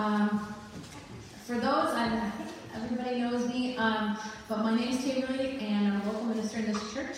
Um, 0.00 0.54
for 1.44 1.56
those, 1.56 1.90
I, 1.90 2.32
I 2.74 2.78
think 2.78 2.92
everybody 2.98 3.20
knows 3.20 3.46
me, 3.46 3.76
um, 3.76 4.16
but 4.48 4.60
my 4.60 4.74
name 4.74 4.96
is 4.96 5.04
Taylor 5.04 5.26
and 5.28 5.92
I'm 5.92 6.00
a 6.00 6.06
local 6.10 6.24
minister 6.24 6.60
in 6.60 6.72
this 6.72 6.94
church. 6.94 7.16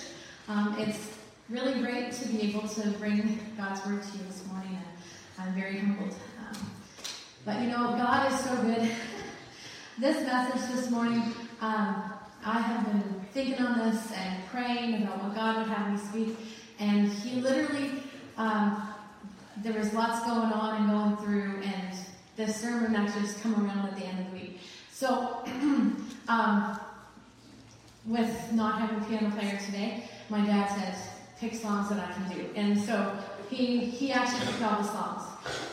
Um, 0.48 0.74
it's 0.80 1.16
really 1.48 1.80
great 1.80 2.10
to 2.10 2.28
be 2.28 2.42
able 2.42 2.66
to 2.66 2.90
bring 2.98 3.38
God's 3.56 3.86
word 3.86 4.02
to 4.02 4.18
you 4.18 4.24
this 4.24 4.44
morning, 4.48 4.76
and 4.76 5.46
I'm 5.46 5.54
very 5.54 5.78
humbled. 5.78 6.16
Um, 6.40 6.70
but 7.44 7.60
you 7.60 7.68
know, 7.68 7.94
God 7.96 8.32
is 8.32 8.40
so 8.40 8.56
good. 8.56 8.90
this 10.00 10.26
message 10.26 10.74
this 10.74 10.90
morning, 10.90 11.22
um, 11.60 12.12
I 12.44 12.58
have 12.58 12.84
been 12.86 13.26
thinking 13.32 13.64
on 13.64 13.78
this 13.78 14.10
and 14.10 14.44
praying 14.46 15.04
about 15.04 15.22
what 15.22 15.36
God 15.36 15.58
would 15.58 15.68
have 15.68 15.92
me 15.92 15.98
speak, 15.98 16.36
and 16.80 17.06
He 17.06 17.42
literally, 17.42 18.02
um, 18.36 18.88
there 19.58 19.78
was 19.78 19.94
lots 19.94 20.26
going 20.26 20.50
on 20.50 20.82
and 20.82 20.90
going 20.90 21.16
through, 21.18 21.62
and 21.62 21.91
the 22.46 22.52
sermon 22.52 22.94
actually 22.96 23.22
just 23.22 23.40
come 23.42 23.54
around 23.54 23.88
at 23.88 23.96
the 23.96 24.04
end 24.04 24.18
of 24.20 24.32
the 24.32 24.38
week. 24.38 24.60
So, 24.90 25.42
um, 26.28 26.80
with 28.06 28.52
not 28.52 28.80
having 28.80 28.96
a 28.96 29.04
piano 29.04 29.34
player 29.36 29.58
today, 29.64 30.04
my 30.28 30.44
dad 30.44 30.68
said, 30.68 30.96
pick 31.38 31.54
songs 31.54 31.88
that 31.88 31.98
I 31.98 32.12
can 32.12 32.36
do. 32.36 32.46
And 32.54 32.78
so 32.78 33.16
he, 33.50 33.78
he 33.78 34.12
actually 34.12 34.46
picked 34.46 34.62
all 34.62 34.82
the 34.82 34.88
songs. 34.88 35.22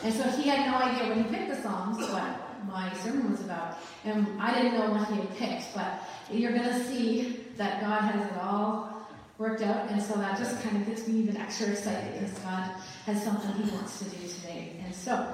And 0.02 0.12
so 0.12 0.22
he 0.30 0.48
had 0.48 0.66
no 0.70 0.78
idea 0.78 1.08
when 1.08 1.24
he 1.24 1.30
picked 1.30 1.48
the 1.50 1.62
songs 1.62 1.98
what 2.10 2.66
my 2.68 2.92
sermon 2.94 3.30
was 3.30 3.40
about. 3.40 3.78
And 4.04 4.26
I 4.40 4.54
didn't 4.54 4.78
know 4.78 4.90
what 4.90 5.08
he 5.08 5.16
had 5.16 5.36
picked, 5.36 5.74
but 5.74 6.02
you're 6.30 6.52
going 6.52 6.68
to 6.68 6.84
see 6.84 7.44
that 7.56 7.80
God 7.80 8.02
has 8.02 8.26
it 8.26 8.38
all 8.42 9.06
worked 9.38 9.62
out. 9.62 9.90
And 9.90 10.02
so 10.02 10.14
that 10.14 10.38
just 10.38 10.60
kind 10.62 10.76
of 10.76 10.86
gets 10.86 11.06
me 11.06 11.20
even 11.20 11.36
extra 11.36 11.68
excited 11.68 12.14
because 12.14 12.36
God 12.40 12.70
has 13.06 13.22
something 13.22 13.52
he 13.62 13.70
wants 13.70 13.98
to 14.00 14.04
do 14.06 14.28
today. 14.28 14.76
And 14.84 14.94
so 14.94 15.32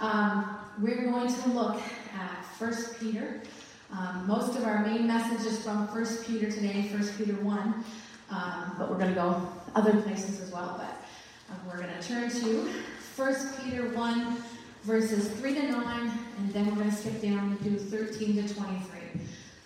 um, 0.00 0.57
we're 0.80 1.04
going 1.04 1.32
to 1.32 1.48
look 1.50 1.80
at 2.14 2.44
First 2.56 3.00
Peter. 3.00 3.40
Um, 3.92 4.26
most 4.26 4.56
of 4.56 4.64
our 4.64 4.84
main 4.84 5.06
message 5.06 5.44
is 5.46 5.62
from 5.62 5.88
First 5.88 6.26
Peter 6.26 6.50
today, 6.50 6.88
First 6.92 7.16
Peter 7.18 7.34
1. 7.34 7.84
Um, 8.30 8.74
but 8.78 8.90
we're 8.90 8.98
going 8.98 9.14
to 9.14 9.20
go 9.20 9.48
other 9.74 10.00
places 10.02 10.40
as 10.40 10.52
well. 10.52 10.74
But 10.78 11.52
uh, 11.52 11.58
we're 11.66 11.82
going 11.82 11.92
to 11.98 12.06
turn 12.06 12.30
to 12.30 12.70
First 13.16 13.60
Peter 13.62 13.88
1, 13.90 14.36
verses 14.84 15.28
3 15.40 15.54
to 15.54 15.72
9, 15.72 16.10
and 16.38 16.52
then 16.52 16.66
we're 16.66 16.76
going 16.76 16.90
to 16.90 16.96
skip 16.96 17.20
down 17.22 17.58
to 17.64 17.78
13 17.78 18.46
to 18.46 18.54
23. 18.54 19.00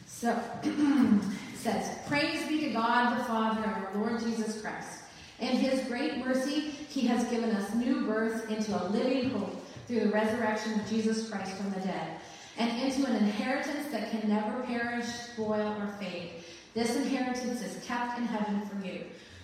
So 0.06 0.41
it 0.62 1.58
says, 1.58 1.98
Praise 2.06 2.47
be 2.48 2.61
to 2.61 2.70
God 2.70 3.19
the 3.19 3.25
Father 3.25 3.61
our 3.67 3.91
Lord 3.97 4.20
Jesus 4.20 4.62
Christ. 4.62 5.01
In 5.41 5.56
his 5.56 5.86
great 5.89 6.25
mercy, 6.25 6.61
he 6.61 7.06
has 7.08 7.25
given 7.25 7.51
us 7.51 7.75
new 7.75 8.06
birth 8.06 8.48
into 8.48 8.81
a 8.81 8.86
living 8.89 9.31
hope 9.31 9.61
through 9.86 10.00
the 10.00 10.12
resurrection 10.12 10.78
of 10.78 10.88
Jesus 10.88 11.28
Christ 11.28 11.56
from 11.56 11.70
the 11.72 11.80
dead, 11.80 12.16
and 12.58 12.83
into 12.83 13.06
an 13.06 13.16
inheritance 13.16 13.89
that 13.91 14.11
can 14.11 14.28
never 14.28 14.62
perish, 14.62 15.06
spoil, 15.06 15.77
or 15.80 15.86
fade. 15.98 16.44
This 16.74 16.97
inheritance 16.97 17.62
is 17.62 17.84
kept 17.84 18.19
in 18.19 18.24
heaven 18.24 18.62
for 18.66 18.86
you, 18.86 19.02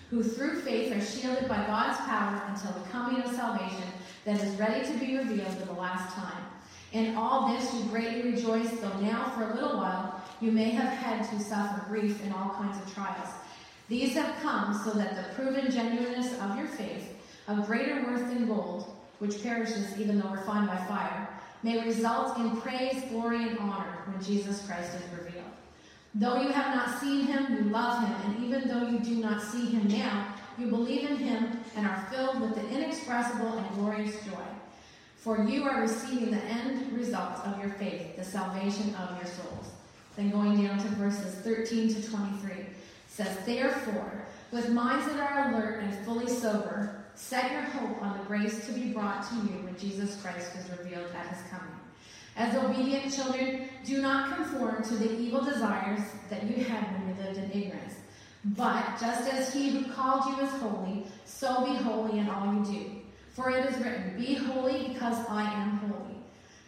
who 0.09 0.23
through 0.23 0.61
faith 0.61 0.91
are 0.91 1.01
shielded 1.01 1.47
by 1.47 1.65
God's 1.67 1.97
power 1.99 2.41
until 2.47 2.71
the 2.71 2.89
coming 2.89 3.21
of 3.21 3.35
salvation 3.35 3.87
that 4.25 4.41
is 4.41 4.59
ready 4.59 4.85
to 4.85 4.97
be 4.99 5.17
revealed 5.17 5.55
for 5.57 5.65
the 5.65 5.79
last 5.79 6.15
time. 6.15 6.43
In 6.91 7.15
all 7.15 7.53
this 7.53 7.71
you 7.73 7.83
greatly 7.85 8.31
rejoice, 8.31 8.71
though 8.79 8.99
now 8.99 9.31
for 9.35 9.43
a 9.43 9.53
little 9.53 9.77
while 9.77 10.23
you 10.41 10.51
may 10.51 10.71
have 10.71 10.91
had 10.91 11.29
to 11.29 11.43
suffer 11.43 11.85
grief 11.87 12.23
in 12.23 12.31
all 12.31 12.49
kinds 12.49 12.77
of 12.77 12.93
trials. 12.93 13.29
These 13.87 14.13
have 14.13 14.41
come 14.41 14.73
so 14.83 14.91
that 14.91 15.15
the 15.15 15.33
proven 15.35 15.69
genuineness 15.71 16.39
of 16.39 16.57
your 16.57 16.67
faith, 16.67 17.15
of 17.47 17.65
greater 17.65 18.03
worth 18.03 18.27
than 18.33 18.47
gold, 18.47 18.95
which 19.19 19.43
perishes 19.43 19.97
even 19.99 20.19
though 20.19 20.29
refined 20.29 20.67
by 20.67 20.77
fire, 20.85 21.29
may 21.63 21.83
result 21.85 22.37
in 22.37 22.59
praise, 22.61 23.03
glory, 23.09 23.47
and 23.47 23.59
honor 23.59 24.03
when 24.05 24.23
Jesus 24.23 24.65
Christ 24.65 24.91
is 24.95 25.17
revealed. 25.17 25.45
Though 26.15 26.41
you 26.41 26.49
have 26.49 26.75
not 26.75 26.99
seen 26.99 27.27
him, 27.27 27.53
you 27.55 27.69
love 27.69 28.03
him, 28.03 28.15
and 28.31 28.45
even 28.45 28.67
though 28.67 28.87
you 28.87 28.99
do 28.99 29.15
not 29.15 29.41
see 29.41 29.67
him 29.67 29.87
now, 29.87 30.35
you 30.57 30.67
believe 30.67 31.09
in 31.09 31.17
him 31.17 31.59
and 31.75 31.85
are 31.85 32.07
filled 32.11 32.41
with 32.41 32.55
the 32.55 32.67
inexpressible 32.69 33.57
and 33.57 33.75
glorious 33.75 34.15
joy. 34.25 34.43
For 35.17 35.43
you 35.43 35.65
are 35.65 35.81
receiving 35.81 36.31
the 36.31 36.43
end 36.43 36.91
result 36.93 37.39
of 37.45 37.59
your 37.59 37.69
faith, 37.69 38.15
the 38.15 38.23
salvation 38.23 38.95
of 38.95 39.17
your 39.17 39.31
souls. 39.31 39.71
Then 40.15 40.31
going 40.31 40.65
down 40.65 40.79
to 40.79 40.87
verses 40.95 41.35
13 41.35 41.93
to 41.93 42.09
23 42.09 42.65
says, 43.07 43.37
Therefore, 43.45 44.25
with 44.51 44.69
minds 44.69 45.05
that 45.07 45.19
are 45.19 45.49
alert 45.49 45.83
and 45.83 46.05
fully 46.05 46.27
sober, 46.27 46.98
Set 47.19 47.51
your 47.51 47.61
hope 47.61 48.01
on 48.01 48.17
the 48.17 48.23
grace 48.23 48.65
to 48.65 48.71
be 48.71 48.93
brought 48.93 49.27
to 49.29 49.35
you 49.35 49.61
when 49.63 49.77
Jesus 49.77 50.19
Christ 50.21 50.55
is 50.55 50.79
revealed 50.79 51.11
at 51.13 51.27
his 51.27 51.43
coming. 51.51 51.75
As 52.37 52.55
obedient 52.55 53.13
children, 53.13 53.67
do 53.83 54.01
not 54.01 54.35
conform 54.35 54.81
to 54.83 54.95
the 54.95 55.19
evil 55.19 55.43
desires 55.43 55.99
that 56.29 56.43
you 56.45 56.63
had 56.63 56.81
when 56.93 57.09
you 57.09 57.21
lived 57.21 57.37
in 57.37 57.51
ignorance. 57.51 57.95
But 58.45 58.97
just 58.99 59.31
as 59.31 59.53
he 59.53 59.69
who 59.69 59.91
called 59.91 60.25
you 60.25 60.43
is 60.43 60.49
holy, 60.61 61.05
so 61.25 61.65
be 61.65 61.75
holy 61.75 62.17
in 62.19 62.29
all 62.29 62.53
you 62.55 62.65
do. 62.65 62.85
For 63.33 63.51
it 63.51 63.69
is 63.69 63.77
written, 63.77 64.17
Be 64.17 64.35
holy 64.35 64.87
because 64.87 65.23
I 65.27 65.43
am 65.43 65.71
holy. 65.77 66.15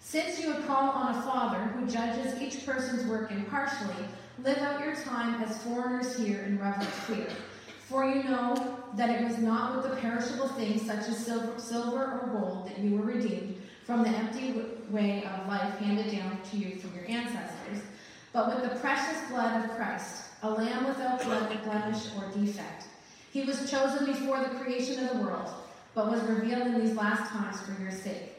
Since 0.02 0.42
you 0.42 0.54
call 0.68 0.90
on 0.90 1.16
a 1.16 1.22
Father 1.22 1.60
who 1.60 1.88
judges 1.88 2.40
each 2.40 2.66
person's 2.66 3.08
work 3.08 3.32
impartially, 3.32 4.06
live 4.44 4.58
out 4.58 4.82
your 4.82 4.96
time 4.96 5.42
as 5.42 5.64
foreigners 5.64 6.18
here 6.18 6.42
in 6.42 6.60
reverent 6.60 6.90
fear. 6.90 7.28
For 7.92 8.06
you 8.06 8.24
know 8.24 8.56
that 8.96 9.10
it 9.10 9.22
was 9.22 9.38
not 9.40 9.76
with 9.76 9.92
the 9.92 9.98
perishable 9.98 10.48
things 10.48 10.82
such 10.84 11.10
as 11.10 11.26
silver, 11.26 11.60
silver 11.60 12.02
or 12.02 12.30
gold 12.32 12.70
that 12.70 12.80
you 12.80 12.96
were 12.96 13.04
redeemed 13.04 13.62
from 13.84 14.04
the 14.04 14.10
empty 14.12 14.64
way 14.90 15.26
of 15.26 15.46
life 15.50 15.78
handed 15.78 16.10
down 16.10 16.40
to 16.52 16.58
you 16.58 16.78
from 16.78 16.96
your 16.96 17.04
ancestors, 17.10 17.84
but 18.32 18.48
with 18.48 18.64
the 18.64 18.80
precious 18.80 19.20
blood 19.30 19.66
of 19.66 19.72
Christ, 19.72 20.24
a 20.42 20.50
lamb 20.50 20.88
without 20.88 21.22
blemish 21.22 22.06
or 22.16 22.32
defect. 22.32 22.86
He 23.34 23.44
was 23.44 23.70
chosen 23.70 24.06
before 24.06 24.40
the 24.40 24.56
creation 24.56 25.06
of 25.06 25.18
the 25.18 25.24
world, 25.26 25.50
but 25.94 26.10
was 26.10 26.22
revealed 26.22 26.68
in 26.68 26.80
these 26.80 26.96
last 26.96 27.30
times 27.34 27.60
for 27.60 27.82
your 27.82 27.92
sake. 27.92 28.38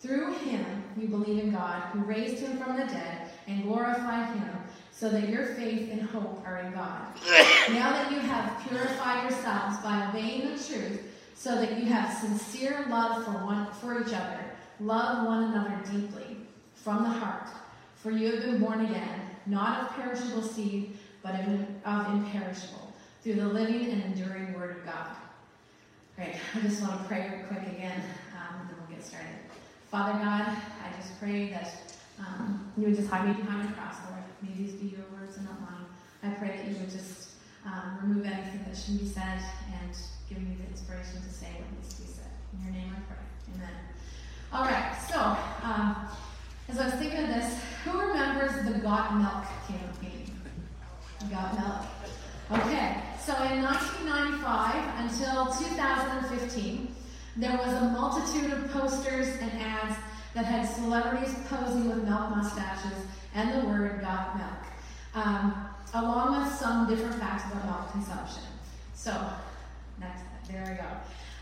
Through 0.00 0.32
him 0.38 0.64
you 0.98 1.08
believe 1.08 1.44
in 1.44 1.52
God, 1.52 1.82
who 1.92 2.00
raised 2.04 2.38
him 2.42 2.56
from 2.56 2.78
the 2.78 2.86
dead 2.86 3.28
and 3.48 3.64
glorified 3.64 4.34
him 4.34 4.48
so 4.94 5.08
that 5.08 5.28
your 5.28 5.46
faith 5.46 5.90
and 5.90 6.02
hope 6.02 6.42
are 6.46 6.58
in 6.58 6.72
God. 6.72 7.06
now 7.70 7.92
that 7.92 8.12
you 8.12 8.18
have 8.20 8.62
purified 8.68 9.28
yourselves 9.28 9.78
by 9.78 10.06
obeying 10.08 10.42
the 10.42 10.62
truth, 10.62 11.02
so 11.34 11.56
that 11.56 11.78
you 11.78 11.86
have 11.86 12.16
sincere 12.16 12.86
love 12.88 13.24
for 13.24 13.32
one 13.32 13.70
for 13.72 14.00
each 14.00 14.14
other, 14.14 14.40
love 14.80 15.26
one 15.26 15.44
another 15.44 15.78
deeply 15.90 16.36
from 16.74 17.02
the 17.02 17.08
heart. 17.08 17.48
For 17.96 18.12
you 18.12 18.32
have 18.32 18.42
been 18.42 18.60
born 18.60 18.84
again, 18.84 19.20
not 19.46 19.82
of 19.82 19.96
perishable 19.96 20.42
seed, 20.42 20.96
but 21.22 21.34
of 21.34 22.14
imperishable, 22.14 22.92
through 23.22 23.34
the 23.34 23.46
living 23.46 23.90
and 23.90 24.02
enduring 24.04 24.54
Word 24.54 24.76
of 24.76 24.84
God. 24.84 25.08
Great. 26.16 26.36
I 26.54 26.60
just 26.60 26.80
want 26.80 27.00
to 27.00 27.08
pray 27.08 27.30
real 27.34 27.46
quick 27.46 27.66
again, 27.74 28.00
um, 28.32 28.60
and 28.60 28.68
then 28.68 28.76
we'll 28.78 28.96
get 28.96 29.04
started. 29.04 29.34
Father 29.90 30.12
God, 30.12 30.46
I 30.46 30.96
just 31.00 31.18
pray 31.18 31.50
that 31.50 31.74
um, 32.20 32.72
you 32.76 32.84
would 32.84 32.96
just 32.96 33.08
hide 33.08 33.26
me 33.26 33.42
behind 33.42 33.68
the 33.68 33.72
cross, 33.72 33.96
Lord. 34.08 34.23
May 34.44 34.62
these 34.62 34.74
be 34.74 34.88
your 34.88 35.06
words 35.12 35.36
and 35.36 35.46
not 35.46 35.60
mine. 35.60 35.86
I 36.22 36.30
pray 36.30 36.56
that 36.56 36.68
you 36.68 36.76
would 36.76 36.90
just 36.90 37.30
um, 37.64 37.98
remove 38.02 38.26
anything 38.26 38.64
that 38.66 38.76
shouldn't 38.76 39.00
be 39.00 39.08
said 39.08 39.40
and 39.72 39.96
give 40.28 40.38
me 40.38 40.56
the 40.60 40.68
inspiration 40.68 41.22
to 41.22 41.32
say 41.32 41.48
what 41.58 41.72
needs 41.72 41.94
to 41.94 42.02
be 42.02 42.08
said. 42.08 42.28
In 42.52 42.64
your 42.64 42.72
name 42.72 42.92
I 42.94 43.00
pray. 43.08 43.24
Amen. 43.54 43.74
All 44.52 44.64
right, 44.64 44.94
so 45.08 45.18
um, 45.62 46.08
as 46.68 46.78
I 46.78 46.86
was 46.86 46.94
thinking 46.94 47.20
of 47.20 47.28
this, 47.28 47.58
who 47.84 47.98
remembers 47.98 48.52
the 48.66 48.78
Got 48.80 49.16
Milk 49.16 49.44
campaign? 49.66 50.30
Got 51.30 51.58
Milk. 51.58 52.60
Okay, 52.60 52.96
so 53.18 53.32
in 53.44 53.62
1995 53.62 54.84
until 54.98 55.46
2015, 55.46 56.94
there 57.36 57.56
was 57.56 57.72
a 57.72 57.84
multitude 57.90 58.52
of 58.52 58.70
posters 58.70 59.28
and 59.40 59.50
ads 59.60 59.96
that 60.34 60.44
had 60.44 60.68
celebrities 60.68 61.34
posing 61.48 61.88
with 61.88 62.04
milk 62.04 62.30
mustaches 62.30 62.98
and 63.34 63.62
the 63.62 63.66
word 63.68 64.00
got 64.00 64.36
milk, 64.36 65.24
um, 65.24 65.68
along 65.94 66.42
with 66.42 66.52
some 66.54 66.88
different 66.88 67.14
facts 67.16 67.44
about 67.50 67.64
milk 67.64 67.92
consumption. 67.92 68.42
So, 68.94 69.12
next, 70.00 70.22
there 70.50 70.64
we 70.68 70.74
go. 70.76 70.88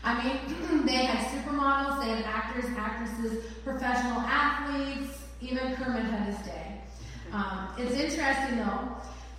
I 0.03 0.23
mean, 0.23 0.85
they 0.85 1.05
had 1.05 1.25
supermodels, 1.27 2.03
they 2.03 2.09
had 2.09 2.25
actors, 2.25 2.65
actresses, 2.77 3.43
professional 3.63 4.19
athletes, 4.21 5.23
even 5.41 5.75
Kermit 5.75 6.05
had 6.05 6.33
his 6.33 6.45
day. 6.45 6.81
Um, 7.31 7.69
it's 7.77 7.95
interesting 7.95 8.57
though, 8.57 8.89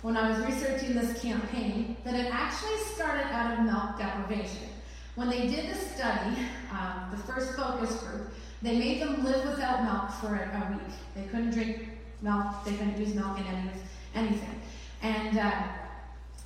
when 0.01 0.17
I 0.17 0.29
was 0.29 0.45
researching 0.45 0.95
this 0.95 1.21
campaign, 1.21 1.95
that 2.03 2.13
it 2.13 2.27
actually 2.31 2.77
started 2.93 3.25
out 3.27 3.57
of 3.57 3.65
milk 3.65 3.97
deprivation. 3.97 4.69
When 5.15 5.29
they 5.29 5.47
did 5.47 5.69
the 5.69 5.75
study, 5.75 6.35
um, 6.71 7.09
the 7.11 7.17
first 7.17 7.55
focus 7.55 7.95
group, 8.03 8.33
they 8.61 8.77
made 8.77 9.01
them 9.01 9.23
live 9.23 9.45
without 9.45 9.83
milk 9.83 10.11
for 10.11 10.35
a, 10.35 10.71
week. 10.71 10.95
They 11.15 11.23
couldn't 11.25 11.51
drink 11.51 11.89
milk. 12.21 12.63
They 12.65 12.71
couldn't 12.71 12.97
use 12.97 13.13
milk 13.13 13.37
in 13.39 13.45
any, 13.45 13.69
anything. 14.13 14.61
And 15.01 15.37
uh, 15.37 15.51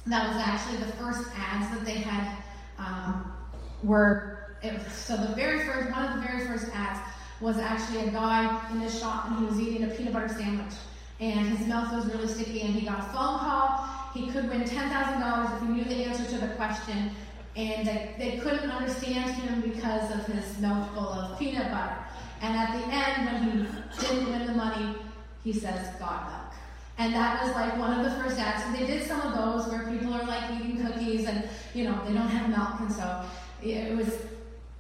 that 0.08 0.28
was 0.28 0.38
actually 0.44 0.78
the 0.78 0.92
first 0.94 1.30
ads 1.38 1.76
that 1.76 1.86
they 1.86 2.00
had 2.00 2.38
um, 2.78 3.32
were, 3.84 4.56
it, 4.62 4.82
so 4.92 5.16
the 5.16 5.36
very 5.36 5.66
first, 5.66 5.92
one 5.92 6.06
of 6.06 6.16
the 6.16 6.28
very 6.28 6.46
first 6.48 6.68
ads 6.74 7.00
was 7.42 7.58
actually 7.58 8.08
a 8.08 8.12
guy 8.12 8.70
in 8.72 8.80
his 8.80 9.00
shop 9.00 9.28
and 9.28 9.40
he 9.40 9.46
was 9.46 9.60
eating 9.60 9.84
a 9.84 9.94
peanut 9.94 10.14
butter 10.14 10.28
sandwich. 10.28 10.74
And 11.20 11.58
his 11.58 11.68
mouth 11.68 11.94
was 11.94 12.06
really 12.14 12.28
sticky 12.28 12.62
and 12.62 12.74
he 12.74 12.86
got 12.86 13.00
a 13.00 13.04
phone 13.04 13.40
call. 13.40 13.88
He 14.14 14.32
could 14.32 14.50
win 14.50 14.64
$10,000 14.64 15.56
if 15.56 15.62
he 15.62 15.68
knew 15.68 15.84
the 15.84 16.06
answer 16.06 16.26
to 16.26 16.38
the 16.38 16.54
question. 16.56 17.12
And 17.56 17.88
they, 17.88 18.16
they 18.18 18.38
couldn't 18.38 18.69
understand 18.69 19.31
him 19.31 19.62
because 19.62 20.12
of 20.12 20.25
his 20.28 20.60
mouthful 20.60 21.10
of 21.10 21.40
peanut 21.40 21.72
butter. 21.72 21.98
And 22.42 22.56
at 22.56 22.72
the 22.78 22.86
end, 22.94 23.25
when 23.25 23.66
he 23.66 24.07
didn't 24.07 24.31
win 24.31 24.48
the 24.48 24.54
money, 24.54 24.96
he 25.44 25.54
says, 25.54 25.94
God 26.00 26.30
milk. 26.30 26.54
And 26.98 27.13
that 27.13 27.44
was 27.44 27.54
like 27.56 27.78
one 27.78 28.00
of 28.00 28.06
the 28.06 28.12
first 28.22 28.40
acts. 28.40 28.63
And 28.66 28.75
they 28.75 28.86
did 28.86 29.07
some 29.07 29.22
of 29.22 29.34
those 29.34 29.72
where 29.72 29.90
people 29.90 30.13
are 30.13 30.25
like 30.25 30.51
eating 30.51 30.86
cookies 30.86 31.28
and, 31.28 31.48
you 31.74 31.86
know, 31.86 32.00
they 32.06 32.13
don't 32.13 32.28
have 32.28 32.50
milk. 32.50 32.80
And 32.80 32.92
so 32.92 33.25
it 33.63 33.95
was 33.95 34.10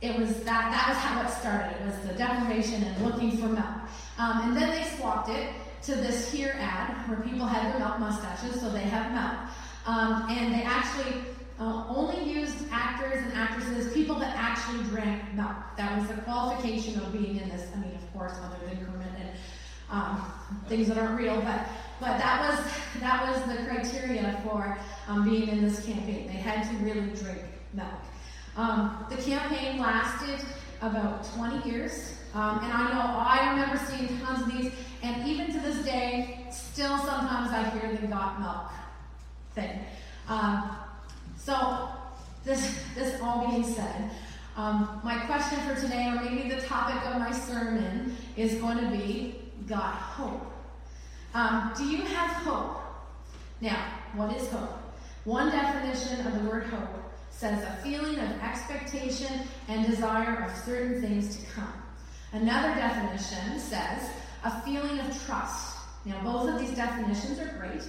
it 0.01 0.17
was 0.17 0.29
that 0.43 0.71
that 0.71 0.85
was 0.89 0.97
how 0.97 1.21
it 1.21 1.29
started. 1.29 1.75
It 1.81 1.85
was 1.85 1.99
the 2.07 2.13
declaration 2.13 2.83
and 2.83 3.05
looking 3.05 3.37
for 3.37 3.47
milk. 3.47 3.65
Um, 4.17 4.49
and 4.49 4.57
then 4.57 4.69
they 4.69 4.83
swapped 4.97 5.29
it 5.29 5.51
to 5.83 5.95
this 5.95 6.31
here 6.31 6.55
ad 6.57 7.09
where 7.09 7.19
people 7.19 7.45
had 7.45 7.73
their 7.73 7.79
milk 7.79 7.99
mustaches, 7.99 8.61
so 8.61 8.69
they 8.69 8.81
have 8.81 9.11
milk. 9.11 9.49
Um, 9.85 10.29
and 10.29 10.53
they 10.53 10.63
actually 10.63 11.21
uh, 11.59 11.83
only 11.89 12.31
used 12.31 12.65
actors 12.71 13.21
and 13.21 13.33
actresses, 13.33 13.93
people 13.93 14.17
that 14.17 14.35
actually 14.35 14.83
drank 14.85 15.21
milk. 15.33 15.55
That 15.77 15.97
was 15.97 16.07
the 16.07 16.21
qualification 16.21 16.99
of 17.01 17.11
being 17.11 17.37
in 17.37 17.49
this. 17.49 17.67
I 17.75 17.79
mean, 17.79 17.95
of 17.95 18.13
course, 18.13 18.33
other 18.41 18.65
than 18.65 18.85
Kermit 18.85 19.07
and 19.19 19.29
um, 19.89 20.33
things 20.67 20.87
that 20.87 20.97
aren't 20.97 21.19
real, 21.19 21.41
but 21.41 21.67
but 21.99 22.17
that 22.17 22.49
was 22.49 23.01
that 23.01 23.27
was 23.29 23.57
the 23.57 23.65
criteria 23.65 24.39
for 24.45 24.77
um, 25.07 25.29
being 25.29 25.49
in 25.49 25.61
this 25.61 25.85
campaign. 25.85 26.27
They 26.27 26.33
had 26.33 26.63
to 26.69 26.83
really 26.83 27.09
drink 27.09 27.43
milk. 27.73 27.89
Um, 28.55 29.05
the 29.09 29.17
campaign 29.17 29.79
lasted 29.79 30.45
about 30.81 31.25
20 31.35 31.69
years, 31.69 32.13
um, 32.33 32.59
and 32.63 32.71
I 32.71 32.93
know 32.93 33.01
I 33.01 33.49
remember 33.49 33.77
seeing 33.85 34.19
tons 34.19 34.41
of 34.43 34.51
these, 34.51 34.71
and 35.03 35.27
even 35.27 35.51
to 35.51 35.59
this 35.59 35.83
day, 35.83 36.47
still 36.51 36.97
sometimes 36.99 37.51
I 37.51 37.69
hear 37.71 37.97
the 37.97 38.07
got 38.07 38.39
milk 38.39 38.71
thing. 39.55 39.79
Um, 40.29 40.71
so, 41.43 41.89
this, 42.43 42.83
this 42.95 43.19
all 43.21 43.47
being 43.47 43.63
said, 43.63 44.11
um, 44.55 44.99
my 45.03 45.17
question 45.25 45.59
for 45.59 45.79
today, 45.79 46.07
or 46.07 46.21
maybe 46.21 46.49
the 46.49 46.61
topic 46.61 47.01
of 47.07 47.19
my 47.19 47.31
sermon, 47.31 48.15
is 48.35 48.55
going 48.55 48.77
to 48.77 48.89
be 48.91 49.35
God 49.67 49.93
hope. 49.93 50.51
Um, 51.33 51.71
do 51.77 51.85
you 51.85 52.03
have 52.03 52.29
hope? 52.43 52.81
Now, 53.61 53.85
what 54.15 54.35
is 54.35 54.49
hope? 54.49 54.77
One 55.23 55.51
definition 55.51 56.25
of 56.25 56.33
the 56.33 56.49
word 56.49 56.63
hope 56.65 56.89
says 57.29 57.63
a 57.63 57.81
feeling 57.83 58.19
of 58.19 58.31
expectation 58.41 59.47
and 59.67 59.85
desire 59.85 60.43
of 60.43 60.57
certain 60.65 61.01
things 61.01 61.37
to 61.37 61.45
come. 61.51 61.73
Another 62.33 62.75
definition 62.75 63.59
says 63.59 64.09
a 64.43 64.61
feeling 64.61 64.99
of 64.99 65.25
trust. 65.25 65.77
Now, 66.05 66.21
both 66.23 66.49
of 66.49 66.59
these 66.59 66.75
definitions 66.75 67.39
are 67.39 67.57
great. 67.59 67.83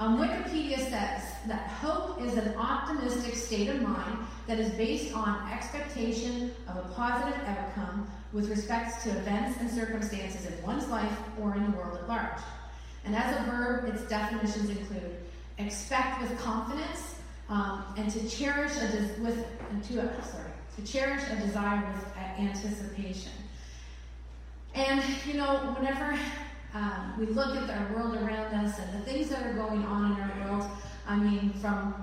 Um, 0.00 0.16
Wikipedia 0.16 0.78
says 0.78 1.22
that 1.46 1.68
hope 1.68 2.22
is 2.22 2.34
an 2.38 2.54
optimistic 2.56 3.34
state 3.34 3.68
of 3.68 3.82
mind 3.82 4.18
that 4.46 4.58
is 4.58 4.70
based 4.70 5.14
on 5.14 5.46
expectation 5.52 6.52
of 6.68 6.76
a 6.76 6.88
positive 6.94 7.38
outcome 7.46 8.10
with 8.32 8.48
respect 8.48 9.02
to 9.02 9.10
events 9.10 9.60
and 9.60 9.70
circumstances 9.70 10.46
in 10.46 10.62
one's 10.62 10.88
life 10.88 11.12
or 11.38 11.54
in 11.54 11.70
the 11.70 11.76
world 11.76 11.98
at 11.98 12.08
large. 12.08 12.40
And 13.04 13.14
as 13.14 13.38
a 13.40 13.50
verb, 13.50 13.94
its 13.94 14.08
definitions 14.08 14.70
include 14.70 15.16
expect 15.58 16.22
with 16.22 16.38
confidence, 16.38 17.16
um, 17.50 17.84
and 17.98 18.10
to 18.10 18.26
cherish 18.26 18.72
a 18.76 18.88
des- 18.88 19.20
with 19.20 19.36
to 19.88 20.00
uh, 20.00 20.22
sorry 20.22 20.50
to 20.76 20.82
cherish 20.90 21.22
a 21.30 21.36
desire 21.44 21.84
with 21.92 22.16
anticipation. 22.38 23.32
And 24.74 25.04
you 25.26 25.34
know, 25.34 25.74
whenever 25.78 26.18
um, 26.74 27.14
we 27.18 27.26
look 27.26 27.56
at 27.56 27.70
our 27.70 27.94
world 27.94 28.16
around 28.16 28.54
us 28.54 28.78
and 28.78 29.00
the 29.00 29.04
things 29.04 29.28
that 29.30 29.44
are 29.44 29.54
going 29.54 29.84
on 29.84 30.12
in 30.12 30.20
our 30.20 30.50
world, 30.50 30.70
I 31.06 31.16
mean, 31.16 31.52
from 31.54 31.94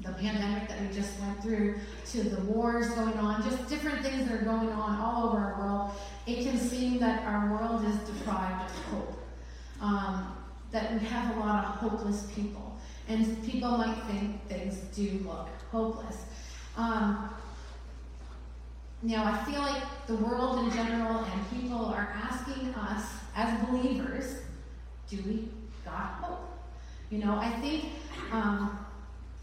the 0.00 0.12
pandemic 0.12 0.68
that 0.68 0.80
we 0.80 0.88
just 0.94 1.20
went 1.20 1.42
through 1.42 1.74
to 2.06 2.22
the 2.22 2.40
wars 2.42 2.88
going 2.90 3.18
on, 3.18 3.42
just 3.42 3.68
different 3.68 4.02
things 4.02 4.28
that 4.28 4.40
are 4.40 4.44
going 4.44 4.70
on 4.70 4.98
all 5.00 5.28
over 5.28 5.38
our 5.38 5.58
world, 5.58 5.90
it 6.26 6.44
can 6.44 6.58
seem 6.58 6.98
that 7.00 7.22
our 7.24 7.52
world 7.52 7.84
is 7.84 7.96
deprived 8.08 8.70
of 8.70 8.76
hope. 8.84 9.18
Um, 9.80 10.36
that 10.72 10.92
we 10.94 11.06
have 11.06 11.36
a 11.36 11.40
lot 11.40 11.64
of 11.64 11.70
hopeless 11.72 12.26
people. 12.34 12.78
And 13.08 13.44
people 13.44 13.76
might 13.76 14.02
think 14.04 14.48
things 14.48 14.76
do 14.94 15.22
look 15.26 15.48
hopeless. 15.70 16.24
Um, 16.76 17.28
now, 19.02 19.24
I 19.24 19.44
feel 19.50 19.60
like 19.60 19.82
the 20.06 20.14
world 20.14 20.64
in 20.64 20.70
general 20.70 21.24
and 21.24 21.50
people 21.50 21.86
are 21.86 22.14
asking 22.14 22.72
us 22.74 23.04
as 23.34 23.66
believers, 23.66 24.42
do 25.08 25.16
we 25.26 25.48
got 25.84 26.20
hope? 26.20 26.48
You 27.10 27.18
know, 27.18 27.36
I 27.36 27.50
think 27.60 27.86
um, 28.30 28.78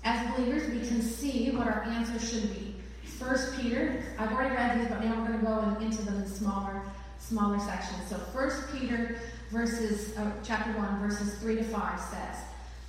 as 0.05 0.33
believers 0.33 0.69
we 0.69 0.87
can 0.87 1.01
see 1.01 1.51
what 1.51 1.67
our 1.67 1.83
answer 1.83 2.25
should 2.25 2.53
be. 2.55 2.75
First 3.03 3.59
Peter, 3.59 4.01
I've 4.17 4.31
already 4.31 4.55
read 4.55 4.79
these, 4.79 4.87
but 4.87 5.03
now 5.03 5.19
we're 5.19 5.27
going 5.27 5.39
to 5.39 5.45
go 5.45 5.85
into 5.85 6.03
them 6.03 6.25
smaller, 6.25 6.81
smaller 7.19 7.59
sections. 7.59 8.07
So 8.09 8.15
First 8.33 8.71
Peter 8.73 9.19
verses, 9.51 10.17
uh, 10.17 10.31
chapter 10.41 10.71
one, 10.79 10.99
verses 10.99 11.37
three 11.39 11.57
to 11.57 11.63
five 11.65 11.99
says, 11.99 12.37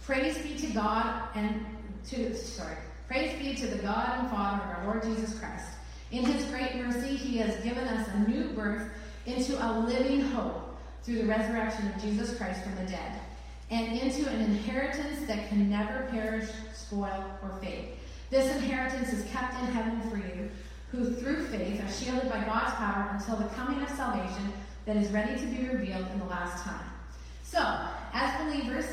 Praise 0.05 0.39
be 0.39 0.55
to 0.55 0.73
God 0.73 1.29
and 1.35 1.67
to, 2.11 2.35
sorry, 2.37 2.77
praise 3.09 3.37
be 3.41 3.55
to 3.55 3.67
the 3.67 3.83
God 3.83 4.21
and 4.21 4.31
Father 4.31 4.63
of 4.63 4.79
our 4.79 4.85
Lord 4.85 5.03
Jesus 5.03 5.37
Christ. 5.37 5.67
In 6.11 6.25
his 6.25 6.45
great 6.47 6.75
mercy, 6.77 7.17
he 7.17 7.39
has 7.39 7.57
given 7.63 7.87
us 7.87 8.09
a 8.09 8.29
new 8.29 8.49
birth 8.49 8.91
into 9.27 9.55
a 9.65 9.79
living 9.79 10.21
hope 10.21 10.77
through 11.03 11.19
the 11.19 11.27
resurrection 11.27 11.87
of 11.89 12.03
Jesus 12.03 12.37
Christ 12.37 12.63
from 12.63 12.75
the 12.77 12.91
dead, 12.91 13.13
and 13.71 13.97
into 13.97 14.29
an 14.29 14.41
inheritance 14.41 15.27
that 15.27 15.49
can 15.49 15.71
never 15.71 16.09
perish, 16.11 16.49
spoil, 16.75 17.25
or 17.43 17.51
fade. 17.61 17.91
This 18.31 18.55
inheritance 18.57 19.13
is 19.13 19.25
kept 19.31 19.55
in 19.55 19.67
heaven 19.67 20.01
for 20.11 20.17
you, 20.17 20.51
who 20.91 21.15
through 21.15 21.47
faith 21.47 21.81
are 21.83 21.93
shielded 21.93 22.29
by 22.29 22.45
God's 22.45 22.75
power 22.75 23.11
until 23.13 23.37
the 23.37 23.55
coming 23.55 23.81
of 23.81 23.89
salvation 23.91 24.53
that 24.87 24.97
is 24.97 25.11
ready 25.13 25.39
to 25.39 25.47
be 25.47 25.69
revealed 25.69 26.07
in 26.13 26.19
the 26.19 26.25
last 26.25 26.65
time. 26.65 26.87
So, 27.45 27.61
as 28.13 28.43
believers, 28.43 28.87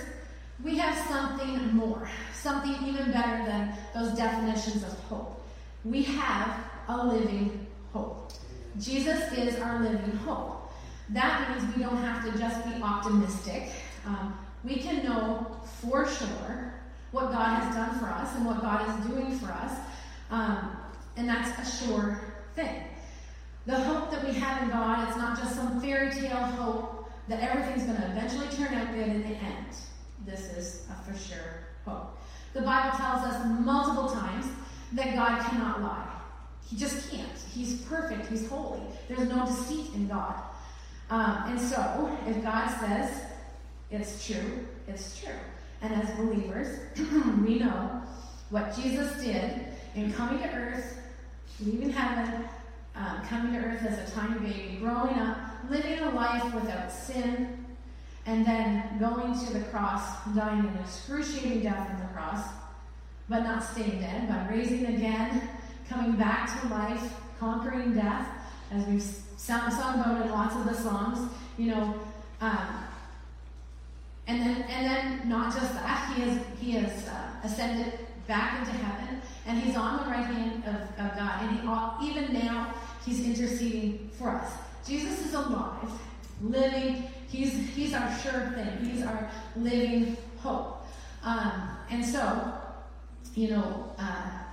we 0.63 0.77
have 0.77 0.95
something 1.07 1.75
more, 1.75 2.07
something 2.33 2.75
even 2.87 3.11
better 3.11 3.43
than 3.45 3.73
those 3.95 4.15
definitions 4.15 4.83
of 4.83 4.93
hope. 5.01 5.43
We 5.83 6.03
have 6.03 6.59
a 6.87 7.05
living 7.05 7.67
hope. 7.93 8.31
Jesus 8.79 9.31
is 9.33 9.59
our 9.59 9.79
living 9.79 10.15
hope. 10.17 10.71
That 11.09 11.49
means 11.49 11.75
we 11.75 11.83
don't 11.83 11.97
have 11.97 12.23
to 12.25 12.37
just 12.37 12.65
be 12.65 12.81
optimistic. 12.81 13.69
Um, 14.05 14.37
we 14.63 14.75
can 14.75 15.03
know 15.03 15.57
for 15.81 16.07
sure 16.07 16.73
what 17.11 17.31
God 17.31 17.61
has 17.61 17.75
done 17.75 17.97
for 17.99 18.07
us 18.07 18.35
and 18.35 18.45
what 18.45 18.61
God 18.61 18.87
is 18.87 19.07
doing 19.07 19.37
for 19.39 19.51
us. 19.51 19.77
Um, 20.29 20.77
and 21.15 21.27
that's 21.27 21.57
a 21.59 21.85
sure 21.85 22.21
thing. 22.55 22.83
The 23.65 23.79
hope 23.79 24.11
that 24.11 24.25
we 24.25 24.33
have 24.33 24.63
in 24.63 24.69
God, 24.69 25.07
it's 25.07 25.17
not 25.17 25.37
just 25.37 25.55
some 25.55 25.81
fairy 25.81 26.11
tale 26.11 26.37
hope 26.37 27.09
that 27.27 27.41
everything's 27.41 27.83
going 27.83 27.97
to 27.97 28.11
eventually 28.11 28.47
turn 28.55 28.73
out 28.73 28.93
good 28.93 29.07
in 29.07 29.21
the 29.21 29.35
end 29.35 29.65
this 30.27 30.51
is 30.51 30.85
a 30.89 31.03
for 31.03 31.17
sure 31.17 31.63
hope. 31.85 32.17
The 32.53 32.61
Bible 32.61 32.97
tells 32.97 33.23
us 33.23 33.45
multiple 33.59 34.09
times 34.09 34.45
that 34.93 35.15
God 35.15 35.41
cannot 35.49 35.81
lie. 35.81 36.16
He 36.69 36.75
just 36.75 37.11
can't. 37.11 37.37
He's 37.53 37.81
perfect. 37.81 38.27
He's 38.27 38.47
holy. 38.47 38.81
There's 39.07 39.27
no 39.29 39.45
deceit 39.45 39.93
in 39.95 40.07
God. 40.07 40.35
Um, 41.09 41.43
and 41.47 41.59
so, 41.59 42.17
if 42.27 42.43
God 42.43 42.67
says 42.79 43.21
it's 43.89 44.25
true, 44.25 44.67
it's 44.87 45.21
true. 45.21 45.33
And 45.81 45.93
as 45.93 46.09
believers, 46.17 46.79
we 47.45 47.59
know 47.59 48.01
what 48.49 48.75
Jesus 48.75 49.23
did 49.23 49.67
in 49.95 50.11
coming 50.13 50.39
to 50.39 50.49
earth, 50.53 50.97
leaving 51.63 51.91
heaven, 51.91 52.47
um, 52.95 53.21
coming 53.27 53.53
to 53.53 53.59
earth 53.59 53.83
as 53.83 54.09
a 54.09 54.11
tiny 54.13 54.39
baby, 54.39 54.77
growing 54.81 55.15
up, 55.15 55.37
living 55.69 55.99
a 55.99 56.09
life 56.09 56.53
without 56.53 56.91
sin, 56.91 57.65
and 58.25 58.45
then 58.45 58.97
going 58.99 59.33
to 59.45 59.53
the 59.53 59.61
cross, 59.65 60.25
dying 60.35 60.59
an 60.59 60.77
excruciating 60.81 61.61
death 61.61 61.89
on 61.89 61.99
the 61.99 62.13
cross, 62.13 62.45
but 63.29 63.43
not 63.43 63.63
staying 63.63 64.01
dead, 64.01 64.27
but 64.27 64.49
raising 64.53 64.85
again, 64.87 65.49
coming 65.89 66.13
back 66.13 66.61
to 66.61 66.67
life, 66.67 67.13
conquering 67.39 67.93
death, 67.93 68.27
as 68.71 68.85
we've 68.85 69.01
sung, 69.37 69.71
about 69.71 70.25
in 70.25 70.31
lots 70.31 70.55
of 70.55 70.65
the 70.65 70.73
songs, 70.73 71.31
you 71.57 71.71
know. 71.71 71.93
Um, 72.41 72.83
and 74.27 74.41
then, 74.41 74.61
and 74.63 74.85
then, 74.85 75.29
not 75.29 75.53
just 75.53 75.73
that, 75.73 76.13
he 76.15 76.21
has 76.23 76.39
he 76.59 76.71
has 76.71 77.07
uh, 77.07 77.29
ascended 77.43 77.99
back 78.27 78.59
into 78.59 78.71
heaven, 78.71 79.21
and 79.45 79.59
he's 79.59 79.77
on 79.77 80.03
the 80.03 80.11
right 80.11 80.25
hand 80.25 80.63
of, 80.65 81.05
of 81.05 81.17
God, 81.17 81.43
and 81.43 81.59
he, 82.01 82.09
even 82.09 82.33
now 82.33 82.73
he's 83.05 83.25
interceding 83.25 84.09
for 84.17 84.31
us. 84.31 84.51
Jesus 84.85 85.25
is 85.25 85.33
alive, 85.33 85.89
living 86.41 87.07
He's, 87.29 87.53
he's 87.75 87.93
our 87.93 88.17
sure 88.19 88.53
thing. 88.55 88.89
He's 88.89 89.03
our 89.03 89.29
living 89.55 90.15
hope. 90.39 90.87
Um, 91.23 91.69
and 91.89 92.05
so, 92.05 92.53
you 93.35 93.49
know, 93.51 93.93
uh, 93.97 94.43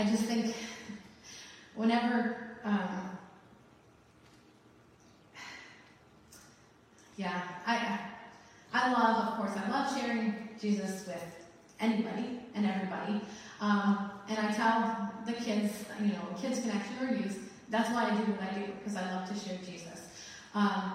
I 0.00 0.04
just 0.04 0.24
think 0.24 0.54
whenever 1.74 2.56
um, 2.64 3.18
Yeah, 7.18 7.42
I, 7.66 8.00
I 8.72 8.92
love, 8.92 9.28
of 9.28 9.36
course, 9.36 9.50
I 9.54 9.68
love 9.68 9.94
sharing 9.94 10.48
Jesus 10.58 11.06
with 11.06 11.22
anybody 11.78 12.40
and 12.54 12.64
everybody. 12.64 13.20
Um, 13.60 14.10
and 14.26 14.38
I 14.38 14.50
tell 14.52 15.12
the 15.26 15.34
kids, 15.34 15.84
you 16.00 16.14
know, 16.14 16.22
kids 16.40 16.60
connection 16.60 16.94
or 17.02 17.14
youth, 17.14 17.52
that's 17.68 17.90
why 17.90 18.06
I 18.06 18.10
do 18.12 18.32
what 18.32 18.40
I 18.40 18.54
do, 18.54 18.72
because 18.78 18.96
I 18.96 19.02
love 19.14 19.28
to 19.28 19.34
share 19.34 19.58
Jesus. 19.58 20.08
Um, 20.54 20.94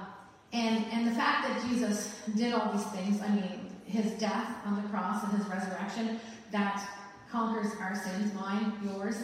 and, 0.51 0.83
and 0.91 1.05
the 1.05 1.11
fact 1.11 1.47
that 1.47 1.69
Jesus 1.69 2.21
did 2.35 2.53
all 2.53 2.71
these 2.73 2.87
things, 2.87 3.21
I 3.21 3.27
mean, 3.29 3.69
his 3.85 4.13
death 4.13 4.49
on 4.65 4.81
the 4.81 4.89
cross 4.89 5.23
and 5.25 5.37
his 5.37 5.47
resurrection, 5.47 6.19
that 6.49 6.89
conquers 7.31 7.73
our 7.79 7.95
sins, 7.95 8.33
mine, 8.33 8.73
yours. 8.83 9.17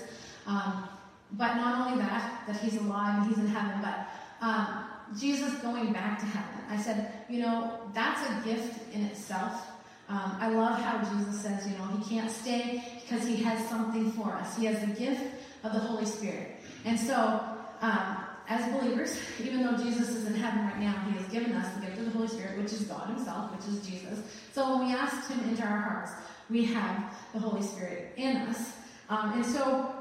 Um, 0.47 0.87
but 1.33 1.55
not 1.55 1.87
only 1.87 2.03
that, 2.03 2.43
that 2.47 2.57
he's 2.57 2.75
alive 2.77 3.21
and 3.21 3.27
he's 3.27 3.37
in 3.37 3.47
heaven, 3.47 3.81
but 3.81 4.07
um, 4.45 4.85
Jesus 5.17 5.53
going 5.55 5.93
back 5.93 6.19
to 6.19 6.25
heaven. 6.25 6.65
I 6.69 6.77
said, 6.77 7.11
you 7.29 7.41
know, 7.41 7.79
that's 7.93 8.21
a 8.29 8.47
gift 8.47 8.93
in 8.93 9.03
itself. 9.03 9.67
Um, 10.09 10.35
I 10.39 10.49
love 10.49 10.79
how 10.81 10.97
Jesus 11.13 11.39
says, 11.39 11.65
you 11.67 11.77
know, 11.77 11.85
he 11.85 12.15
can't 12.15 12.29
stay 12.29 13.01
because 13.01 13.25
he 13.25 13.37
has 13.37 13.65
something 13.69 14.11
for 14.11 14.33
us. 14.33 14.57
He 14.57 14.65
has 14.65 14.79
the 14.81 14.93
gift 14.93 15.23
of 15.63 15.73
the 15.73 15.79
Holy 15.79 16.05
Spirit. 16.05 16.57
And 16.83 16.99
so, 16.99 17.41
um, 17.81 18.17
as 18.49 18.73
believers, 18.73 19.17
even 19.41 19.63
though 19.63 19.77
Jesus 19.77 20.09
is 20.09 20.27
in 20.27 20.33
heaven 20.33 20.65
right 20.65 20.79
now, 20.79 20.93
he 21.09 21.17
has 21.17 21.27
given 21.27 21.53
us 21.53 21.73
the 21.75 21.85
gift 21.85 21.97
of 21.99 22.05
the 22.05 22.11
Holy 22.11 22.27
Spirit, 22.27 22.57
which 22.57 22.73
is 22.73 22.81
God 22.81 23.07
himself, 23.07 23.55
which 23.55 23.65
is 23.73 23.87
Jesus. 23.87 24.19
So 24.51 24.77
when 24.77 24.87
we 24.87 24.93
ask 24.93 25.29
him 25.29 25.39
into 25.47 25.63
our 25.63 25.79
hearts, 25.79 26.11
we 26.51 26.65
have 26.65 27.13
the 27.33 27.39
Holy 27.39 27.61
Spirit 27.61 28.13
in 28.17 28.35
us. 28.37 28.73
Um, 29.09 29.33
and 29.33 29.45
so, 29.45 29.93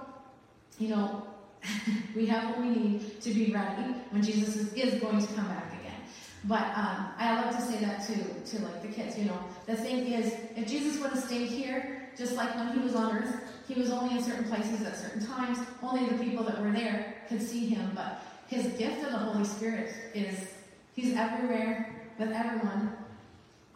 you 0.78 0.88
know, 0.88 1.22
we 2.16 2.26
have 2.26 2.50
what 2.50 2.60
we 2.60 2.68
need 2.70 3.20
to 3.20 3.32
be 3.32 3.52
ready 3.52 3.94
when 4.10 4.22
Jesus 4.22 4.56
is, 4.56 4.72
is 4.74 5.00
going 5.00 5.20
to 5.24 5.32
come 5.34 5.46
back 5.46 5.72
again. 5.80 6.00
But 6.44 6.62
um, 6.76 7.10
I 7.18 7.40
love 7.40 7.54
to 7.54 7.62
say 7.62 7.78
that 7.84 8.04
to, 8.06 8.56
to 8.56 8.64
like 8.64 8.82
the 8.82 8.88
kids, 8.88 9.16
you 9.16 9.26
know. 9.26 9.38
The 9.66 9.76
thing 9.76 10.06
is, 10.06 10.34
if 10.56 10.66
Jesus 10.66 11.00
would 11.00 11.10
have 11.10 11.22
stayed 11.22 11.48
here, 11.48 12.08
just 12.16 12.34
like 12.34 12.54
when 12.56 12.72
he 12.72 12.80
was 12.80 12.94
on 12.94 13.16
earth, 13.16 13.34
he 13.68 13.78
was 13.78 13.90
only 13.90 14.16
in 14.16 14.22
certain 14.22 14.44
places 14.44 14.82
at 14.84 14.96
certain 14.96 15.24
times. 15.24 15.58
Only 15.82 16.08
the 16.08 16.24
people 16.24 16.44
that 16.44 16.60
were 16.60 16.72
there 16.72 17.14
could 17.28 17.42
see 17.42 17.68
him. 17.68 17.92
But 17.94 18.22
his 18.48 18.66
gift 18.72 19.04
of 19.04 19.12
the 19.12 19.18
Holy 19.18 19.44
Spirit 19.44 19.94
is 20.14 20.48
he's 20.96 21.14
everywhere 21.14 21.94
with 22.18 22.32
everyone, 22.32 22.96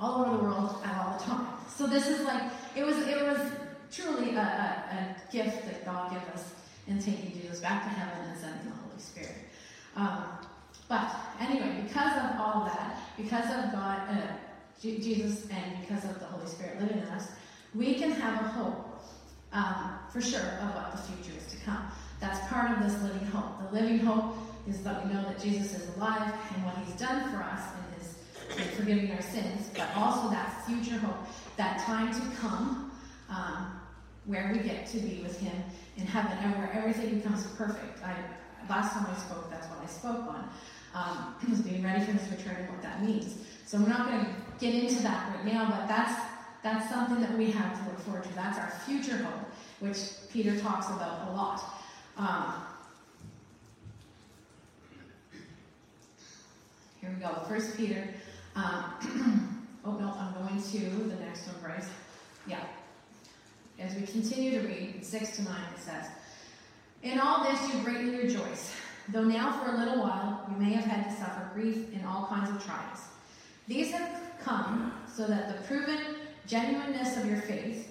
all 0.00 0.25
over 0.25 0.37
the 0.37 0.43
world 0.43 0.83
at 0.85 0.97
all 0.97 1.19
the 1.19 1.25
time. 1.25 1.47
So 1.69 1.87
this 1.87 2.09
is 2.09 2.23
like 2.23 2.50
it 2.76 2.85
was 2.85 2.99
it 2.99 3.23
was 3.23 3.38
truly 3.93 4.35
a, 4.35 4.40
a, 4.40 4.43
a 4.43 5.33
gift 5.33 5.64
that 5.66 5.85
God 5.85 6.11
gave 6.11 6.23
us 6.35 6.52
in 6.87 6.99
taking 7.00 7.33
Jesus 7.40 7.61
back 7.61 7.85
to 7.85 7.88
heaven 7.88 8.31
and 8.31 8.38
sending 8.38 8.64
the 8.66 8.73
Holy 8.73 8.99
Spirit. 8.99 9.37
Um, 9.97 10.25
but 10.88 11.14
anyway, 11.40 11.83
because 11.87 12.12
of 12.16 12.40
all 12.40 12.64
that, 12.66 12.99
because 13.16 13.45
of 13.45 13.73
God, 13.73 14.00
uh, 14.11 14.26
Jesus, 14.81 15.47
and 15.50 15.81
because 15.81 16.04
of 16.04 16.19
the 16.19 16.26
Holy 16.26 16.47
Spirit 16.47 16.81
living 16.81 16.99
in 16.99 17.09
us, 17.09 17.28
we 17.75 17.95
can 17.95 18.11
have 18.11 18.45
a 18.45 18.49
hope 18.49 19.02
um, 19.52 19.99
for 20.12 20.21
sure 20.21 20.40
of 20.40 20.75
what 20.75 20.93
the 20.93 20.99
future 20.99 21.38
is 21.38 21.47
to 21.52 21.57
come. 21.64 21.87
That's 22.21 22.38
part 22.49 22.71
of 22.73 22.83
this 22.83 23.00
living 23.02 23.26
hope. 23.28 23.71
The 23.71 23.81
living 23.81 23.99
hope 24.00 24.37
is 24.69 24.83
that 24.83 25.07
we 25.07 25.12
know 25.12 25.23
that 25.23 25.40
Jesus 25.40 25.78
is 25.78 25.97
alive 25.97 26.35
and 26.54 26.64
what 26.64 26.76
He's 26.85 26.95
done 26.97 27.31
for 27.31 27.43
us 27.43 27.62
in 28.56 28.64
forgiving 28.76 29.10
our 29.12 29.22
sins, 29.22 29.70
but 29.76 29.88
also 29.96 30.30
that 30.30 30.64
future 30.66 30.98
hope, 30.98 31.26
that 31.56 31.80
time 31.80 32.12
to 32.12 32.36
come, 32.36 32.92
um, 33.28 33.80
where 34.26 34.50
we 34.52 34.66
get 34.66 34.86
to 34.88 34.98
be 34.98 35.20
with 35.22 35.38
Him 35.40 35.56
in 35.96 36.06
heaven 36.06 36.36
and 36.38 36.56
where 36.56 36.72
everything 36.72 37.18
becomes 37.18 37.46
perfect. 37.56 38.02
I, 38.02 38.14
last 38.68 38.92
time 38.92 39.06
I 39.10 39.18
spoke, 39.18 39.50
that's 39.50 39.66
what 39.68 39.80
I 39.82 39.86
spoke 39.86 40.26
on. 40.28 40.48
Um, 40.94 41.34
was 41.50 41.60
being 41.60 41.82
ready 41.82 42.04
for 42.04 42.12
His 42.12 42.30
return 42.30 42.56
and 42.56 42.68
what 42.68 42.82
that 42.82 43.02
means. 43.02 43.36
So 43.66 43.78
we're 43.78 43.88
not 43.88 44.08
going 44.08 44.24
to 44.24 44.30
get 44.60 44.74
into 44.74 45.02
that 45.02 45.34
right 45.34 45.44
now, 45.44 45.68
but 45.70 45.88
that's 45.88 46.20
that's 46.62 46.88
something 46.88 47.20
that 47.20 47.36
we 47.36 47.50
have 47.50 47.78
to 47.78 47.90
look 47.90 48.00
forward 48.00 48.24
to. 48.24 48.34
That's 48.34 48.58
our 48.58 48.70
future 48.86 49.18
hope, 49.18 49.50
which 49.80 49.98
Peter 50.32 50.58
talks 50.58 50.86
about 50.86 51.28
a 51.28 51.32
lot. 51.32 51.62
Um, 52.16 52.54
here 57.02 57.10
we 57.14 57.20
go. 57.20 57.34
First 57.46 57.76
Peter. 57.76 58.08
Um, 58.56 59.68
oh 59.84 59.92
no, 59.92 60.14
I'm 60.18 60.34
going 60.34 60.62
to 60.62 60.78
the 60.78 61.25
next 61.25 61.46
one, 61.46 61.56
Bryce. 61.62 61.88
Yeah. 62.46 62.64
As 63.78 63.94
we 63.94 64.06
continue 64.06 64.61
to 64.61 64.66
read, 64.66 65.04
six 65.04 65.37
to 65.37 65.42
nine, 65.42 65.64
it 65.76 65.80
says, 65.80 66.06
"In 67.02 67.18
all 67.18 67.44
this 67.44 67.61
you 67.73 67.82
greatly 67.82 68.16
rejoice, 68.16 68.73
though 69.08 69.25
now 69.25 69.52
for 69.52 69.75
a 69.75 69.78
little 69.78 70.00
while 70.00 70.46
you 70.50 70.56
may 70.64 70.73
have 70.73 70.84
had 70.84 71.11
to 71.11 71.16
suffer 71.16 71.50
grief 71.54 71.92
in 71.92 72.04
all 72.04 72.26
kinds 72.26 72.50
of 72.50 72.64
trials. 72.64 73.00
These 73.66 73.90
have 73.92 74.20
come 74.40 74.92
so 75.12 75.26
that 75.26 75.49
the 75.49 75.66
proven 75.66 76.16
genuineness 76.46 77.16
of 77.16 77.26
your 77.26 77.40
faith." 77.40 77.90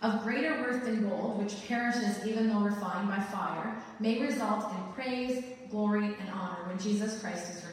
of 0.00 0.22
greater 0.22 0.62
worth 0.62 0.84
than 0.84 1.08
gold, 1.08 1.42
which 1.42 1.66
perishes 1.66 2.24
even 2.24 2.48
though 2.48 2.60
refined 2.60 3.08
by 3.08 3.18
fire, 3.18 3.74
may 3.98 4.20
result 4.20 4.72
in 4.72 4.92
praise, 4.92 5.42
glory, 5.72 6.14
and 6.20 6.30
honor 6.32 6.68
when 6.68 6.78
Jesus 6.78 7.20
Christ 7.20 7.50
is. 7.50 7.67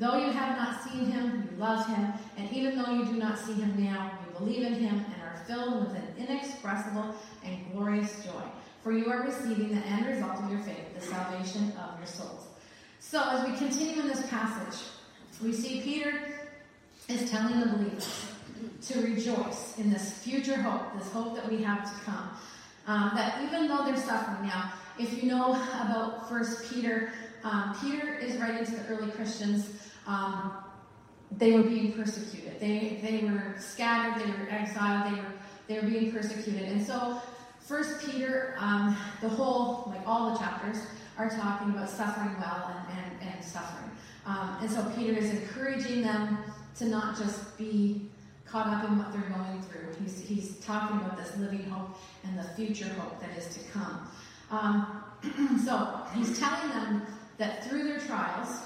Though 0.00 0.16
you 0.16 0.32
have 0.32 0.56
not 0.56 0.82
seen 0.82 1.10
him, 1.10 1.46
you 1.52 1.58
love 1.58 1.86
him, 1.86 2.14
and 2.38 2.50
even 2.52 2.78
though 2.78 2.90
you 2.90 3.04
do 3.04 3.18
not 3.18 3.38
see 3.38 3.52
him 3.52 3.84
now, 3.84 4.10
you 4.24 4.38
believe 4.38 4.62
in 4.62 4.72
him 4.72 4.94
and 4.94 5.22
are 5.22 5.44
filled 5.46 5.84
with 5.84 5.94
an 5.94 6.14
inexpressible 6.16 7.14
and 7.44 7.58
glorious 7.70 8.24
joy. 8.24 8.42
For 8.82 8.92
you 8.92 9.10
are 9.10 9.24
receiving 9.24 9.74
the 9.74 9.82
end 9.82 10.06
result 10.06 10.42
of 10.42 10.50
your 10.50 10.60
faith, 10.60 10.94
the 10.98 11.02
salvation 11.02 11.74
of 11.76 11.98
your 11.98 12.06
souls. 12.06 12.46
So, 12.98 13.22
as 13.28 13.46
we 13.46 13.54
continue 13.58 14.00
in 14.00 14.08
this 14.08 14.26
passage, 14.28 14.80
we 15.42 15.52
see 15.52 15.82
Peter 15.82 16.14
is 17.10 17.30
telling 17.30 17.60
the 17.60 17.66
believers 17.66 18.24
to 18.86 19.02
rejoice 19.02 19.76
in 19.76 19.90
this 19.90 20.16
future 20.22 20.56
hope, 20.56 20.98
this 20.98 21.12
hope 21.12 21.34
that 21.34 21.50
we 21.50 21.62
have 21.62 21.84
to 21.84 22.04
come. 22.06 22.30
Um, 22.86 23.12
that 23.16 23.42
even 23.42 23.68
though 23.68 23.84
they're 23.84 23.98
suffering 23.98 24.48
now, 24.48 24.72
if 24.98 25.22
you 25.22 25.28
know 25.28 25.50
about 25.52 26.26
First 26.30 26.72
Peter, 26.72 27.12
um, 27.44 27.76
Peter 27.82 28.14
is 28.14 28.36
writing 28.38 28.64
to 28.64 28.70
the 28.72 28.86
early 28.86 29.10
Christians. 29.10 29.89
Um, 30.10 30.52
they 31.30 31.52
were 31.52 31.62
being 31.62 31.92
persecuted. 31.92 32.58
They 32.58 32.98
they 33.00 33.24
were 33.24 33.54
scattered. 33.58 34.22
They 34.22 34.30
were 34.30 34.48
exiled. 34.50 35.12
They 35.12 35.20
were 35.20 35.32
they 35.68 35.74
were 35.78 35.88
being 35.88 36.12
persecuted. 36.12 36.64
And 36.64 36.84
so, 36.84 37.22
First 37.60 38.04
Peter, 38.04 38.56
um, 38.58 38.96
the 39.20 39.28
whole 39.28 39.84
like 39.86 40.06
all 40.06 40.32
the 40.32 40.38
chapters 40.38 40.78
are 41.16 41.30
talking 41.30 41.70
about 41.70 41.88
suffering 41.88 42.34
well 42.40 42.74
and 42.74 42.98
and, 42.98 43.34
and 43.34 43.44
suffering. 43.44 43.90
Um, 44.26 44.58
and 44.60 44.70
so 44.70 44.82
Peter 44.96 45.16
is 45.16 45.30
encouraging 45.30 46.02
them 46.02 46.38
to 46.76 46.86
not 46.86 47.16
just 47.16 47.56
be 47.56 48.10
caught 48.44 48.66
up 48.66 48.90
in 48.90 48.98
what 48.98 49.12
they're 49.12 49.30
going 49.30 49.62
through. 49.62 49.94
He's, 50.02 50.20
he's 50.20 50.58
talking 50.58 50.96
about 50.98 51.16
this 51.16 51.36
living 51.36 51.62
hope 51.70 51.96
and 52.24 52.38
the 52.38 52.42
future 52.42 52.88
hope 52.98 53.20
that 53.20 53.30
is 53.38 53.46
to 53.54 53.60
come. 53.70 54.08
Um, 54.50 55.58
so 55.64 56.00
he's 56.14 56.38
telling 56.38 56.68
them 56.70 57.02
that 57.38 57.64
through 57.64 57.84
their 57.84 58.00
trials, 58.00 58.60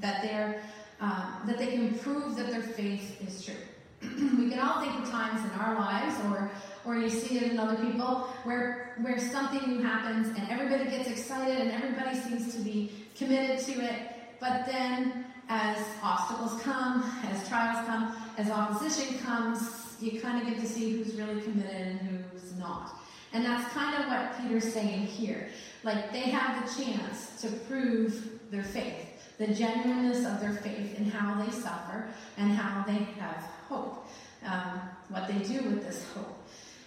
that 0.00 0.22
they're 0.22 0.62
um, 1.00 1.42
that 1.46 1.58
they 1.58 1.68
can 1.68 1.98
prove 1.98 2.36
that 2.36 2.50
their 2.50 2.62
faith 2.62 3.20
is 3.26 3.44
true. 3.44 3.54
we 4.02 4.50
can 4.50 4.58
all 4.58 4.80
think 4.80 4.94
of 5.02 5.10
times 5.10 5.40
in 5.44 5.60
our 5.60 5.74
lives, 5.74 6.14
or 6.26 6.50
or 6.84 6.96
you 6.96 7.10
see 7.10 7.38
it 7.38 7.50
in 7.50 7.58
other 7.58 7.76
people, 7.76 8.28
where 8.44 8.94
where 9.02 9.18
something 9.18 9.60
new 9.70 9.82
happens 9.82 10.28
and 10.38 10.48
everybody 10.48 10.88
gets 10.88 11.08
excited 11.08 11.58
and 11.58 11.70
everybody 11.70 12.16
seems 12.16 12.54
to 12.54 12.60
be 12.60 12.92
committed 13.16 13.58
to 13.66 13.72
it, 13.84 14.12
but 14.40 14.66
then 14.66 15.24
as 15.48 15.78
obstacles 16.02 16.60
come, 16.62 17.02
as 17.30 17.48
trials 17.48 17.86
come, 17.86 18.16
as 18.36 18.50
opposition 18.50 19.18
comes, 19.18 19.96
you 20.00 20.20
kind 20.20 20.42
of 20.42 20.48
get 20.48 20.60
to 20.60 20.66
see 20.66 20.92
who's 20.92 21.14
really 21.14 21.40
committed 21.40 21.98
and 22.00 22.24
who's 22.32 22.54
not. 22.58 22.98
And 23.32 23.44
that's 23.44 23.72
kind 23.72 24.02
of 24.02 24.08
what 24.08 24.40
Peter's 24.40 24.72
saying 24.72 25.06
here. 25.06 25.48
Like 25.82 26.12
they 26.12 26.30
have 26.30 26.64
the 26.64 26.84
chance 26.84 27.40
to 27.42 27.48
prove 27.48 28.40
their 28.50 28.62
faith, 28.62 29.06
the 29.38 29.48
genuineness 29.48 30.24
of 30.24 30.40
their 30.40 30.54
faith 30.54 30.98
and 30.98 31.10
how 31.10 31.42
they 31.42 31.50
suffer 31.50 32.08
and 32.38 32.52
how 32.52 32.84
they 32.84 33.04
have 33.20 33.36
hope, 33.68 34.06
um, 34.44 34.80
what 35.08 35.28
they 35.28 35.38
do 35.38 35.62
with 35.68 35.86
this 35.86 36.04
hope. 36.14 36.38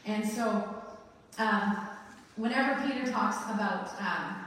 And 0.06 0.28
so, 0.28 0.64
um, 1.38 1.88
whenever 2.36 2.82
Peter 2.88 3.12
talks 3.12 3.38
about 3.52 3.90
um, 4.00 4.46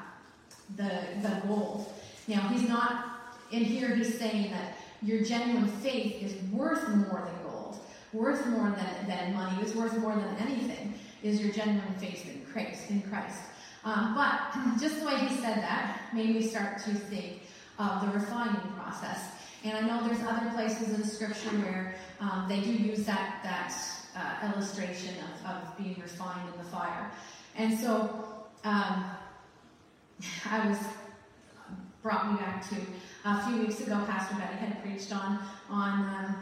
the 0.76 1.28
the 1.28 1.46
gold, 1.46 1.92
now 2.26 2.48
he's 2.48 2.68
not 2.68 3.36
in 3.50 3.64
here. 3.64 3.94
He's 3.94 4.18
saying 4.18 4.50
that 4.50 4.76
your 5.02 5.22
genuine 5.22 5.66
faith 5.66 6.22
is 6.22 6.42
worth 6.52 6.88
more 6.88 7.22
than 7.24 7.50
gold, 7.50 7.78
worth 8.12 8.46
more 8.46 8.70
than, 8.70 9.06
than 9.06 9.34
money, 9.34 9.60
it's 9.60 9.74
worth 9.74 9.96
more 9.98 10.14
than 10.14 10.36
anything, 10.38 10.94
is 11.22 11.40
your 11.40 11.52
genuine 11.52 11.94
faith 11.98 12.28
in 12.28 12.44
Christ. 12.52 12.90
In 12.90 13.02
Christ. 13.02 13.40
Um, 13.84 14.14
but 14.14 14.78
just 14.80 15.00
the 15.00 15.06
way 15.06 15.18
he 15.26 15.34
said 15.36 15.58
that 15.58 16.00
made 16.14 16.34
me 16.34 16.42
start 16.42 16.78
to 16.84 16.94
think 16.94 17.41
of 17.82 18.06
the 18.06 18.18
refining 18.18 18.72
process. 18.72 19.20
And 19.64 19.76
I 19.76 19.80
know 19.80 20.06
there's 20.06 20.22
other 20.26 20.50
places 20.50 20.94
in 20.94 21.04
Scripture 21.04 21.56
where 21.58 21.94
um, 22.20 22.46
they 22.48 22.60
do 22.60 22.70
use 22.70 23.04
that 23.04 23.40
that 23.42 23.72
uh, 24.16 24.52
illustration 24.52 25.14
of, 25.24 25.50
of 25.50 25.78
being 25.78 25.96
refined 26.00 26.48
in 26.52 26.58
the 26.58 26.70
fire. 26.70 27.10
And 27.56 27.78
so 27.78 28.24
um, 28.64 29.04
I 30.50 30.68
was 30.68 30.78
brought 32.02 32.32
me 32.32 32.38
back 32.38 32.68
to 32.68 32.76
a 33.24 33.46
few 33.46 33.60
weeks 33.62 33.80
ago. 33.80 34.04
Pastor 34.08 34.34
Betty 34.36 34.56
had 34.56 34.82
preached 34.82 35.14
on 35.14 35.38
on 35.70 35.92
um, 35.92 36.36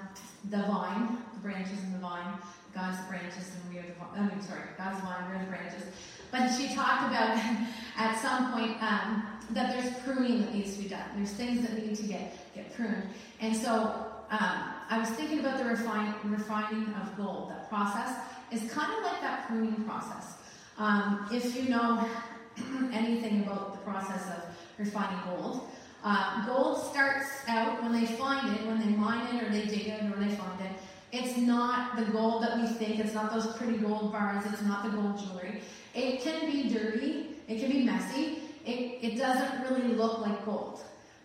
the 0.48 0.62
vine, 0.62 1.18
the 1.34 1.40
branches 1.40 1.82
in 1.82 1.92
the 1.92 1.98
vine, 1.98 2.38
God's 2.74 2.98
branches 3.08 3.52
and 3.54 3.74
we 3.74 3.80
are 3.80 3.86
the. 3.86 3.94
I 4.18 4.26
mean, 4.26 4.42
sorry, 4.42 4.62
God's 4.76 5.00
vine, 5.00 5.30
we're 5.30 5.38
the 5.38 5.50
branches. 5.50 5.82
But 6.30 6.48
she 6.48 6.74
talked 6.74 7.08
about 7.08 7.36
at 7.96 8.20
some 8.20 8.52
point 8.52 8.82
um, 8.82 9.26
that 9.50 9.72
there's 9.72 9.92
pruning 10.04 10.42
that 10.42 10.54
needs 10.54 10.76
to 10.76 10.82
be 10.82 10.88
done. 10.88 11.04
There's 11.16 11.32
things 11.32 11.62
that 11.62 11.76
need 11.76 11.96
to 11.96 12.02
get 12.04 12.54
get 12.54 12.74
pruned, 12.74 13.04
and 13.40 13.56
so. 13.56 14.06
Um, 14.32 14.74
I 14.88 14.98
was 14.98 15.08
thinking 15.10 15.40
about 15.40 15.58
the 15.58 15.64
refine, 15.64 16.14
refining 16.22 16.94
of 16.94 17.16
gold. 17.16 17.50
That 17.50 17.68
process 17.68 18.16
is 18.52 18.70
kind 18.70 18.92
of 18.92 19.02
like 19.02 19.20
that 19.22 19.48
pruning 19.48 19.74
process. 19.84 20.34
Um, 20.78 21.28
if 21.32 21.54
you 21.54 21.68
know 21.68 22.08
anything 22.92 23.42
about 23.42 23.72
the 23.72 23.78
process 23.78 24.26
of 24.28 24.42
refining 24.78 25.18
gold, 25.26 25.68
uh, 26.02 26.46
gold 26.46 26.82
starts 26.90 27.28
out 27.46 27.82
when 27.82 27.92
they 27.92 28.06
find 28.06 28.56
it, 28.56 28.66
when 28.66 28.80
they 28.80 28.96
mine 28.96 29.36
it 29.36 29.42
or 29.42 29.50
they 29.50 29.66
dig 29.66 29.88
it 29.88 30.02
or 30.04 30.16
they 30.18 30.34
find 30.34 30.60
it. 30.60 30.72
It's 31.12 31.36
not 31.36 31.96
the 31.96 32.04
gold 32.04 32.42
that 32.44 32.56
we 32.58 32.66
think. 32.66 33.00
It's 33.00 33.14
not 33.14 33.32
those 33.32 33.46
pretty 33.56 33.78
gold 33.78 34.12
bars. 34.12 34.44
It's 34.46 34.62
not 34.62 34.84
the 34.84 34.90
gold 34.90 35.18
jewelry. 35.18 35.60
It 35.94 36.22
can 36.22 36.50
be 36.50 36.68
dirty. 36.68 37.36
It 37.48 37.60
can 37.60 37.70
be 37.70 37.82
messy. 37.82 38.42
It, 38.64 38.98
it 39.02 39.18
doesn't 39.18 39.68
really 39.68 39.94
look 39.94 40.20
like 40.20 40.44
gold. 40.44 40.80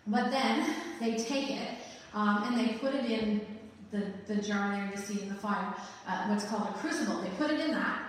But 0.06 0.30
then 0.30 0.74
they 1.00 1.16
take 1.16 1.50
it 1.50 1.78
um, 2.14 2.44
and 2.44 2.58
they 2.58 2.74
put 2.74 2.94
it 2.94 3.04
in 3.04 3.46
the, 3.90 4.06
the 4.26 4.40
jar 4.40 4.72
there 4.72 4.90
you 4.90 4.96
see 4.96 5.22
in 5.22 5.28
the 5.28 5.34
fire, 5.34 5.74
uh, 6.08 6.26
what's 6.26 6.44
called 6.44 6.68
a 6.68 6.72
crucible. 6.78 7.20
They 7.20 7.28
put 7.30 7.50
it 7.50 7.60
in 7.60 7.72
that, 7.72 8.02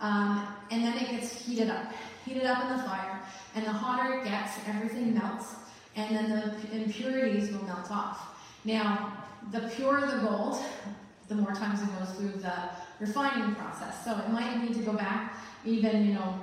um, 0.00 0.46
and 0.70 0.84
then 0.84 0.96
it 0.96 1.10
gets 1.10 1.44
heated 1.44 1.68
up, 1.68 1.92
heated 2.24 2.44
up 2.44 2.62
in 2.64 2.76
the 2.76 2.82
fire, 2.84 3.20
and 3.54 3.66
the 3.66 3.72
hotter 3.72 4.18
it 4.18 4.24
gets, 4.24 4.52
everything 4.66 5.14
melts, 5.14 5.54
and 5.96 6.16
then 6.16 6.30
the 6.30 6.82
impurities 6.82 7.52
will 7.52 7.64
melt 7.64 7.90
off. 7.90 8.38
Now, 8.64 9.12
the 9.52 9.68
purer 9.68 10.06
the 10.06 10.18
gold, 10.18 10.58
the 11.30 11.36
more 11.36 11.52
times 11.52 11.80
it 11.80 11.88
goes 11.98 12.10
through 12.16 12.40
the 12.40 12.52
refining 12.98 13.54
process. 13.54 14.04
So 14.04 14.18
it 14.18 14.28
might 14.30 14.62
need 14.62 14.74
to 14.74 14.82
go 14.82 14.92
back 14.92 15.36
even, 15.64 16.04
you 16.04 16.14
know, 16.14 16.34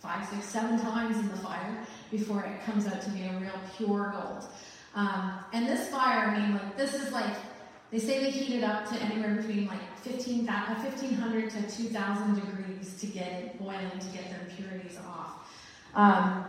five, 0.00 0.26
six, 0.28 0.44
seven 0.44 0.78
times 0.80 1.16
in 1.16 1.28
the 1.28 1.36
fire 1.36 1.78
before 2.10 2.42
it 2.42 2.64
comes 2.66 2.86
out 2.86 3.00
to 3.00 3.10
be 3.10 3.22
a 3.22 3.32
real 3.38 3.58
pure 3.76 4.12
gold. 4.14 4.44
Um, 4.96 5.38
and 5.52 5.66
this 5.66 5.88
fire, 5.88 6.28
I 6.28 6.38
mean, 6.38 6.54
like 6.54 6.76
this 6.76 6.92
is 6.92 7.12
like 7.12 7.34
they 7.90 8.00
say 8.00 8.24
they 8.24 8.30
heat 8.30 8.58
it 8.58 8.64
up 8.64 8.88
to 8.88 8.96
anywhere 8.96 9.36
between 9.36 9.66
like 9.66 9.98
15, 10.02 10.44
1500 10.44 11.44
uh, 11.44 11.50
to 11.50 11.76
2000 11.76 12.34
degrees 12.34 12.96
to 13.00 13.06
get 13.06 13.32
it 13.32 13.58
boiling, 13.58 13.98
to 14.00 14.06
get 14.08 14.24
the 14.30 14.50
impurities 14.50 14.98
off. 14.98 15.48
Um, 15.94 16.44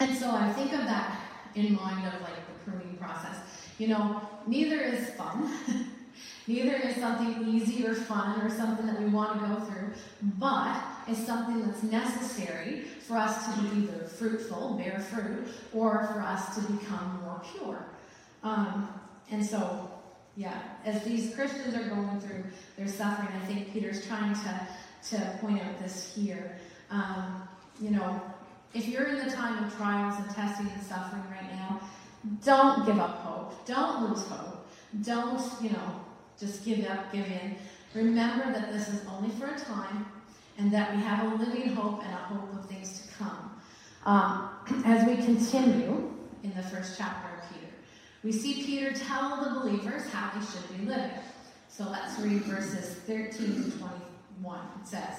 and 0.00 0.16
so 0.16 0.30
I 0.30 0.52
think 0.52 0.72
of 0.72 0.80
that 0.80 1.20
in 1.54 1.74
mind 1.74 2.06
of 2.08 2.20
like 2.20 2.36
the 2.46 2.70
pruning 2.70 2.96
process. 2.96 3.36
You 3.78 3.88
know, 3.88 4.20
neither 4.46 4.80
is 4.80 5.10
fun. 5.10 5.50
neither 6.46 6.76
is 6.76 6.96
something 6.96 7.48
easy 7.48 7.86
or 7.86 7.94
fun 7.94 8.40
or 8.40 8.50
something 8.50 8.86
that 8.86 9.00
we 9.00 9.06
want 9.06 9.40
to 9.40 9.46
go 9.46 9.60
through, 9.66 9.92
but 10.38 10.82
it's 11.08 11.24
something 11.24 11.64
that's 11.64 11.82
necessary 11.82 12.82
for 13.06 13.16
us 13.16 13.46
to 13.46 13.62
be 13.62 13.82
either 13.82 14.04
fruitful, 14.04 14.74
bear 14.74 14.98
fruit, 15.00 15.48
or 15.72 16.06
for 16.12 16.20
us 16.20 16.54
to 16.56 16.72
become 16.72 17.20
more 17.22 17.42
pure. 17.52 17.86
Um, 18.42 18.88
and 19.30 19.44
so 19.44 19.90
yeah, 20.36 20.60
as 20.84 21.02
these 21.04 21.34
Christians 21.34 21.74
are 21.74 21.88
going 21.88 22.20
through 22.20 22.44
their 22.76 22.88
suffering, 22.88 23.28
I 23.40 23.46
think 23.46 23.72
Peter's 23.72 24.06
trying 24.06 24.34
to, 24.34 24.68
to 25.10 25.38
point 25.40 25.62
out 25.62 25.78
this 25.78 26.12
here. 26.14 26.56
Um, 26.90 27.48
you 27.80 27.90
know, 27.90 28.20
if 28.72 28.88
you're 28.88 29.06
in 29.06 29.26
the 29.26 29.30
time 29.32 29.62
of 29.62 29.74
trials 29.76 30.18
and 30.18 30.34
testing 30.34 30.68
and 30.68 30.82
suffering 30.82 31.22
right 31.30 31.50
now, 31.52 31.80
don't 32.44 32.84
give 32.84 32.98
up 32.98 33.18
hope. 33.20 33.66
Don't 33.66 34.08
lose 34.08 34.26
hope. 34.26 34.66
Don't, 35.02 35.40
you 35.62 35.70
know, 35.70 36.00
just 36.38 36.64
give 36.64 36.84
up, 36.86 37.12
give 37.12 37.26
in. 37.26 37.56
Remember 37.94 38.52
that 38.52 38.72
this 38.72 38.88
is 38.88 39.06
only 39.06 39.30
for 39.30 39.46
a 39.46 39.58
time 39.58 40.06
and 40.58 40.72
that 40.72 40.94
we 40.94 41.02
have 41.02 41.32
a 41.32 41.36
living 41.36 41.74
hope 41.74 42.02
and 42.04 42.12
a 42.12 42.16
hope 42.16 42.52
of 42.54 42.66
things 42.66 43.00
to 43.00 43.14
come. 43.14 43.50
Um, 44.04 44.50
as 44.84 45.06
we 45.06 45.16
continue 45.24 46.12
in 46.42 46.54
the 46.54 46.62
first 46.62 46.96
chapter 46.98 47.38
of 47.38 47.48
Peter, 47.50 47.72
we 48.22 48.32
see 48.32 48.64
Peter 48.64 48.92
tell 48.92 49.44
the 49.44 49.60
believers 49.60 50.08
how 50.10 50.30
they 50.38 50.44
should 50.44 50.78
be 50.78 50.86
living. 50.86 51.10
So 51.68 51.88
let's 51.90 52.18
read 52.20 52.42
verses 52.42 52.94
13 53.06 53.64
to 53.64 53.78
21. 53.78 54.58
It 54.80 54.88
says, 54.88 55.16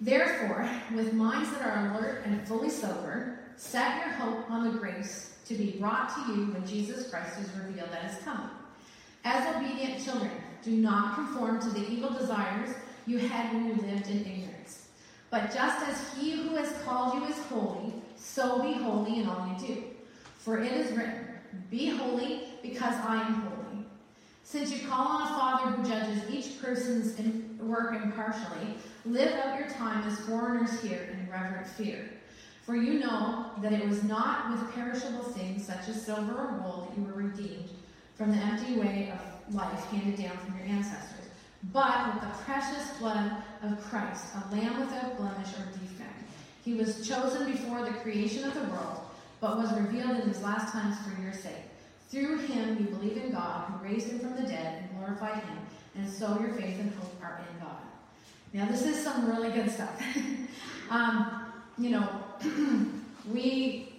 Therefore, 0.00 0.68
with 0.94 1.14
minds 1.14 1.50
that 1.52 1.62
are 1.62 1.94
alert 1.94 2.26
and 2.26 2.46
fully 2.46 2.68
sober, 2.68 3.38
set 3.56 4.04
your 4.04 4.14
hope 4.14 4.50
on 4.50 4.64
the 4.64 4.78
grace 4.78 5.38
to 5.46 5.54
be 5.54 5.76
brought 5.78 6.14
to 6.14 6.32
you 6.32 6.46
when 6.52 6.66
Jesus 6.66 7.08
Christ 7.08 7.38
is 7.38 7.48
revealed 7.58 7.90
that 7.92 8.10
is 8.10 8.18
coming. 8.24 8.50
As 9.28 9.56
obedient 9.56 10.04
children, 10.04 10.30
do 10.62 10.70
not 10.70 11.16
conform 11.16 11.60
to 11.60 11.70
the 11.70 11.84
evil 11.90 12.10
desires 12.10 12.76
you 13.08 13.18
had 13.18 13.52
when 13.52 13.66
you 13.66 13.72
lived 13.72 14.06
in 14.06 14.20
ignorance. 14.20 14.86
But 15.30 15.52
just 15.52 15.84
as 15.88 16.14
he 16.14 16.30
who 16.30 16.54
has 16.54 16.72
called 16.84 17.14
you 17.14 17.24
is 17.24 17.36
holy, 17.46 17.92
so 18.14 18.62
be 18.62 18.74
holy 18.74 19.18
in 19.18 19.26
all 19.26 19.48
you 19.48 19.66
do. 19.66 19.82
For 20.38 20.62
it 20.62 20.70
is 20.70 20.96
written, 20.96 21.26
be 21.72 21.88
holy 21.88 22.42
because 22.62 22.94
I 23.04 23.22
am 23.22 23.34
holy. 23.34 23.84
Since 24.44 24.72
you 24.72 24.86
call 24.86 25.08
on 25.08 25.22
a 25.22 25.26
Father 25.26 25.70
who 25.72 25.88
judges 25.88 26.22
each 26.30 26.62
person's 26.62 27.18
work 27.58 28.00
impartially, 28.00 28.76
live 29.04 29.32
out 29.40 29.58
your 29.58 29.68
time 29.70 30.06
as 30.06 30.20
foreigners 30.20 30.80
here 30.80 31.08
in 31.12 31.28
reverent 31.28 31.66
fear. 31.66 32.08
For 32.62 32.76
you 32.76 33.00
know 33.00 33.46
that 33.60 33.72
it 33.72 33.88
was 33.88 34.04
not 34.04 34.52
with 34.52 34.72
perishable 34.72 35.24
things 35.24 35.66
such 35.66 35.88
as 35.88 36.00
silver 36.00 36.32
or 36.32 36.60
gold 36.62 36.88
that 36.88 36.96
you 36.96 37.04
were 37.04 37.22
redeemed 37.24 37.70
from 38.16 38.32
the 38.32 38.38
empty 38.38 38.78
way 38.78 39.12
of 39.12 39.54
life 39.54 39.84
handed 39.86 40.22
down 40.22 40.36
from 40.38 40.56
your 40.58 40.66
ancestors, 40.66 41.26
but 41.72 42.14
with 42.14 42.22
the 42.22 42.38
precious 42.44 42.90
blood 42.98 43.42
of 43.62 43.82
Christ, 43.84 44.26
a 44.34 44.54
lamb 44.54 44.80
without 44.80 45.16
blemish 45.16 45.48
or 45.48 45.78
defect. 45.78 46.24
He 46.64 46.74
was 46.74 47.06
chosen 47.06 47.50
before 47.50 47.84
the 47.84 47.92
creation 47.92 48.44
of 48.44 48.54
the 48.54 48.64
world 48.72 49.06
but 49.40 49.58
was 49.58 49.72
revealed 49.74 50.10
in 50.10 50.26
these 50.26 50.42
last 50.42 50.72
times 50.72 50.96
for 51.00 51.22
your 51.22 51.32
sake. 51.32 51.52
Through 52.08 52.38
him 52.38 52.78
you 52.78 52.86
believe 52.86 53.16
in 53.16 53.32
God, 53.32 53.68
who 53.68 53.84
raised 53.84 54.08
him 54.08 54.18
from 54.20 54.36
the 54.36 54.42
dead 54.42 54.82
and 54.82 54.98
glorified 54.98 55.42
him, 55.42 55.58
and 55.96 56.08
so 56.08 56.38
your 56.40 56.52
faith 56.54 56.78
and 56.80 56.92
hope 56.94 57.14
are 57.22 57.40
in 57.50 57.60
God. 57.60 57.76
Now, 58.52 58.66
this 58.66 58.86
is 58.86 59.02
some 59.02 59.28
really 59.28 59.50
good 59.50 59.70
stuff. 59.70 60.00
um, 60.90 61.42
you 61.76 61.90
know, 61.90 62.08
we, 63.32 63.92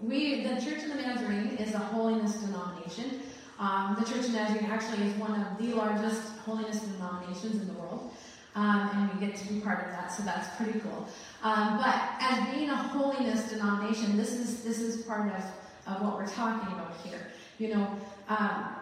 we, 0.00 0.44
the 0.44 0.60
Church 0.60 0.84
of 0.84 0.88
the 0.90 1.02
Nazarene 1.02 1.56
is 1.58 1.74
a 1.74 1.78
holiness 1.78 2.34
denomination. 2.34 3.22
Um, 3.58 3.96
the 3.98 4.04
Church 4.04 4.26
of 4.26 4.32
Nazarene 4.32 4.70
actually 4.70 5.06
is 5.08 5.14
one 5.16 5.40
of 5.40 5.58
the 5.58 5.74
largest 5.74 6.36
holiness 6.44 6.80
denominations 6.80 7.56
in 7.56 7.66
the 7.68 7.74
world. 7.74 8.10
Um, 8.54 8.90
and 8.94 9.20
we 9.20 9.26
get 9.26 9.36
to 9.36 9.52
be 9.52 9.60
part 9.60 9.84
of 9.84 9.90
that, 9.90 10.10
so 10.10 10.22
that's 10.22 10.48
pretty 10.56 10.80
cool. 10.80 11.06
Um, 11.42 11.76
but 11.76 11.94
as 12.20 12.54
being 12.54 12.70
a 12.70 12.76
holiness 12.76 13.50
denomination, 13.50 14.16
this 14.16 14.32
is 14.32 14.62
this 14.62 14.78
is 14.78 15.04
part 15.04 15.28
of, 15.28 15.44
of 15.86 16.02
what 16.02 16.16
we're 16.16 16.26
talking 16.26 16.72
about 16.72 16.96
here. 17.04 17.28
You 17.58 17.74
know, 17.74 17.98
um, 18.30 18.76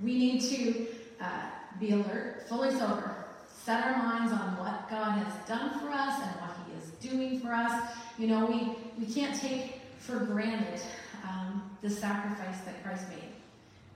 we 0.00 0.16
need 0.16 0.40
to 0.42 0.86
uh, 1.20 1.50
be 1.80 1.90
alert, 1.90 2.46
fully 2.48 2.70
sober, 2.70 3.26
set 3.64 3.84
our 3.84 3.96
minds 3.96 4.32
on 4.32 4.56
what 4.58 4.88
God 4.88 5.18
has 5.18 5.48
done 5.48 5.80
for 5.80 5.90
us 5.90 6.22
and 6.22 6.30
what 6.40 6.56
He 6.66 6.78
is 6.78 6.90
doing 7.10 7.40
for 7.40 7.52
us. 7.52 7.90
You 8.16 8.28
know, 8.28 8.46
we 8.46 8.76
we 8.96 9.12
can't 9.12 9.34
take 9.40 9.80
for 9.98 10.20
granted 10.20 10.80
um, 11.28 11.70
the 11.82 11.90
sacrifice 11.90 12.60
that 12.64 12.82
Christ 12.82 13.08
made. 13.08 13.32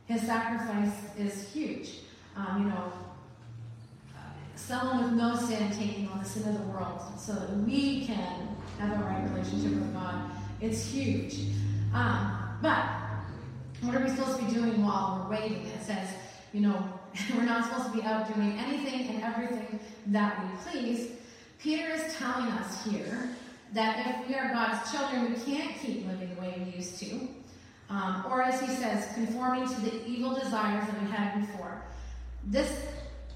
His 0.06 0.22
sacrifice 0.22 0.92
is 1.18 1.52
huge. 1.52 2.00
Um, 2.36 2.62
you 2.62 2.68
know, 2.68 2.92
someone 4.60 5.04
with 5.04 5.12
no 5.14 5.34
sin 5.34 5.70
taking 5.72 6.08
on 6.08 6.18
the 6.18 6.24
sin 6.24 6.48
of 6.48 6.58
the 6.58 6.66
world 6.68 7.00
so 7.18 7.32
that 7.32 7.50
we 7.58 8.04
can 8.06 8.56
have 8.78 9.00
a 9.00 9.04
right 9.04 9.28
relationship 9.30 9.72
with 9.72 9.92
God. 9.94 10.30
It's 10.60 10.90
huge. 10.90 11.46
Um, 11.94 12.58
but 12.62 12.84
what 13.82 13.94
are 13.94 14.04
we 14.04 14.10
supposed 14.10 14.38
to 14.38 14.44
be 14.44 14.52
doing 14.52 14.84
while 14.84 15.26
we're 15.28 15.36
waiting? 15.36 15.66
It 15.66 15.82
says, 15.82 16.08
you 16.52 16.60
know, 16.60 16.84
we're 17.36 17.44
not 17.44 17.64
supposed 17.64 17.92
to 17.92 17.98
be 17.98 18.02
out 18.02 18.32
doing 18.34 18.52
anything 18.58 19.08
and 19.08 19.22
everything 19.24 19.80
that 20.08 20.44
we 20.44 20.56
please. 20.70 21.12
Peter 21.58 21.88
is 21.88 22.14
telling 22.14 22.46
us 22.46 22.84
here 22.84 23.30
that 23.72 24.06
if 24.06 24.28
we 24.28 24.35
are 24.35 24.52
God's 24.52 24.90
children, 24.90 25.33
we 25.33 25.52
can't 25.52 25.76
keep 25.78 26.06
living 26.06 26.35
the 26.35 26.40
way 26.40 26.62
we 26.64 26.76
used 26.76 26.98
to. 27.00 27.28
Um, 27.88 28.24
or 28.30 28.42
as 28.42 28.61
he 28.61 28.68
says, 28.68 29.09
conforming 29.14 29.68
to 29.68 29.80
the 29.80 30.06
evil 30.06 30.35
desires 30.35 30.87
that 30.87 31.02
we 31.02 31.11
had 31.11 31.40
before. 31.40 31.83
This 32.44 32.85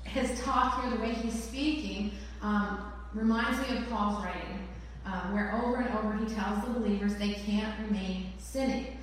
his 0.04 0.40
talk 0.42 0.80
here, 0.80 0.90
the 0.90 1.00
way 1.00 1.12
he's 1.12 1.42
speaking, 1.42 2.12
um, 2.40 2.92
reminds 3.14 3.58
me 3.68 3.78
of 3.78 3.88
Paul's 3.88 4.24
writing, 4.24 4.68
uh, 5.06 5.22
where 5.32 5.54
over 5.56 5.80
and 5.80 5.98
over 5.98 6.16
he 6.24 6.32
tells 6.34 6.64
the 6.64 6.70
believers 6.70 7.16
they 7.16 7.32
can't 7.32 7.74
remain 7.86 8.26
sinning. 8.38 8.98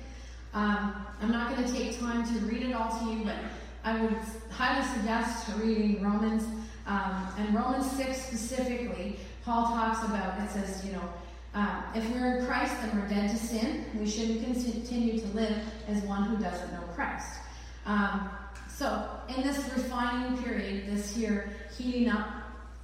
Um, 0.54 1.06
I'm 1.20 1.30
not 1.30 1.54
going 1.54 1.66
to 1.66 1.72
take 1.72 1.98
time 1.98 2.24
to 2.26 2.40
read 2.46 2.62
it 2.62 2.72
all 2.72 2.98
to 2.98 3.04
you, 3.12 3.24
but 3.24 3.36
I 3.84 4.00
would 4.00 4.16
highly 4.50 4.86
suggest 4.94 5.48
reading 5.58 6.02
Romans. 6.02 6.44
Um, 6.86 7.28
and 7.38 7.54
Romans 7.54 7.90
6 7.92 8.16
specifically, 8.20 9.16
Paul 9.44 9.64
talks 9.66 10.04
about, 10.04 10.40
it 10.40 10.50
says, 10.50 10.84
you 10.84 10.92
know, 10.92 11.12
Uh, 11.54 11.82
if 11.94 12.08
we're 12.10 12.38
in 12.38 12.46
Christ, 12.46 12.74
then 12.80 12.98
we're 12.98 13.08
dead 13.08 13.30
to 13.30 13.36
sin. 13.36 13.84
We 13.98 14.08
shouldn't 14.08 14.42
continue 14.42 15.20
to 15.20 15.26
live 15.28 15.58
as 15.86 16.02
one 16.04 16.24
who 16.24 16.42
doesn't 16.42 16.72
know 16.72 16.80
Christ. 16.94 17.40
Um, 17.84 18.30
so, 18.74 19.06
in 19.36 19.42
this 19.42 19.58
refining 19.76 20.42
period, 20.42 20.86
this 20.86 21.16
year, 21.16 21.54
heating 21.76 22.08
up, 22.08 22.26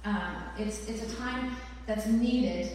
um, 0.05 0.35
it's, 0.57 0.87
it's 0.87 1.11
a 1.11 1.15
time 1.17 1.55
that's 1.87 2.05
needed 2.05 2.71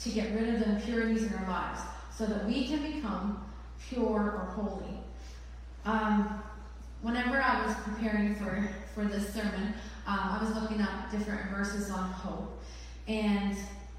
to 0.00 0.10
get 0.10 0.34
rid 0.34 0.52
of 0.52 0.60
the 0.60 0.70
impurities 0.70 1.22
in 1.22 1.32
our 1.34 1.48
lives 1.48 1.80
so 2.16 2.26
that 2.26 2.44
we 2.44 2.66
can 2.66 2.82
become 2.82 3.44
pure 3.88 4.02
or 4.04 4.52
holy. 4.56 4.98
Um, 5.84 6.42
whenever 7.02 7.40
I 7.40 7.64
was 7.64 7.76
preparing 7.84 8.34
for, 8.34 8.68
for 8.94 9.04
this 9.04 9.32
sermon, 9.32 9.74
um, 10.06 10.18
I 10.18 10.38
was 10.42 10.60
looking 10.60 10.80
up 10.80 11.10
different 11.12 11.50
verses 11.50 11.90
on 11.90 12.10
hope 12.10 12.60
and 13.06 13.56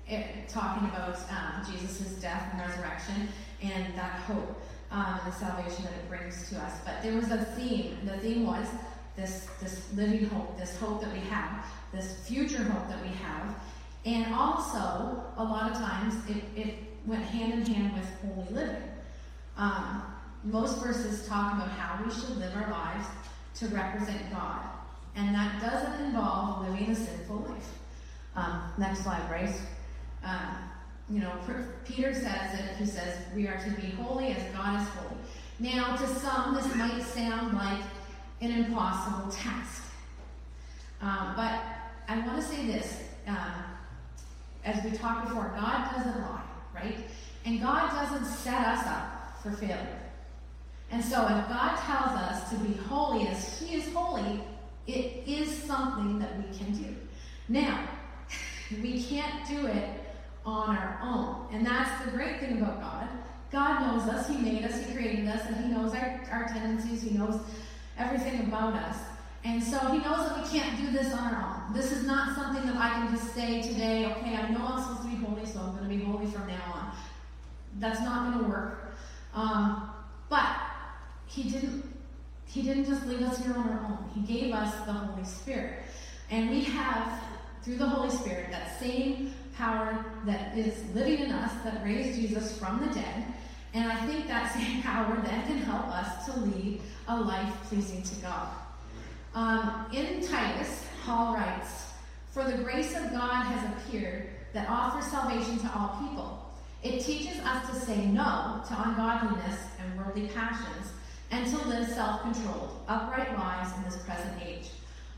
it, 0.09 0.47
talking 0.47 0.87
about 0.89 1.17
um, 1.29 1.65
Jesus' 1.71 2.13
death 2.21 2.49
and 2.51 2.61
resurrection 2.61 3.27
and 3.61 3.93
that 3.97 4.19
hope 4.21 4.61
um, 4.91 5.19
and 5.21 5.31
the 5.31 5.37
salvation 5.37 5.83
that 5.83 5.93
it 5.93 6.09
brings 6.09 6.49
to 6.49 6.57
us. 6.57 6.73
But 6.85 7.01
there 7.03 7.13
was 7.13 7.31
a 7.31 7.37
theme. 7.37 7.97
The 8.05 8.17
theme 8.17 8.45
was 8.45 8.67
this, 9.15 9.47
this 9.61 9.91
living 9.93 10.29
hope, 10.29 10.57
this 10.57 10.77
hope 10.77 11.01
that 11.01 11.11
we 11.11 11.19
have, 11.19 11.65
this 11.91 12.25
future 12.27 12.63
hope 12.63 12.87
that 12.87 13.01
we 13.01 13.09
have. 13.09 13.55
And 14.05 14.33
also, 14.33 15.23
a 15.35 15.43
lot 15.43 15.71
of 15.71 15.77
times, 15.77 16.15
it, 16.29 16.43
it 16.55 16.75
went 17.05 17.23
hand 17.23 17.53
in 17.53 17.65
hand 17.73 17.93
with 17.93 18.35
holy 18.35 18.49
living. 18.53 18.83
Um, 19.57 20.03
most 20.43 20.81
verses 20.81 21.27
talk 21.27 21.55
about 21.55 21.69
how 21.69 22.03
we 22.03 22.11
should 22.11 22.37
live 22.37 22.55
our 22.55 22.69
lives 22.71 23.07
to 23.55 23.67
represent 23.67 24.31
God. 24.31 24.61
And 25.15 25.35
that 25.35 25.59
doesn't 25.59 26.05
involve 26.05 26.67
living 26.69 26.91
a 26.91 26.95
sinful 26.95 27.47
life. 27.49 27.69
Um, 28.35 28.61
next 28.77 29.03
slide, 29.03 29.27
Bryce. 29.27 29.59
Um, 30.23 30.69
you 31.09 31.19
know, 31.19 31.31
Peter 31.85 32.13
says 32.13 32.59
it, 32.59 32.75
he 32.77 32.85
says, 32.85 33.17
we 33.33 33.47
are 33.47 33.57
to 33.57 33.81
be 33.81 33.87
holy 33.91 34.27
as 34.27 34.43
God 34.53 34.81
is 34.81 34.87
holy. 34.89 35.15
Now, 35.59 35.95
to 35.95 36.07
some, 36.07 36.53
this 36.53 36.75
might 36.75 37.01
sound 37.01 37.53
like 37.53 37.81
an 38.41 38.51
impossible 38.51 39.31
task. 39.31 39.83
Um, 41.01 41.33
but 41.35 41.61
I 42.07 42.19
want 42.25 42.41
to 42.41 42.47
say 42.47 42.65
this. 42.65 43.03
Um, 43.25 43.63
as 44.65 44.83
we 44.83 44.91
talked 44.97 45.27
before, 45.27 45.53
God 45.57 45.91
doesn't 45.95 46.21
lie, 46.21 46.41
right? 46.75 46.97
And 47.45 47.61
God 47.61 47.89
doesn't 47.91 48.25
set 48.25 48.67
us 48.67 48.85
up 48.85 49.41
for 49.41 49.51
failure. 49.51 49.99
And 50.91 51.03
so 51.03 51.21
if 51.23 51.47
God 51.47 51.77
tells 51.77 52.17
us 52.19 52.49
to 52.49 52.57
be 52.57 52.73
holy 52.83 53.27
as 53.27 53.59
He 53.59 53.75
is 53.75 53.93
holy, 53.93 54.41
it 54.85 55.23
is 55.25 55.63
something 55.63 56.19
that 56.19 56.37
we 56.37 56.57
can 56.57 56.73
do. 56.73 56.95
Now, 57.47 57.87
we 58.81 59.01
can't 59.03 59.47
do 59.47 59.67
it 59.67 59.89
on 60.47 60.77
our 60.77 60.99
own. 61.03 61.45
And 61.51 61.65
that's 61.65 62.05
the 62.05 62.11
great 62.11 62.39
thing 62.39 62.61
about 62.61 62.79
God. 62.79 63.09
God 63.51 63.81
knows 63.81 64.09
us, 64.09 64.27
He 64.27 64.37
made 64.37 64.63
us, 64.63 64.85
He 64.85 64.93
created 64.93 65.27
us, 65.27 65.45
and 65.45 65.57
He 65.57 65.71
knows 65.71 65.93
our, 65.93 66.21
our 66.31 66.47
tendencies, 66.47 67.01
He 67.01 67.17
knows 67.17 67.39
everything 67.97 68.39
about 68.41 68.73
us. 68.73 68.97
And 69.43 69.61
so 69.61 69.77
He 69.89 69.99
knows 69.99 70.29
that 70.29 70.41
we 70.41 70.59
can't 70.59 70.77
do 70.77 70.91
this 70.91 71.13
on 71.13 71.33
our 71.33 71.65
own. 71.67 71.73
This 71.73 71.91
is 71.91 72.05
not 72.05 72.35
something 72.35 72.65
that 72.65 72.77
I 72.77 72.89
can 72.91 73.15
just 73.15 73.33
say 73.35 73.61
today, 73.61 74.05
okay, 74.05 74.35
I 74.35 74.49
know 74.49 74.65
I'm 74.65 74.81
supposed 74.81 75.01
to 75.01 75.07
be 75.09 75.15
holy, 75.15 75.45
so 75.45 75.59
I'm 75.59 75.75
going 75.75 75.89
to 75.89 75.95
be 75.95 76.03
holy 76.03 76.27
from 76.27 76.47
now 76.47 76.73
on. 76.73 76.91
That's 77.79 77.99
not 77.99 78.31
going 78.31 78.45
to 78.45 78.49
work. 78.49 78.95
Um, 79.33 79.89
but 80.29 80.47
He 81.27 81.43
didn't. 81.43 81.83
He 82.45 82.61
didn't 82.61 82.85
just 82.85 83.05
leave 83.05 83.21
us 83.23 83.43
here 83.43 83.53
on 83.53 83.67
our 83.69 83.85
own. 83.85 84.09
He 84.15 84.21
gave 84.21 84.53
us 84.53 84.73
the 84.85 84.93
Holy 84.93 85.25
Spirit. 85.25 85.83
And 86.31 86.49
we 86.49 86.63
have, 86.63 87.21
through 87.61 87.75
the 87.75 87.87
Holy 87.87 88.09
Spirit, 88.09 88.51
that 88.51 88.79
same 88.79 89.33
power 89.57 90.05
that 90.25 90.57
is 90.57 90.83
living 90.93 91.19
in 91.19 91.31
us 91.31 91.51
that 91.63 91.83
raised 91.83 92.19
Jesus 92.19 92.57
from 92.57 92.79
the 92.79 92.93
dead. 92.93 93.25
And 93.73 93.91
I 93.91 94.05
think 94.05 94.27
that 94.27 94.53
same 94.53 94.81
power 94.83 95.15
then 95.23 95.45
can 95.47 95.57
help 95.57 95.87
us 95.87 96.25
to 96.25 96.39
lead 96.39 96.81
a 97.07 97.19
life 97.19 97.53
pleasing 97.65 98.03
to 98.03 98.15
God. 98.21 98.49
Um, 99.33 99.85
in 99.93 100.25
Titus, 100.25 100.83
Paul 101.03 101.35
writes, 101.35 101.91
For 102.31 102.43
the 102.43 102.63
grace 102.63 102.95
of 102.95 103.11
God 103.11 103.43
has 103.43 103.71
appeared 103.71 104.29
that 104.53 104.69
offers 104.69 105.05
salvation 105.05 105.59
to 105.59 105.71
all 105.75 105.97
people. 106.07 106.43
It 106.83 107.01
teaches 107.01 107.39
us 107.39 107.69
to 107.69 107.75
say 107.85 108.05
no 108.05 108.61
to 108.67 108.81
ungodliness 108.81 109.59
and 109.81 109.97
worldly 109.97 110.27
passions 110.29 110.91
and 111.31 111.45
to 111.49 111.67
live 111.67 111.87
self 111.89 112.21
controlled, 112.21 112.79
upright 112.87 113.37
lives 113.37 113.75
in 113.77 113.83
this 113.83 113.97
present 114.03 114.41
age, 114.45 114.69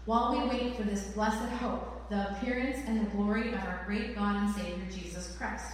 while 0.06 0.32
we 0.32 0.50
wait 0.50 0.76
for 0.76 0.84
this 0.84 1.10
blessed 1.10 1.50
hope 1.54 1.99
the 2.10 2.32
appearance 2.32 2.78
and 2.88 3.06
the 3.06 3.10
glory 3.12 3.50
of 3.54 3.60
our 3.60 3.82
great 3.86 4.16
God 4.16 4.36
and 4.36 4.56
Savior 4.56 4.86
Jesus 4.92 5.36
Christ, 5.38 5.66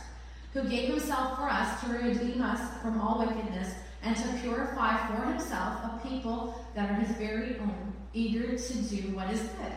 who 0.54 0.68
gave 0.68 0.90
himself 0.90 1.38
for 1.38 1.50
us 1.50 1.82
to 1.82 1.90
redeem 1.90 2.42
us 2.42 2.60
from 2.82 3.00
all 3.00 3.20
wickedness 3.20 3.74
and 4.04 4.16
to 4.16 4.28
purify 4.42 5.08
for 5.08 5.26
himself 5.28 5.80
a 5.84 6.08
people 6.08 6.66
that 6.76 6.92
are 6.92 6.96
his 6.96 7.16
very 7.18 7.58
own, 7.60 7.94
eager 8.14 8.58
to 8.58 8.74
do 8.74 9.16
what 9.16 9.30
is 9.32 9.40
good. 9.40 9.74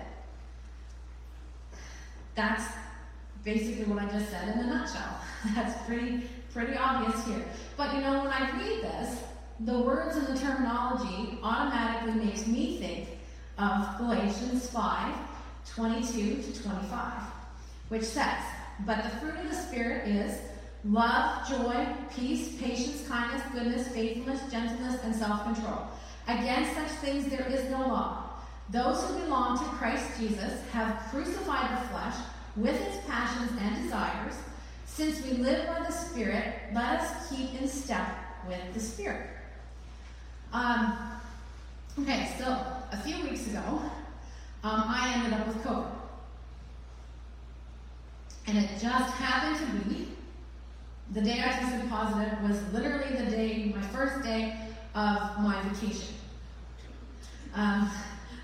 That's 2.34 2.64
basically 3.44 3.84
what 3.84 4.02
I 4.02 4.06
just 4.10 4.30
said 4.30 4.48
in 4.48 4.60
a 4.60 4.66
nutshell. 4.66 5.20
That's 5.54 5.86
pretty 5.86 6.28
pretty 6.52 6.76
obvious 6.76 7.24
here. 7.26 7.44
But 7.76 7.94
you 7.94 8.00
know, 8.00 8.24
when 8.24 8.32
I 8.32 8.50
read 8.58 8.82
this, 8.82 9.22
the 9.60 9.78
words 9.78 10.16
and 10.16 10.26
the 10.26 10.38
terminology 10.38 11.38
automatically 11.42 12.24
makes 12.24 12.46
me 12.46 12.78
think 12.78 13.08
of 13.58 13.98
Galatians 13.98 14.68
5 14.70 15.14
22 15.74 16.42
to 16.42 16.62
25, 16.62 17.22
which 17.88 18.04
says, 18.04 18.38
But 18.86 19.02
the 19.04 19.10
fruit 19.18 19.36
of 19.36 19.50
the 19.50 19.56
Spirit 19.56 20.08
is 20.08 20.38
love, 20.84 21.48
joy, 21.48 21.86
peace, 22.14 22.56
patience, 22.60 23.06
kindness, 23.08 23.42
goodness, 23.52 23.88
faithfulness, 23.88 24.40
gentleness, 24.50 25.02
and 25.04 25.14
self 25.14 25.44
control. 25.44 25.86
Against 26.26 26.74
such 26.74 26.90
things 27.00 27.30
there 27.30 27.46
is 27.46 27.70
no 27.70 27.78
law. 27.78 28.24
Those 28.70 29.02
who 29.04 29.20
belong 29.20 29.58
to 29.58 29.64
Christ 29.76 30.18
Jesus 30.18 30.62
have 30.72 31.08
crucified 31.10 31.70
the 31.72 31.88
flesh 31.88 32.16
with 32.56 32.80
its 32.80 33.06
passions 33.06 33.50
and 33.60 33.82
desires. 33.82 34.34
Since 34.86 35.24
we 35.24 35.32
live 35.32 35.66
by 35.68 35.86
the 35.86 35.92
Spirit, 35.92 36.54
let 36.74 37.00
us 37.00 37.30
keep 37.30 37.60
in 37.60 37.68
step 37.68 38.08
with 38.46 38.74
the 38.74 38.80
Spirit. 38.80 39.28
Um, 40.52 40.98
okay, 42.00 42.34
so 42.38 42.44
a 42.46 42.96
few 43.04 43.22
weeks 43.22 43.46
ago, 43.46 43.80
um, 44.64 44.84
I 44.86 45.14
ended 45.14 45.38
up 45.38 45.46
with 45.46 45.62
COVID. 45.64 45.90
And 48.46 48.58
it 48.58 48.70
just 48.80 49.14
happened 49.14 49.58
to 49.58 49.88
be 49.88 50.08
the 51.12 51.20
day 51.22 51.40
I 51.40 51.48
tested 51.48 51.88
positive 51.90 52.42
was 52.42 52.60
literally 52.72 53.16
the 53.16 53.30
day, 53.30 53.72
my 53.74 53.82
first 53.88 54.22
day 54.22 54.58
of 54.94 55.40
my 55.40 55.60
vacation. 55.68 56.14
Um, 57.54 57.90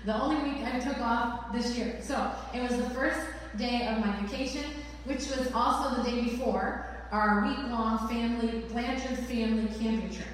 the 0.05 0.19
only 0.19 0.51
week 0.51 0.63
I 0.63 0.79
took 0.79 0.99
off 0.99 1.51
this 1.53 1.77
year. 1.77 1.97
So 2.01 2.31
it 2.53 2.61
was 2.61 2.77
the 2.77 2.89
first 2.91 3.19
day 3.57 3.87
of 3.87 4.05
my 4.05 4.15
vacation, 4.21 4.63
which 5.05 5.27
was 5.29 5.51
also 5.53 6.01
the 6.01 6.09
day 6.09 6.21
before 6.21 6.87
our 7.11 7.45
week 7.47 7.57
long 7.69 8.07
family, 8.07 8.63
Blanchard's 8.71 9.21
family 9.21 9.67
camping 9.79 10.09
trip, 10.09 10.27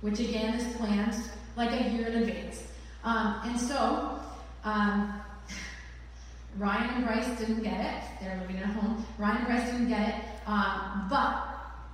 which 0.00 0.20
again 0.20 0.54
is 0.54 0.76
planned 0.76 1.14
like 1.56 1.72
a 1.72 1.90
year 1.90 2.08
in 2.08 2.22
advance. 2.22 2.64
Um, 3.04 3.40
and 3.44 3.58
so 3.58 4.19
um, 4.64 5.20
Ryan 6.58 6.90
and 6.94 7.06
Bryce 7.06 7.38
didn't 7.38 7.62
get 7.62 7.80
it. 7.80 8.02
They're 8.20 8.38
living 8.40 8.56
at 8.56 8.66
home. 8.66 9.04
Ryan 9.18 9.36
and 9.38 9.46
Bryce 9.46 9.70
didn't 9.70 9.88
get 9.88 10.08
it. 10.08 10.14
Um, 10.46 11.06
but, 11.08 11.46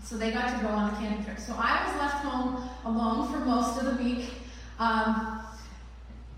so 0.02 0.16
they 0.16 0.30
got 0.30 0.56
to 0.56 0.64
go 0.64 0.68
on 0.68 0.94
a 0.94 0.96
camping 0.96 1.24
trip. 1.24 1.38
So 1.38 1.54
I 1.56 1.86
was 1.86 1.96
left 2.00 2.24
home 2.24 2.68
alone 2.84 3.32
for 3.32 3.40
most 3.40 3.80
of 3.80 3.96
the 3.96 4.02
week. 4.02 4.30
Um, 4.78 5.40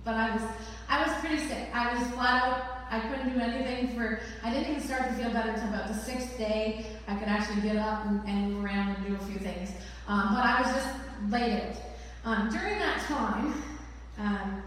but 0.05 0.15
I 0.15 0.35
was, 0.35 0.43
I 0.89 1.07
was 1.07 1.13
pretty 1.21 1.39
sick. 1.47 1.69
I 1.75 1.95
was 1.95 2.07
flat 2.09 2.43
out. 2.43 2.63
I 2.91 3.01
couldn't 3.01 3.35
do 3.35 3.39
anything 3.39 3.95
for, 3.95 4.21
I 4.43 4.51
didn't 4.51 4.71
even 4.71 4.83
start 4.83 5.09
to 5.09 5.15
feel 5.15 5.31
better 5.31 5.51
until 5.51 5.69
about 5.69 5.89
the 5.89 5.95
sixth 5.95 6.39
day. 6.39 6.87
I 7.07 7.17
could 7.17 7.29
actually 7.29 7.61
get 7.61 7.77
up 7.77 8.07
and, 8.07 8.27
and 8.27 8.55
move 8.55 8.65
around 8.65 8.97
and 8.97 9.07
do 9.07 9.15
a 9.15 9.19
few 9.27 9.39
things. 9.39 9.71
Um, 10.07 10.35
but 10.35 10.45
I 10.45 10.63
was 10.63 10.73
just 10.73 10.89
laid 11.29 11.61
out. 11.61 11.77
Um, 12.25 12.49
during 12.49 12.79
that 12.79 13.01
time, 13.03 13.63
um, 14.19 14.63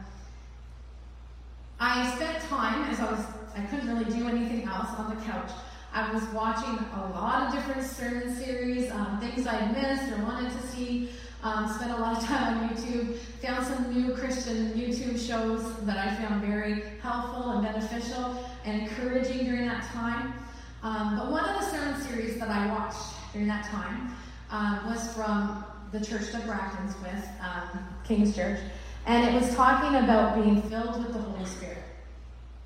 I 1.83 2.15
spent 2.15 2.43
time 2.43 2.83
as 2.91 2.99
I 2.99 3.11
was 3.11 3.25
I 3.57 3.61
couldn't 3.61 3.87
really 3.87 4.05
do 4.05 4.27
anything 4.27 4.67
else 4.67 4.89
on 4.99 5.15
the 5.15 5.21
couch. 5.23 5.49
I 5.91 6.13
was 6.13 6.23
watching 6.25 6.77
a 6.95 7.09
lot 7.09 7.47
of 7.47 7.53
different 7.53 7.83
sermon 7.83 8.33
series, 8.33 8.91
um, 8.91 9.19
things 9.19 9.47
I 9.47 9.65
missed 9.71 10.11
or 10.13 10.23
wanted 10.23 10.51
to 10.51 10.67
see. 10.67 11.09
Um, 11.43 11.67
spent 11.67 11.91
a 11.91 11.97
lot 11.97 12.17
of 12.17 12.23
time 12.23 12.59
on 12.59 12.69
YouTube. 12.69 13.17
Found 13.17 13.65
some 13.65 13.91
new 13.91 14.13
Christian 14.13 14.73
YouTube 14.73 15.19
shows 15.19 15.75
that 15.87 15.97
I 15.97 16.15
found 16.17 16.43
very 16.43 16.83
helpful 17.01 17.49
and 17.49 17.63
beneficial 17.63 18.45
and 18.63 18.83
encouraging 18.83 19.45
during 19.45 19.65
that 19.65 19.83
time. 19.85 20.35
Um, 20.83 21.17
but 21.17 21.31
one 21.31 21.43
of 21.49 21.59
the 21.59 21.65
sermon 21.65 21.99
series 21.99 22.39
that 22.39 22.49
I 22.49 22.67
watched 22.67 23.33
during 23.33 23.47
that 23.47 23.65
time 23.65 24.15
um, 24.51 24.85
was 24.85 25.11
from 25.13 25.65
the 25.91 25.99
church 25.99 26.31
that 26.31 26.45
Bracken's 26.45 26.95
with, 27.01 27.27
um, 27.41 27.79
King's 28.03 28.35
Church, 28.35 28.59
and 29.05 29.23
it 29.27 29.41
was 29.41 29.53
talking 29.55 29.97
about 30.03 30.35
being 30.35 30.61
filled 30.63 31.03
with 31.03 31.13
the 31.13 31.19
Holy 31.19 31.45
Spirit. 31.45 31.83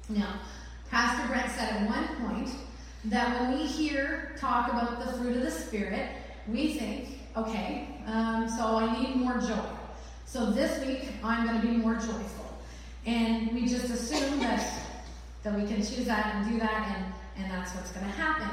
Now, 0.10 0.40
Pastor 0.92 1.28
Brent 1.28 1.52
said 1.52 1.74
at 1.74 1.90
one 1.90 2.08
point 2.28 2.50
that 3.06 3.40
when 3.40 3.58
we 3.58 3.66
hear 3.66 4.36
talk 4.38 4.70
about 4.70 5.06
the 5.06 5.14
fruit 5.14 5.38
of 5.38 5.44
the 5.44 5.52
Spirit, 5.52 6.10
we 6.48 6.74
think, 6.74 7.20
okay, 7.36 7.88
um, 8.06 8.48
so 8.50 8.78
I 8.78 9.02
need 9.02 9.16
more 9.16 9.38
joy. 9.40 9.66
So 10.26 10.52
this 10.52 10.86
week 10.86 11.08
I'm 11.24 11.48
going 11.48 11.62
to 11.62 11.68
be 11.68 11.74
more 11.74 11.96
joyful. 11.96 12.58
And 13.06 13.54
we 13.54 13.68
just 13.68 13.86
assume 13.86 14.40
that, 14.40 14.82
that 15.44 15.54
we 15.54 15.66
can 15.68 15.78
choose 15.78 16.06
that 16.06 16.36
and 16.36 16.52
do 16.52 16.60
that, 16.60 16.96
and, 16.98 17.14
and 17.44 17.52
that's 17.52 17.74
what's 17.76 17.92
going 17.92 18.06
to 18.06 18.12
happen. 18.12 18.50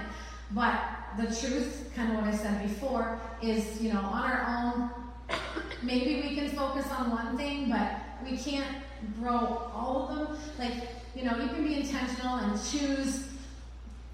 But 0.50 0.80
the 1.16 1.24
truth, 1.24 1.90
kind 1.96 2.10
of 2.12 2.16
what 2.16 2.24
I 2.24 2.36
said 2.36 2.62
before, 2.62 3.18
is, 3.40 3.80
you 3.80 3.92
know, 3.92 4.00
on 4.00 4.30
our 4.30 4.44
own, 4.46 5.38
maybe 5.82 6.26
we 6.26 6.34
can 6.34 6.48
focus 6.50 6.86
on 6.90 7.10
one 7.10 7.36
thing, 7.36 7.70
but 7.70 8.00
we 8.28 8.36
can't 8.36 8.76
grow 9.20 9.70
all 9.74 10.08
of 10.08 10.16
them. 10.16 10.38
Like, 10.58 10.88
you 11.14 11.24
know, 11.24 11.36
you 11.36 11.48
can 11.48 11.64
be 11.64 11.74
intentional 11.74 12.36
and 12.36 12.52
choose 12.70 13.28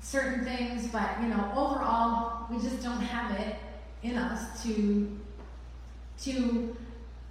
certain 0.00 0.44
things, 0.44 0.86
but, 0.88 1.20
you 1.22 1.28
know, 1.28 1.52
overall, 1.54 2.46
we 2.50 2.60
just 2.60 2.82
don't 2.82 3.00
have 3.00 3.38
it 3.38 3.56
in 4.02 4.16
us 4.16 4.62
to, 4.62 5.18
to 6.22 6.76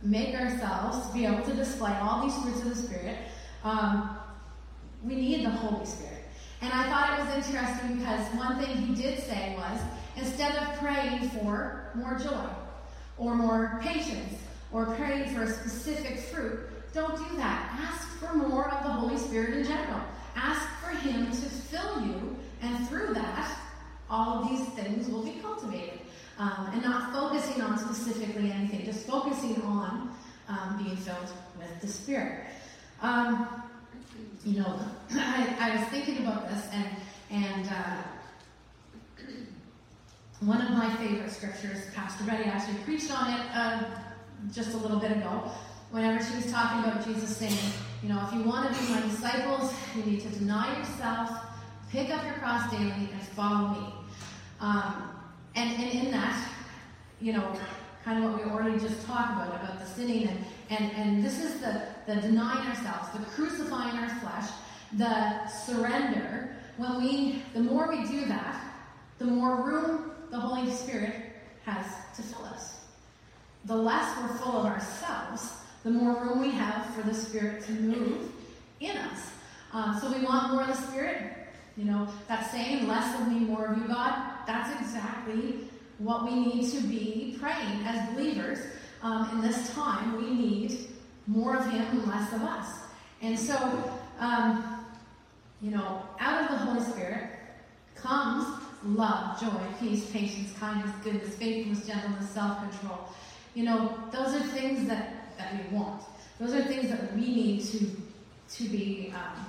make 0.02 0.36
ourselves 0.36 1.08
be 1.14 1.26
able 1.26 1.44
to 1.44 1.54
display 1.54 1.96
all 2.02 2.24
these 2.24 2.38
fruits 2.44 2.62
of 2.62 2.70
the 2.70 2.76
Spirit. 2.76 3.18
Um, 3.64 4.18
we 5.04 5.16
need 5.16 5.46
the 5.46 5.50
Holy 5.50 5.86
Spirit. 5.86 6.14
And 6.62 6.74
I 6.74 6.90
thought 6.90 7.20
it 7.20 7.26
was 7.26 7.48
interesting 7.48 7.98
because 7.98 8.28
one 8.36 8.60
thing 8.60 8.78
he 8.78 8.96
did 8.96 9.20
say 9.24 9.56
was 9.58 9.80
instead 10.16 10.56
of 10.56 10.78
praying 10.80 11.30
for 11.30 11.92
more 11.96 12.18
joy 12.18 12.50
or 13.18 13.36
more 13.36 13.80
patience 13.82 14.36
or 14.72 14.86
praying 14.96 15.34
for 15.34 15.44
a 15.44 15.48
specific 15.48 16.20
fruit, 16.20 16.60
don't 16.94 17.18
do 17.18 17.38
that. 17.38 17.78
Ask 17.80 18.08
for 18.18 18.34
more 18.36 18.70
of 18.70 18.84
the 18.84 18.90
Holy 18.90 19.18
Spirit 19.18 19.56
in 19.56 19.64
general. 19.64 20.02
Ask 20.36 20.68
for 20.84 20.96
Him 20.98 21.28
to 21.28 21.36
fill 21.36 22.06
you, 22.06 22.36
and 22.62 22.88
through 22.88 23.14
that, 23.14 23.58
all 24.10 24.44
of 24.44 24.50
these 24.50 24.68
things 24.70 25.08
will 25.08 25.24
be 25.24 25.40
cultivated. 25.42 26.00
Um, 26.40 26.70
and 26.72 26.84
not 26.84 27.14
focusing 27.14 27.64
on 27.64 27.80
specifically 27.80 28.52
anything, 28.52 28.86
just 28.86 29.08
focusing 29.08 29.60
on 29.64 30.16
um, 30.48 30.82
being 30.84 30.96
filled 30.96 31.32
with 31.58 31.82
the 31.82 31.88
Spirit. 31.88 32.46
Um, 33.02 33.64
you 34.46 34.60
know, 34.60 34.80
I, 35.12 35.56
I, 35.60 35.76
was 35.78 35.88
thinking 35.90 36.20
about 36.20 36.48
this, 36.50 36.68
and 36.72 36.88
and 37.32 37.68
uh, 37.68 38.02
one 40.42 40.62
of 40.62 40.72
my 40.72 40.90
favorite 40.98 41.32
scriptures, 41.32 41.80
Pastor 41.96 42.24
Betty 42.26 42.44
actually 42.44 42.78
preached 42.84 43.12
on 43.12 43.34
it 43.34 43.46
uh, 43.56 43.84
just 44.54 44.74
a 44.74 44.78
little 44.78 45.00
bit 45.00 45.12
ago. 45.12 45.50
Whenever 45.90 46.24
she 46.24 46.36
was 46.36 46.52
talking 46.52 46.84
about 46.84 47.04
Jesus 47.06 47.36
saying, 47.36 47.58
you 48.04 48.10
know, 48.10 48.22
if 48.28 48.34
you 48.34 48.44
want 48.44 48.72
to 48.72 48.80
be 48.80 48.90
my 48.90 49.02
disciples, 49.02 49.74
you 49.96 50.04
need 50.04 50.22
to 50.22 50.30
deny 50.30 50.78
yourself, 50.78 51.32
pick 51.90 52.12
up 52.12 52.24
your 52.24 52.36
cross 52.36 52.70
daily, 52.70 52.92
and 52.92 53.22
follow 53.36 53.70
me. 53.70 53.94
Um, 54.60 55.10
and, 55.56 55.72
and 55.82 56.06
in 56.06 56.12
that, 56.12 56.50
you 57.20 57.34
know, 57.34 57.52
kind 58.06 58.24
of 58.24 58.32
what 58.32 58.46
we 58.46 58.52
already 58.52 58.80
just 58.80 59.06
talked 59.08 59.34
about, 59.34 59.48
about 59.48 59.80
the 59.80 59.86
sinning, 59.86 60.28
and, 60.28 60.46
and, 60.70 60.92
and 60.92 61.24
this 61.24 61.40
is 61.40 61.62
the, 61.62 61.82
the 62.06 62.16
denying 62.18 62.68
ourselves, 62.68 63.10
the 63.18 63.26
crucifying 63.32 63.98
our 63.98 64.10
flesh, 64.20 64.50
the 64.94 65.48
surrender. 65.48 66.56
When 66.76 67.02
we, 67.02 67.42
the 67.56 67.62
more 67.62 67.90
we 67.90 68.06
do 68.06 68.26
that, 68.26 68.64
the 69.18 69.26
more 69.26 69.64
room 69.64 70.12
the 70.30 70.40
Holy 70.40 70.70
Spirit 70.72 71.14
has 71.66 71.86
to 72.16 72.22
fill 72.22 72.46
us. 72.46 72.82
The 73.66 73.76
less 73.76 74.18
we're 74.18 74.38
full 74.38 74.58
of 74.62 74.66
ourselves, 74.66 75.54
the 75.84 75.90
more 75.90 76.22
room 76.22 76.42
we 76.42 76.52
have 76.52 76.86
for 76.96 77.02
the 77.02 77.14
Spirit 77.14 77.64
to 77.66 77.72
move 77.74 78.32
in 78.80 78.98
us. 78.98 79.32
Um, 79.74 80.00
so 80.00 80.12
we 80.12 80.24
want 80.24 80.54
more 80.54 80.62
of 80.62 80.68
the 80.68 80.74
Spirit. 80.74 81.34
You 81.76 81.86
know, 81.86 82.08
that 82.28 82.50
saying, 82.52 82.88
less 82.88 83.20
of 83.20 83.28
me, 83.28 83.40
more 83.40 83.68
of 83.68 83.78
you, 83.78 83.88
God, 83.88 84.16
that's 84.48 84.82
exactly 84.82 85.70
what 86.00 86.26
we 86.26 86.36
need 86.36 86.72
to 86.72 86.82
be 86.82 87.38
praying 87.40 87.86
as 87.86 88.14
believers. 88.14 88.60
Um, 89.04 89.30
in 89.34 89.42
this 89.42 89.74
time, 89.74 90.18
we 90.18 90.30
need 90.34 90.88
more 91.28 91.56
of 91.56 91.70
Him 91.70 91.82
and 91.82 92.08
less 92.08 92.34
of 92.34 92.42
us. 92.42 92.80
And 93.22 93.38
so, 93.38 93.56
um, 94.20 94.86
you 95.62 95.72
know, 95.72 96.02
out 96.20 96.44
of 96.44 96.50
the 96.52 96.58
Holy 96.58 96.82
Spirit 96.92 97.30
comes 97.96 98.64
love, 98.88 99.40
joy, 99.40 99.62
peace, 99.80 100.10
patience, 100.12 100.54
kindness, 100.60 100.92
goodness, 101.04 101.36
faithfulness, 101.36 101.86
gentleness, 101.86 102.30
self 102.30 102.60
control. 102.60 103.10
You 103.54 103.64
know, 103.66 103.98
those 104.12 104.36
are 104.36 104.40
things 104.40 104.88
that, 104.88 105.38
that 105.38 105.54
we 105.54 105.76
want. 105.76 106.04
Those 106.40 106.54
are 106.54 106.64
things 106.64 106.90
that 106.90 107.14
we 107.16 107.22
need 107.22 107.64
to, 107.66 107.90
to 108.56 108.70
be 108.70 109.14
um, 109.16 109.46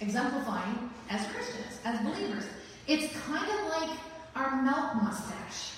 exemplifying 0.00 0.90
as 1.10 1.26
Christians, 1.26 1.80
as 1.84 2.00
believers. 2.00 2.44
It's 2.86 3.12
kind 3.26 3.50
of 3.50 3.68
like 3.68 3.98
our 4.36 4.62
milk 4.62 5.02
mustache. 5.02 5.72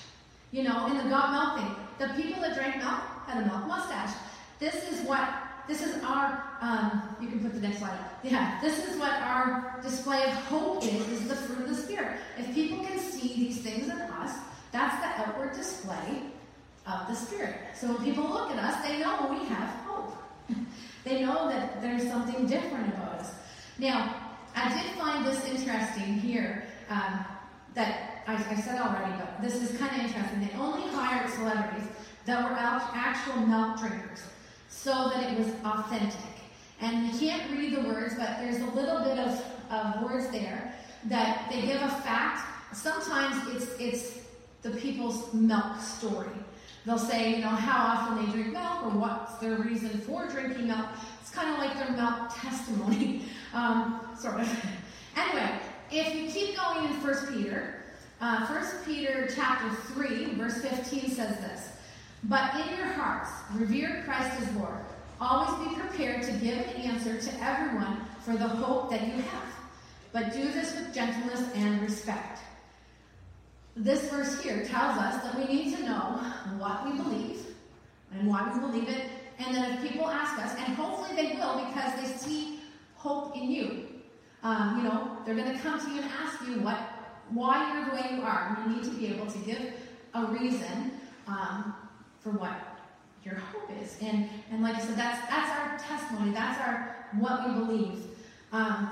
You 0.51 0.65
know, 0.65 0.87
in 0.87 0.97
the 0.97 1.05
got 1.05 1.31
milk 1.31 1.59
thing, 1.59 1.77
the 1.99 2.23
people 2.23 2.43
that 2.43 2.55
drank 2.55 2.77
milk 2.77 3.01
had 3.27 3.43
a 3.43 3.47
milk 3.47 3.67
mustache. 3.67 4.15
This 4.59 4.75
is 4.91 5.07
what, 5.07 5.29
this 5.68 5.83
is 5.83 6.02
our, 6.05 6.44
um, 6.61 7.02
you 7.20 7.29
can 7.29 7.40
put 7.40 7.52
the 7.55 7.61
next 7.61 7.79
slide 7.79 7.90
up. 7.90 8.18
Yeah, 8.22 8.61
this 8.61 8.87
is 8.87 8.98
what 8.98 9.12
our 9.14 9.79
display 9.83 10.22
of 10.24 10.33
hope 10.33 10.85
is, 10.85 11.09
is 11.09 11.29
the 11.29 11.35
fruit 11.35 11.61
of 11.61 11.68
the 11.68 11.74
Spirit. 11.74 12.18
If 12.38 12.55
people 12.55 12.85
can 12.85 12.98
see 12.98 13.35
these 13.35 13.62
things 13.62 13.87
in 13.87 13.90
us, 13.90 14.37
that's 14.70 15.00
the 15.00 15.29
outward 15.29 15.55
display 15.55 16.22
of 16.87 17.09
the 17.09 17.14
Spirit. 17.14 17.57
So 17.74 17.88
when 17.88 18.05
people 18.05 18.24
look 18.24 18.50
at 18.50 18.59
us, 18.59 18.87
they 18.87 19.00
know 19.00 19.26
we 19.29 19.44
have 19.46 19.68
hope. 19.87 20.16
they 21.05 21.24
know 21.24 21.48
that 21.48 21.83
there's 21.83 22.09
something 22.09 22.46
different 22.46 22.88
about 22.94 23.20
us. 23.20 23.33
Now, 23.79 24.14
I 24.55 24.68
did 24.72 24.92
find 24.98 25.26
this 25.26 25.44
interesting 25.44 26.14
here 26.14 26.64
um, 26.88 27.24
that 27.74 28.22
I, 28.26 28.35
I, 28.35 28.55
said 28.61 28.81
already, 28.81 29.12
but 29.18 29.42
this 29.42 29.55
is 29.57 29.76
kind 29.79 29.94
of 29.94 30.07
interesting. 30.07 30.40
They 30.40 30.55
only 30.55 30.88
hired 30.92 31.29
celebrities 31.31 31.88
that 32.24 32.42
were 32.42 32.57
actual 32.57 33.40
milk 33.42 33.79
drinkers 33.79 34.22
so 34.77 35.09
that 35.09 35.33
it 35.33 35.39
was 35.39 35.49
authentic. 35.65 36.21
And 36.81 37.07
you 37.07 37.19
can't 37.19 37.51
read 37.51 37.75
the 37.75 37.89
words, 37.89 38.15
but 38.17 38.37
there's 38.39 38.61
a 38.61 38.67
little 38.67 39.01
bit 39.01 39.19
of, 39.19 39.43
of 39.71 40.03
words 40.03 40.29
there 40.31 40.75
that 41.07 41.49
they 41.51 41.62
give 41.62 41.81
a 41.81 41.89
fact. 41.89 42.47
Sometimes 42.75 43.37
it's, 43.57 43.81
it's 43.81 44.19
the 44.62 44.71
people's 44.71 45.33
milk 45.33 45.81
story. 45.81 46.29
They'll 46.85 46.99
say, 46.99 47.37
you 47.37 47.41
know, 47.41 47.49
how 47.49 47.87
often 47.87 48.25
they 48.25 48.33
drink 48.33 48.53
milk 48.53 48.85
or 48.85 48.91
what's 48.91 49.35
their 49.37 49.57
reason 49.57 49.91
for 50.01 50.29
drinking 50.29 50.69
milk. 50.69 50.87
It's 51.21 51.31
kind 51.31 51.51
of 51.51 51.59
like 51.59 51.75
their 51.75 51.97
milk 51.97 52.31
testimony, 52.39 53.23
um, 53.55 54.01
sort 54.17 54.41
of. 54.41 54.65
anyway, 55.17 55.59
if 55.91 56.15
you 56.15 56.31
keep 56.31 56.57
going 56.57 56.85
in 56.85 56.93
1 57.03 57.35
Peter, 57.35 57.83
uh, 58.21 58.47
1 58.47 58.85
Peter 58.85 59.29
chapter 59.35 59.69
3, 59.95 60.35
verse 60.35 60.61
15 60.61 61.11
says 61.11 61.39
this, 61.39 61.71
But 62.24 62.55
in 62.55 62.76
your 62.76 62.87
hearts, 62.87 63.31
revere 63.55 64.02
Christ 64.05 64.40
as 64.40 64.52
Lord. 64.57 64.85
Always 65.20 65.68
be 65.68 65.74
prepared 65.81 66.22
to 66.24 66.33
give 66.33 66.59
an 66.59 66.83
answer 66.83 67.20
to 67.20 67.44
everyone 67.44 68.02
for 68.20 68.33
the 68.33 68.48
hope 68.48 68.90
that 68.90 69.07
you 69.07 69.22
have. 69.22 69.52
But 70.12 70.33
do 70.33 70.50
this 70.50 70.74
with 70.74 70.94
gentleness 70.94 71.42
and 71.55 71.81
respect. 71.83 72.40
This 73.76 74.11
verse 74.11 74.42
here 74.42 74.64
tells 74.64 74.98
us 74.98 75.22
that 75.22 75.37
we 75.37 75.44
need 75.55 75.76
to 75.76 75.83
know 75.85 76.20
what 76.59 76.87
we 76.87 76.96
believe 76.96 77.46
and 78.12 78.26
why 78.26 78.50
we 78.52 78.61
believe 78.61 78.88
it, 78.88 79.11
and 79.38 79.55
then 79.55 79.72
if 79.72 79.90
people 79.90 80.09
ask 80.09 80.42
us, 80.42 80.55
and 80.57 80.74
hopefully 80.76 81.14
they 81.14 81.37
will 81.37 81.66
because 81.66 81.92
they 82.00 82.07
see 82.16 82.61
hope 82.94 83.37
in 83.37 83.50
you, 83.50 83.87
um, 84.42 84.79
you 84.79 84.85
know, 84.85 85.18
they're 85.24 85.35
going 85.35 85.52
to 85.52 85.59
come 85.59 85.79
to 85.79 85.90
you 85.90 86.00
and 86.00 86.11
ask 86.22 86.40
you 86.46 86.61
what, 86.61 86.79
why 87.31 87.74
you're 87.74 87.85
the 87.87 87.96
way 87.96 88.16
you 88.16 88.22
are. 88.22 88.57
And 88.64 88.72
You 88.72 88.81
need 88.81 88.90
to 88.90 88.98
be 88.98 89.07
able 89.14 89.26
to 89.26 89.38
give 89.38 89.72
a 90.14 90.26
reason 90.26 90.92
um, 91.26 91.74
for 92.27 92.33
what 92.33 92.59
your 93.25 93.37
hope 93.37 93.71
is. 93.81 93.97
And 94.03 94.29
and 94.51 94.62
like 94.62 94.75
I 94.75 94.81
said, 94.81 94.97
that's 94.97 95.29
that's 95.31 95.51
our 95.51 95.79
testimony. 95.79 96.33
That's 96.33 96.61
our 96.61 97.07
what 97.21 97.49
we 97.49 97.55
believe. 97.55 98.05
Um, 98.53 98.91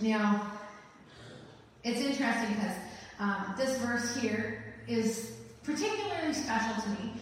now, 0.00 0.50
it's 1.84 2.00
interesting 2.00 2.54
because 2.54 2.76
um, 3.18 3.54
this 3.58 3.78
verse 3.78 4.16
here 4.16 4.64
is 4.88 5.36
particularly 5.62 6.32
special 6.32 6.82
to 6.82 6.88
me. 6.90 7.12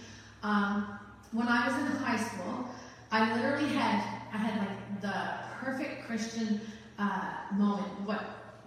Um, 0.45 0.99
when 1.33 1.49
I 1.49 1.67
was 1.67 1.77
in 1.77 1.97
high 1.99 2.17
school, 2.17 2.69
I 3.11 3.35
literally 3.35 3.69
had 3.75 3.97
I 4.33 4.37
had 4.37 4.59
like 4.59 5.01
the 5.01 5.65
perfect 5.65 6.07
Christian 6.07 6.61
uh, 7.01 7.33
moment. 7.53 7.89
What 8.07 8.21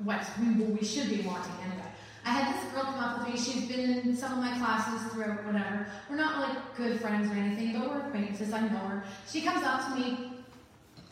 what 0.04 0.30
we 0.41 0.65
we 0.65 0.86
should 0.86 1.10
be 1.10 1.21
wanting 1.21 1.54
anyway. 1.63 1.92
I 2.25 2.29
had 2.29 2.55
this 2.55 2.71
girl 2.71 2.83
come 2.83 2.99
up 2.99 3.19
with 3.19 3.33
me. 3.33 3.39
She's 3.39 3.67
been 3.67 3.99
in 3.99 4.15
some 4.15 4.33
of 4.33 4.39
my 4.39 4.57
classes 4.57 5.12
throughout 5.12 5.45
whatever. 5.45 5.88
We're 6.09 6.15
not 6.15 6.39
like 6.39 6.75
good 6.77 6.99
friends 7.01 7.29
or 7.29 7.36
anything, 7.36 7.79
but 7.79 7.89
we're 7.89 7.99
acquaintances. 7.99 8.53
I 8.53 8.62
know 8.62 8.77
her. 8.77 9.03
She 9.27 9.41
comes 9.41 9.63
up 9.63 9.93
to 9.93 9.99
me 9.99 10.31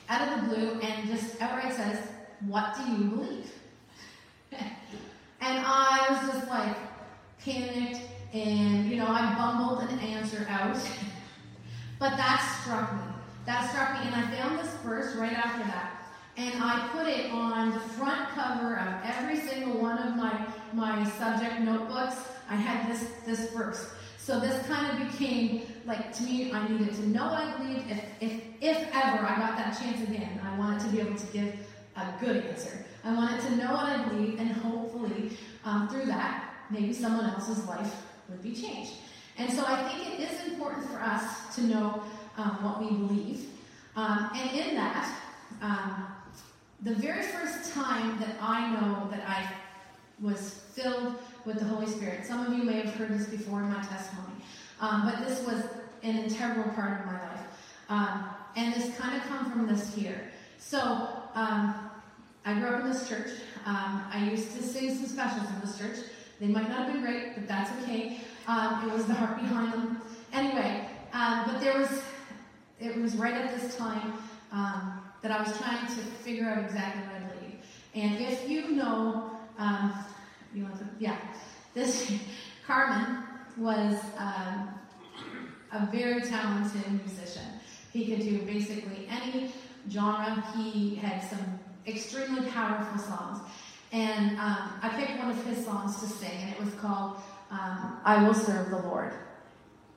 out 0.07 0.27
of 0.27 0.41
the 0.41 0.55
blue 0.55 0.79
and 0.79 1.09
just 1.09 1.41
outright 1.41 1.73
says, 1.73 1.99
"What 2.47 2.75
do 2.77 2.91
you 2.91 3.09
believe?" 3.09 3.51
and 4.51 4.65
I 5.65 6.07
was 6.09 6.33
just 6.33 6.47
like 6.47 6.77
panicked, 7.39 8.01
and 8.33 8.89
you 8.89 8.95
know 8.95 9.07
I 9.07 9.35
bumbled 9.35 9.89
an 9.89 9.99
answer 9.99 10.45
out. 10.49 10.77
but 11.99 12.15
that 12.15 12.59
struck 12.61 12.93
me. 12.93 13.01
That 13.45 13.69
struck 13.69 13.93
me, 13.93 14.07
and 14.07 14.15
I 14.15 14.31
found 14.37 14.59
this 14.59 14.73
verse 14.75 15.15
right 15.15 15.33
after 15.33 15.63
that. 15.63 16.00
And 16.37 16.63
I 16.63 16.87
put 16.91 17.07
it 17.07 17.31
on 17.31 17.71
the 17.71 17.79
front 17.79 18.29
cover 18.29 18.77
of 18.77 18.93
every 19.03 19.39
single 19.39 19.81
one 19.81 19.97
of 19.97 20.15
my, 20.15 20.45
my 20.73 21.03
subject 21.11 21.59
notebooks. 21.61 22.15
I 22.49 22.55
had 22.55 22.91
this, 22.91 23.11
this 23.25 23.51
verse. 23.51 23.93
So 24.17 24.39
this 24.39 24.65
kind 24.67 25.01
of 25.01 25.11
became 25.11 25.63
like 25.85 26.13
to 26.13 26.23
me, 26.23 26.51
I 26.51 26.67
needed 26.67 26.93
to 26.93 27.09
know 27.09 27.25
what 27.25 27.43
I 27.43 27.57
believed. 27.57 27.89
If, 27.89 28.03
if, 28.21 28.41
if 28.61 28.77
ever 28.93 29.25
I 29.25 29.35
got 29.37 29.57
that 29.57 29.77
chance 29.79 30.07
again, 30.07 30.39
I 30.43 30.57
wanted 30.57 30.81
to 30.81 30.87
be 30.89 30.99
able 30.99 31.15
to 31.15 31.25
give 31.27 31.55
a 31.95 32.13
good 32.19 32.45
answer. 32.45 32.85
I 33.03 33.13
wanted 33.13 33.41
to 33.41 33.55
know 33.55 33.73
what 33.73 33.85
I 33.85 34.07
believe, 34.09 34.39
and 34.39 34.51
hopefully, 34.51 35.31
um, 35.65 35.89
through 35.89 36.05
that, 36.05 36.53
maybe 36.69 36.93
someone 36.93 37.25
else's 37.25 37.65
life 37.65 37.93
would 38.29 38.43
be 38.43 38.53
changed. 38.53 38.93
And 39.37 39.51
so 39.51 39.65
I 39.65 39.89
think 39.89 40.19
it 40.19 40.31
is 40.31 40.47
important 40.47 40.87
for 40.87 40.99
us 40.99 41.55
to 41.55 41.63
know 41.63 42.03
um, 42.37 42.63
what 42.63 42.79
we 42.79 42.89
believe. 42.89 43.47
Um, 43.95 44.29
and 44.35 44.51
in 44.51 44.75
that, 44.75 45.19
um, 45.61 46.07
the 46.81 46.95
very 46.95 47.21
first 47.23 47.73
time 47.73 48.19
that 48.19 48.35
I 48.41 48.73
know 48.73 49.07
that 49.11 49.27
I 49.27 49.51
was 50.19 50.61
filled 50.73 51.15
with 51.45 51.59
the 51.59 51.65
Holy 51.65 51.87
Spirit, 51.87 52.25
some 52.25 52.45
of 52.45 52.53
you 52.57 52.63
may 52.63 52.81
have 52.81 52.93
heard 52.95 53.09
this 53.09 53.27
before 53.27 53.59
in 53.61 53.69
my 53.69 53.81
testimony, 53.83 54.33
um, 54.79 55.03
but 55.05 55.27
this 55.27 55.45
was 55.45 55.63
an 56.03 56.17
integral 56.17 56.69
part 56.73 57.01
of 57.01 57.05
my 57.05 57.21
life. 57.27 57.41
Um, 57.89 58.25
and 58.55 58.73
this 58.73 58.97
kind 58.97 59.15
of 59.15 59.27
come 59.27 59.51
from 59.51 59.67
this 59.67 59.93
here. 59.93 60.31
So, 60.57 60.79
um, 61.35 61.89
I 62.43 62.55
grew 62.55 62.69
up 62.69 62.81
in 62.81 62.89
this 62.89 63.07
church. 63.07 63.29
Um, 63.65 64.03
I 64.11 64.27
used 64.31 64.55
to 64.57 64.63
sing 64.63 64.95
some 64.95 65.05
specials 65.05 65.47
in 65.47 65.61
this 65.61 65.77
church. 65.77 65.97
They 66.39 66.47
might 66.47 66.67
not 66.69 66.85
have 66.85 66.93
been 66.93 67.03
great, 67.03 67.35
but 67.35 67.47
that's 67.47 67.71
okay. 67.83 68.21
Um, 68.47 68.89
it 68.89 68.91
was 68.91 69.05
the 69.05 69.13
heart 69.13 69.39
behind 69.39 69.73
them. 69.73 70.01
Anyway, 70.33 70.87
um, 71.13 71.43
but 71.45 71.59
there 71.61 71.77
was, 71.77 72.01
it 72.79 72.97
was 72.97 73.15
right 73.15 73.35
at 73.35 73.59
this 73.59 73.75
time 73.77 74.13
that 75.21 75.31
I 75.31 75.41
was 75.41 75.57
trying 75.57 75.85
to 75.87 76.01
figure 76.23 76.49
out 76.49 76.63
exactly 76.63 77.03
what 77.03 77.15
I 77.15 77.35
believe. 77.35 77.59
And 77.93 78.19
if 78.21 78.49
you 78.49 78.71
know, 78.71 79.31
um, 79.57 79.93
you 80.53 80.63
want 80.63 80.77
to, 80.79 80.85
yeah, 80.99 81.17
this 81.73 82.11
Carmen 82.67 83.23
was 83.57 83.99
um, 84.17 84.69
a 85.71 85.85
very 85.91 86.21
talented 86.21 86.91
musician. 87.05 87.45
He 87.91 88.05
could 88.05 88.21
do 88.21 88.41
basically 88.43 89.07
any 89.09 89.51
genre. 89.89 90.43
He 90.55 90.95
had 90.95 91.21
some 91.21 91.59
extremely 91.85 92.49
powerful 92.49 92.99
songs. 92.99 93.39
And 93.91 94.39
um, 94.39 94.79
I 94.81 94.89
picked 94.95 95.19
one 95.19 95.31
of 95.31 95.45
his 95.45 95.65
songs 95.65 95.99
to 95.99 96.05
sing, 96.07 96.31
and 96.31 96.51
it 96.51 96.63
was 96.63 96.73
called 96.75 97.17
um, 97.51 97.99
I 98.05 98.23
Will 98.23 98.33
Serve 98.33 98.69
the 98.69 98.77
Lord. 98.77 99.13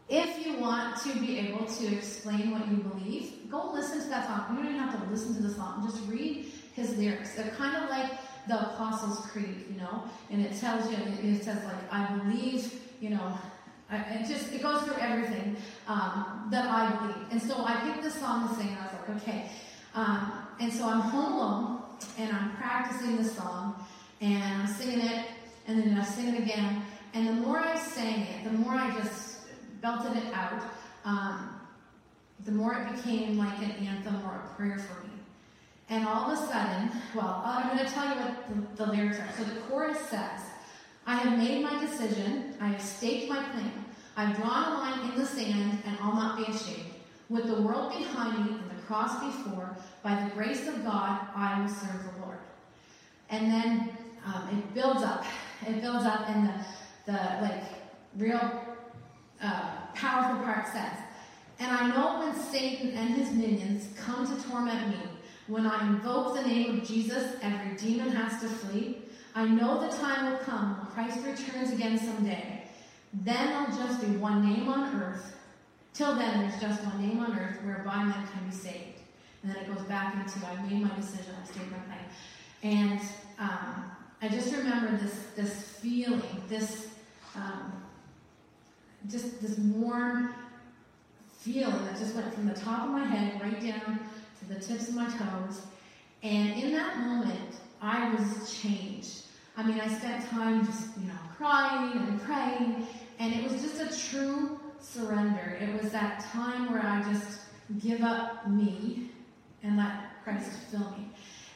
If 0.08 0.44
you 0.44 0.58
want 0.58 1.00
to 1.02 1.14
be 1.20 1.38
able 1.38 1.64
to 1.64 1.94
explain 1.94 2.50
what 2.50 2.68
you 2.68 2.78
believe, 2.78 3.43
go 3.54 3.70
listen 3.72 4.00
to 4.02 4.08
that 4.08 4.26
song. 4.26 4.46
You 4.50 4.62
don't 4.62 4.74
even 4.74 4.80
have 4.80 5.00
to 5.00 5.10
listen 5.10 5.34
to 5.36 5.42
the 5.42 5.54
song, 5.54 5.86
just 5.88 6.06
read 6.08 6.52
his 6.74 6.96
lyrics. 6.96 7.34
They're 7.34 7.54
kind 7.56 7.76
of 7.82 7.88
like 7.88 8.10
the 8.48 8.60
Apostles' 8.60 9.26
Creed, 9.26 9.64
you 9.70 9.78
know, 9.78 10.04
and 10.30 10.44
it 10.44 10.58
tells 10.58 10.90
you, 10.90 10.96
it 11.22 11.44
says, 11.44 11.64
like, 11.64 11.92
I 11.92 12.16
believe, 12.16 12.80
you 13.00 13.10
know, 13.10 13.38
it 13.90 14.26
just 14.26 14.52
it 14.52 14.62
goes 14.62 14.82
through 14.82 14.96
everything 15.00 15.56
um, 15.86 16.48
that 16.50 16.66
I 16.66 16.94
believe. 16.96 17.26
And 17.30 17.40
so 17.40 17.64
I 17.64 17.76
picked 17.84 18.02
this 18.02 18.14
song 18.14 18.48
to 18.48 18.54
sing, 18.54 18.68
and 18.68 18.78
I 18.78 18.82
was 18.82 18.92
like, 18.92 19.22
okay. 19.22 19.50
Um, 19.94 20.32
and 20.60 20.72
so 20.72 20.88
I'm 20.88 21.00
home 21.00 21.32
alone, 21.34 21.82
and 22.18 22.34
I'm 22.34 22.56
practicing 22.56 23.16
the 23.16 23.24
song, 23.24 23.86
and 24.20 24.42
I'm 24.42 24.66
singing 24.66 25.00
it, 25.00 25.26
and 25.66 25.80
then 25.80 25.96
I 25.96 26.04
sing 26.04 26.34
it 26.34 26.42
again. 26.42 26.82
And 27.14 27.28
the 27.28 27.32
more 27.32 27.60
I 27.60 27.78
sang 27.78 28.22
it, 28.22 28.44
the 28.44 28.50
more 28.50 28.74
I 28.74 28.90
just 28.96 29.46
belted 29.80 30.16
it 30.16 30.34
out, 30.34 30.60
um, 31.04 31.53
the 32.44 32.52
more 32.52 32.74
it 32.74 32.96
became 32.96 33.38
like 33.38 33.58
an 33.58 33.70
anthem 33.86 34.16
or 34.24 34.34
a 34.34 34.54
prayer 34.56 34.78
for 34.78 35.02
me. 35.06 35.14
And 35.88 36.06
all 36.06 36.30
of 36.30 36.38
a 36.38 36.46
sudden, 36.46 36.90
well, 37.14 37.42
I'm 37.44 37.76
going 37.76 37.86
to 37.86 37.92
tell 37.92 38.08
you 38.08 38.20
what 38.20 38.76
the, 38.76 38.84
the 38.84 38.92
lyrics 38.92 39.18
are. 39.18 39.28
So 39.36 39.44
the 39.44 39.60
chorus 39.62 39.98
says, 40.08 40.40
I 41.06 41.16
have 41.16 41.38
made 41.38 41.62
my 41.62 41.78
decision, 41.80 42.54
I 42.60 42.68
have 42.68 42.82
staked 42.82 43.28
my 43.28 43.42
claim, 43.50 43.84
I've 44.16 44.36
drawn 44.36 44.72
a 44.72 44.74
line 44.74 45.10
in 45.10 45.18
the 45.18 45.26
sand, 45.26 45.82
and 45.84 45.98
I'll 46.00 46.14
not 46.14 46.36
be 46.38 46.44
ashamed. 46.44 46.90
With 47.28 47.46
the 47.46 47.60
world 47.60 47.92
behind 47.92 48.44
me 48.44 48.52
and 48.52 48.70
the 48.70 48.82
cross 48.86 49.22
before, 49.22 49.76
by 50.02 50.22
the 50.22 50.34
grace 50.34 50.68
of 50.68 50.84
God, 50.84 51.20
I 51.34 51.60
will 51.60 51.68
serve 51.68 52.04
the 52.14 52.20
Lord. 52.24 52.38
And 53.30 53.50
then 53.50 53.90
um, 54.24 54.48
it 54.50 54.74
builds 54.74 55.02
up. 55.02 55.24
It 55.66 55.80
builds 55.80 56.04
up, 56.04 56.28
and 56.28 56.48
the, 56.48 57.12
the 57.12 57.18
like 57.42 57.64
real 58.16 58.62
uh, 59.42 59.86
powerful 59.94 60.44
part 60.44 60.68
says, 60.68 60.92
And 61.58 61.70
I 61.70 61.88
know 61.88 62.18
when 62.18 62.34
Satan 62.34 62.90
and 62.90 63.14
his 63.14 63.30
minions 63.32 63.88
come 63.98 64.26
to 64.26 64.48
torment 64.48 64.88
me, 64.88 64.96
when 65.46 65.66
I 65.66 65.86
invoke 65.88 66.34
the 66.34 66.42
name 66.42 66.80
of 66.80 66.88
Jesus, 66.88 67.36
every 67.42 67.76
demon 67.76 68.10
has 68.10 68.40
to 68.40 68.48
flee. 68.48 68.98
I 69.34 69.46
know 69.46 69.80
the 69.80 69.94
time 69.96 70.30
will 70.30 70.38
come 70.38 70.76
when 70.78 70.86
Christ 70.86 71.18
returns 71.24 71.72
again 71.72 71.98
someday. 71.98 72.62
Then 73.12 73.52
I'll 73.52 73.76
just 73.76 74.00
be 74.00 74.16
one 74.16 74.44
name 74.48 74.68
on 74.68 75.02
earth. 75.02 75.36
Till 75.92 76.14
then, 76.16 76.40
there's 76.40 76.60
just 76.60 76.82
one 76.84 77.00
name 77.00 77.20
on 77.20 77.38
earth 77.38 77.62
whereby 77.62 78.04
men 78.04 78.26
can 78.32 78.48
be 78.48 78.54
saved. 78.54 78.98
And 79.42 79.54
then 79.54 79.62
it 79.62 79.74
goes 79.74 79.84
back 79.86 80.14
into 80.14 80.44
I 80.46 80.60
made 80.62 80.82
my 80.82 80.94
decision, 80.96 81.34
I 81.40 81.46
stayed 81.46 81.70
my 81.70 81.78
claim. 81.78 82.00
And 82.62 83.00
um, 83.38 83.90
I 84.22 84.28
just 84.28 84.52
remember 84.54 84.96
this 84.96 85.26
this 85.36 85.52
feeling, 85.52 86.22
this 86.48 86.88
um, 87.36 87.72
just 89.08 89.42
this 89.42 89.58
warm 89.58 90.34
feeling 91.44 91.84
that 91.84 91.98
just 91.98 92.14
went 92.14 92.32
from 92.32 92.46
the 92.46 92.54
top 92.54 92.84
of 92.84 92.90
my 92.90 93.04
head 93.04 93.40
right 93.40 93.60
down 93.60 94.00
to 94.38 94.48
the 94.48 94.54
tips 94.54 94.88
of 94.88 94.94
my 94.94 95.06
toes. 95.06 95.60
And 96.22 96.54
in 96.54 96.72
that 96.72 96.98
moment, 96.98 97.56
I 97.82 98.14
was 98.14 98.58
changed. 98.58 99.24
I 99.56 99.62
mean, 99.62 99.78
I 99.78 99.86
spent 99.88 100.24
time 100.30 100.64
just, 100.64 100.96
you 100.98 101.06
know, 101.06 101.18
crying 101.36 101.98
and 101.98 102.20
praying, 102.22 102.86
and 103.18 103.34
it 103.34 103.44
was 103.44 103.60
just 103.60 103.78
a 103.78 104.10
true 104.10 104.58
surrender. 104.80 105.58
It 105.60 105.80
was 105.80 105.92
that 105.92 106.24
time 106.32 106.72
where 106.72 106.82
I 106.82 107.02
just 107.12 107.40
give 107.78 108.02
up 108.02 108.48
me 108.48 109.10
and 109.62 109.76
let 109.76 110.22
Christ 110.24 110.50
fill 110.70 110.90
me. 110.92 111.10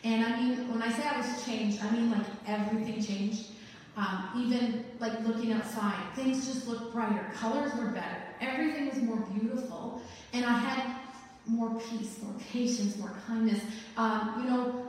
And 0.05 0.25
I 0.25 0.39
mean, 0.39 0.71
when 0.71 0.83
I 0.83 0.93
say 0.93 1.03
I 1.03 1.17
was 1.17 1.45
changed, 1.45 1.83
I 1.83 1.91
mean 1.91 2.11
like 2.11 2.27
everything 2.47 3.03
changed. 3.03 3.47
Um, 3.97 4.31
even 4.37 4.85
like 5.01 5.27
looking 5.27 5.53
outside, 5.53 6.15
things 6.15 6.47
just 6.47 6.69
looked 6.69 6.93
brighter. 6.93 7.33
Colors 7.35 7.75
were 7.75 7.89
better. 7.89 8.28
Everything 8.41 8.89
was 8.89 8.99
more 8.99 9.19
beautiful. 9.39 10.03
And 10.33 10.45
I 10.45 10.59
had 10.59 10.97
more 11.47 11.81
peace, 11.81 12.21
more 12.23 12.35
patience, 12.53 12.97
more 12.99 13.15
kindness. 13.27 13.63
Um, 13.97 14.43
you 14.43 14.51
know, 14.51 14.89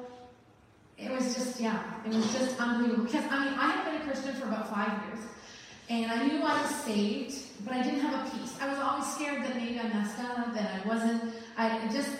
it 0.97 1.12
was 1.12 1.33
just, 1.33 1.59
yeah, 1.59 1.81
it 2.05 2.13
was 2.13 2.31
just 2.33 2.59
unbelievable. 2.59 3.05
Because, 3.05 3.25
I 3.29 3.45
mean, 3.45 3.53
I 3.53 3.71
had 3.71 3.85
been 3.85 4.01
a 4.01 4.03
Christian 4.05 4.35
for 4.35 4.47
about 4.47 4.69
five 4.69 5.01
years. 5.07 5.25
And 5.89 6.12
I 6.12 6.27
knew 6.27 6.41
I 6.43 6.62
was 6.62 6.75
saved, 6.83 7.35
but 7.65 7.73
I 7.73 7.81
didn't 7.81 8.01
have 8.01 8.27
a 8.27 8.29
peace. 8.29 8.55
I 8.62 8.69
was 8.69 8.77
always 8.77 9.07
scared 9.13 9.43
that 9.43 9.55
maybe 9.55 9.79
I 9.79 9.88
messed 9.88 10.19
up, 10.19 10.53
that 10.53 10.83
I 10.83 10.88
wasn't. 10.88 11.33
I 11.57 11.88
just 11.91 12.12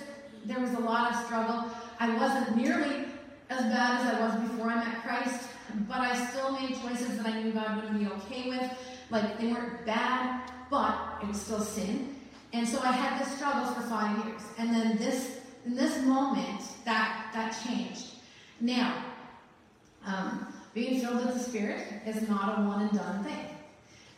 there 0.45 0.59
was 0.59 0.73
a 0.73 0.79
lot 0.79 1.13
of 1.13 1.25
struggle. 1.25 1.69
I 1.99 2.15
wasn't 2.15 2.55
nearly 2.55 3.05
as 3.49 3.61
bad 3.61 4.01
as 4.01 4.13
I 4.13 4.19
was 4.19 4.49
before 4.49 4.71
I 4.71 4.75
met 4.75 5.03
Christ, 5.03 5.49
but 5.87 5.99
I 5.99 6.25
still 6.27 6.51
made 6.53 6.75
choices 6.81 7.17
that 7.17 7.25
I 7.25 7.41
knew 7.41 7.51
God 7.51 7.75
wouldn't 7.75 7.99
be 7.99 8.07
okay 8.07 8.49
with. 8.49 8.71
Like 9.11 9.39
they 9.39 9.47
weren't 9.51 9.85
bad, 9.85 10.51
but 10.69 11.19
it 11.21 11.27
was 11.27 11.41
still 11.41 11.62
sin. 11.62 12.15
And 12.53 12.67
so 12.67 12.79
I 12.82 12.91
had 12.91 13.21
this 13.21 13.36
struggle 13.36 13.71
for 13.73 13.82
five 13.82 14.25
years. 14.25 14.41
And 14.58 14.73
then 14.73 14.97
this 14.97 15.39
in 15.65 15.75
this 15.75 16.03
moment 16.03 16.62
that 16.86 17.29
that 17.34 17.58
changed. 17.65 18.13
Now, 18.62 19.03
um, 20.05 20.53
being 20.73 21.01
filled 21.01 21.25
with 21.25 21.34
the 21.34 21.39
Spirit 21.39 21.86
is 22.05 22.27
not 22.27 22.60
a 22.60 22.62
one 22.63 22.82
and 22.82 22.91
done 22.91 23.23
thing. 23.23 23.45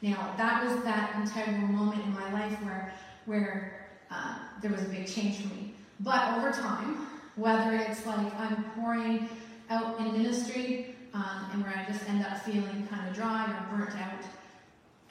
Now, 0.01 0.33
that 0.37 0.63
was 0.63 0.83
that 0.83 1.15
integral 1.15 1.67
moment 1.67 2.03
in 2.03 2.13
my 2.13 2.31
life 2.33 2.53
where 2.63 2.93
where 3.25 3.87
uh, 4.09 4.35
there 4.61 4.71
was 4.71 4.81
a 4.81 4.89
big 4.89 5.07
change 5.07 5.37
for 5.37 5.47
me. 5.49 5.73
But 5.99 6.37
over 6.37 6.51
time, 6.51 7.07
whether 7.35 7.75
it's 7.75 8.05
like 8.05 8.33
I'm 8.39 8.63
pouring 8.75 9.29
out 9.69 9.99
in 9.99 10.11
ministry 10.13 10.95
um, 11.13 11.49
and 11.53 11.63
where 11.63 11.73
I 11.75 11.89
just 11.91 12.07
end 12.09 12.25
up 12.25 12.39
feeling 12.39 12.87
kind 12.89 13.07
of 13.07 13.15
dry 13.15 13.45
or 13.45 13.77
burnt 13.77 13.95
out, 13.95 14.23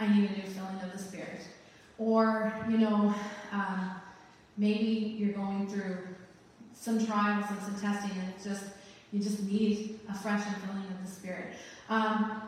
I 0.00 0.08
need 0.08 0.30
a 0.30 0.32
new 0.32 0.42
filling 0.42 0.80
of 0.82 0.92
the 0.92 0.98
Spirit. 0.98 1.42
Or, 1.98 2.52
you 2.68 2.78
know, 2.78 3.14
um, 3.52 3.90
maybe 4.56 5.16
you're 5.18 5.34
going 5.34 5.68
through 5.68 5.98
some 6.72 7.04
trials 7.04 7.44
and 7.50 7.60
some 7.60 7.78
testing 7.78 8.18
and 8.18 8.32
it's 8.34 8.44
just, 8.44 8.64
you 9.12 9.20
just 9.20 9.42
need 9.42 10.00
a 10.08 10.14
fresh 10.14 10.42
filling 10.42 10.86
of 10.86 11.04
the 11.04 11.10
Spirit. 11.10 11.54
Um, 11.90 12.42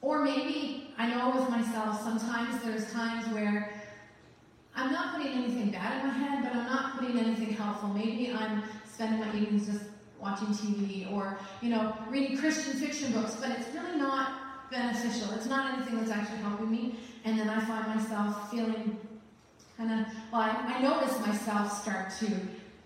or 0.00 0.22
maybe, 0.22 0.94
I 0.98 1.08
know 1.08 1.30
with 1.30 1.50
myself, 1.50 2.02
sometimes 2.02 2.62
there's 2.62 2.92
times 2.92 3.26
where 3.32 3.72
I'm 4.76 4.92
not 4.92 5.16
putting 5.16 5.32
anything 5.32 5.70
bad 5.70 6.00
in 6.00 6.08
my 6.08 6.14
head, 6.14 6.44
but 6.44 6.54
I'm 6.54 6.66
not 6.66 6.98
putting 6.98 7.18
anything 7.18 7.54
helpful. 7.54 7.88
Maybe 7.90 8.32
I'm 8.32 8.62
spending 8.88 9.20
my 9.20 9.28
evenings 9.36 9.66
just 9.66 9.84
watching 10.20 10.48
TV 10.48 11.12
or, 11.12 11.38
you 11.60 11.70
know, 11.70 11.96
reading 12.08 12.38
Christian 12.38 12.74
fiction 12.74 13.12
books, 13.12 13.36
but 13.40 13.50
it's 13.50 13.74
really 13.74 13.98
not 13.98 14.41
beneficial. 14.72 15.32
It's 15.34 15.46
not 15.46 15.74
anything 15.74 15.98
that's 15.98 16.10
actually 16.10 16.38
helping 16.38 16.70
me. 16.70 16.96
And 17.24 17.38
then 17.38 17.48
I 17.48 17.60
find 17.60 17.94
myself 17.94 18.50
feeling 18.50 18.98
kind 19.76 20.00
of, 20.00 20.06
well, 20.32 20.42
I, 20.42 20.76
I 20.76 20.82
notice 20.82 21.18
myself 21.24 21.80
start 21.82 22.10
to 22.18 22.26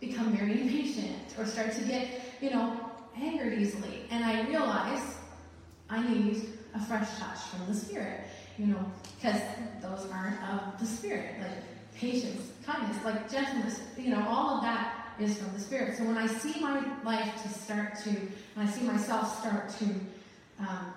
become 0.01 0.37
very 0.37 0.61
impatient 0.61 1.35
or 1.39 1.47
start 1.47 1.73
to 1.73 1.81
get 1.85 2.09
you 2.41 2.51
know, 2.51 2.79
angered 3.17 3.59
easily. 3.59 4.03
And 4.11 4.25
I 4.25 4.47
realize 4.49 5.17
I 5.89 6.07
need 6.07 6.43
a 6.75 6.81
fresh 6.81 7.09
touch 7.19 7.39
from 7.39 7.67
the 7.67 7.75
Spirit, 7.75 8.21
you 8.59 8.67
know, 8.67 8.85
because 9.17 9.41
those 9.81 10.11
aren't 10.13 10.43
of 10.51 10.79
the 10.79 10.87
Spirit. 10.87 11.35
Like 11.41 11.97
patience, 11.97 12.51
kindness, 12.67 13.03
like 13.05 13.31
gentleness, 13.31 13.81
you 13.97 14.11
know, 14.11 14.25
all 14.29 14.57
of 14.57 14.63
that 14.63 15.15
is 15.19 15.39
from 15.39 15.53
the 15.55 15.61
Spirit. 15.61 15.97
So 15.97 16.05
when 16.05 16.19
I 16.19 16.27
see 16.27 16.61
my 16.61 16.85
life 17.05 17.43
to 17.43 17.49
start 17.49 17.97
to, 18.05 18.11
when 18.55 18.67
I 18.67 18.71
see 18.71 18.85
myself 18.85 19.41
start 19.41 19.71
to 19.79 19.85
um, 20.61 20.93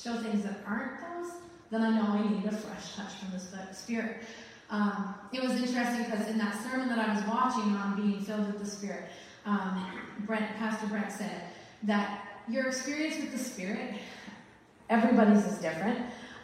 show 0.00 0.16
things 0.16 0.44
that 0.44 0.60
aren't 0.66 1.00
those, 1.00 1.32
then 1.70 1.82
I 1.82 1.90
know 1.90 2.06
I 2.06 2.28
need 2.28 2.44
a 2.44 2.52
fresh 2.52 2.94
touch 2.94 3.12
from 3.14 3.32
the 3.32 3.74
Spirit. 3.74 4.18
Um, 4.70 5.14
it 5.32 5.42
was 5.42 5.52
interesting 5.52 6.04
because 6.04 6.28
in 6.28 6.38
that 6.38 6.60
sermon 6.62 6.88
that 6.88 6.98
I 6.98 7.14
was 7.14 7.24
watching 7.26 7.72
on 7.74 7.96
being 7.96 8.20
filled 8.20 8.46
with 8.46 8.58
the 8.58 8.66
Spirit, 8.66 9.04
um, 9.44 9.86
Brent, 10.20 10.44
Pastor 10.56 10.86
Brent 10.88 11.12
said 11.12 11.42
that 11.84 12.28
your 12.48 12.66
experience 12.66 13.16
with 13.16 13.32
the 13.32 13.38
Spirit, 13.38 13.94
everybody's 14.90 15.44
is 15.46 15.58
different. 15.58 15.98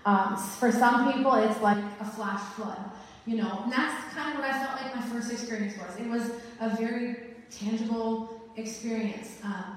Um, 0.05 0.37
for 0.37 0.73
some 0.73 1.13
people, 1.13 1.35
it's 1.35 1.61
like 1.61 1.83
a 2.01 2.05
flash 2.05 2.41
flood, 2.55 2.79
you 3.27 3.37
know, 3.37 3.61
and 3.65 3.73
that's 3.73 4.13
kind 4.15 4.33
of 4.33 4.41
what 4.41 4.51
I 4.51 4.65
felt 4.65 4.83
like 4.83 4.95
my 4.97 5.03
first 5.03 5.31
experience 5.31 5.75
was. 5.79 5.97
It 5.97 6.09
was 6.09 6.31
a 6.61 6.77
very 6.77 7.17
tangible 7.51 8.41
experience. 8.57 9.39
Um, 9.45 9.77